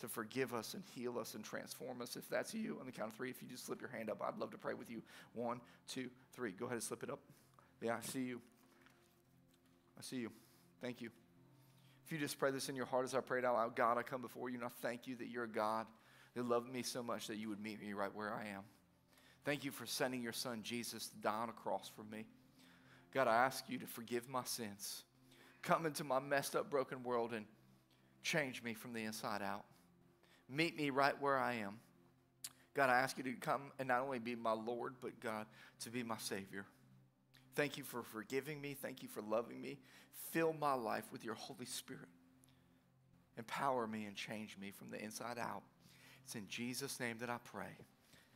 to 0.00 0.08
forgive 0.08 0.52
us 0.52 0.74
and 0.74 0.82
heal 0.94 1.18
us 1.18 1.34
and 1.34 1.42
transform 1.42 2.02
us. 2.02 2.16
If 2.16 2.28
that's 2.28 2.52
you, 2.52 2.76
on 2.80 2.86
the 2.86 2.92
count 2.92 3.12
of 3.12 3.16
three, 3.16 3.30
if 3.30 3.40
you 3.40 3.48
just 3.48 3.64
slip 3.64 3.80
your 3.80 3.90
hand 3.90 4.10
up, 4.10 4.22
I'd 4.22 4.38
love 4.38 4.50
to 4.50 4.58
pray 4.58 4.74
with 4.74 4.90
you. 4.90 5.02
One, 5.32 5.60
two, 5.88 6.10
three. 6.34 6.52
Go 6.52 6.66
ahead 6.66 6.74
and 6.74 6.82
slip 6.82 7.02
it 7.02 7.10
up. 7.10 7.20
Yeah, 7.80 7.96
I 7.96 8.06
see 8.06 8.24
you. 8.24 8.40
I 9.98 10.02
see 10.02 10.16
you. 10.16 10.30
Thank 10.82 11.00
you. 11.00 11.10
If 12.10 12.14
you 12.14 12.18
just 12.18 12.40
pray 12.40 12.50
this 12.50 12.68
in 12.68 12.74
your 12.74 12.86
heart 12.86 13.04
as 13.04 13.14
I 13.14 13.20
prayed 13.20 13.44
out 13.44 13.54
loud, 13.54 13.76
God, 13.76 13.96
I 13.96 14.02
come 14.02 14.20
before 14.20 14.50
you 14.50 14.56
and 14.56 14.64
I 14.64 14.70
thank 14.82 15.06
you 15.06 15.14
that 15.14 15.28
you're 15.28 15.44
a 15.44 15.48
God 15.48 15.86
that 16.34 16.44
loved 16.44 16.68
me 16.68 16.82
so 16.82 17.04
much 17.04 17.28
that 17.28 17.36
you 17.36 17.48
would 17.50 17.60
meet 17.60 17.80
me 17.80 17.92
right 17.92 18.12
where 18.12 18.34
I 18.34 18.48
am. 18.48 18.62
Thank 19.44 19.62
you 19.62 19.70
for 19.70 19.86
sending 19.86 20.20
your 20.20 20.32
son 20.32 20.64
Jesus 20.64 21.06
to 21.06 21.16
die 21.18 21.30
on 21.30 21.50
a 21.50 21.52
cross 21.52 21.88
for 21.94 22.02
me. 22.02 22.24
God, 23.14 23.28
I 23.28 23.36
ask 23.36 23.62
you 23.68 23.78
to 23.78 23.86
forgive 23.86 24.28
my 24.28 24.42
sins. 24.42 25.04
Come 25.62 25.86
into 25.86 26.02
my 26.02 26.18
messed 26.18 26.56
up, 26.56 26.68
broken 26.68 27.04
world 27.04 27.32
and 27.32 27.46
change 28.24 28.60
me 28.64 28.74
from 28.74 28.92
the 28.92 29.04
inside 29.04 29.40
out. 29.40 29.64
Meet 30.48 30.76
me 30.76 30.90
right 30.90 31.14
where 31.22 31.38
I 31.38 31.54
am. 31.58 31.78
God, 32.74 32.90
I 32.90 32.98
ask 32.98 33.18
you 33.18 33.22
to 33.22 33.34
come 33.34 33.70
and 33.78 33.86
not 33.86 34.00
only 34.00 34.18
be 34.18 34.34
my 34.34 34.50
Lord, 34.50 34.96
but 35.00 35.20
God, 35.20 35.46
to 35.84 35.90
be 35.90 36.02
my 36.02 36.18
Savior. 36.18 36.66
Thank 37.54 37.76
you 37.76 37.84
for 37.84 38.02
forgiving 38.02 38.60
me. 38.60 38.74
Thank 38.74 39.02
you 39.02 39.08
for 39.08 39.22
loving 39.22 39.60
me. 39.60 39.78
Fill 40.30 40.52
my 40.52 40.74
life 40.74 41.04
with 41.12 41.24
your 41.24 41.34
Holy 41.34 41.66
Spirit. 41.66 42.08
Empower 43.36 43.86
me 43.86 44.04
and 44.04 44.16
change 44.16 44.56
me 44.58 44.70
from 44.70 44.90
the 44.90 45.02
inside 45.02 45.38
out. 45.38 45.62
It's 46.24 46.34
in 46.34 46.46
Jesus' 46.48 47.00
name 47.00 47.16
that 47.18 47.30
I 47.30 47.38
pray. 47.44 47.76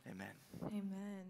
Amen. 0.09 0.27
Amen. 0.67 1.25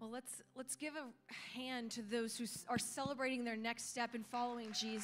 Well, 0.00 0.10
let's 0.10 0.42
let's 0.54 0.76
give 0.76 0.94
a 0.94 1.58
hand 1.58 1.90
to 1.92 2.02
those 2.02 2.36
who 2.36 2.44
are 2.68 2.78
celebrating 2.78 3.44
their 3.44 3.56
next 3.56 3.90
step 3.90 4.14
in 4.14 4.22
following 4.22 4.68
Jesus. 4.72 4.96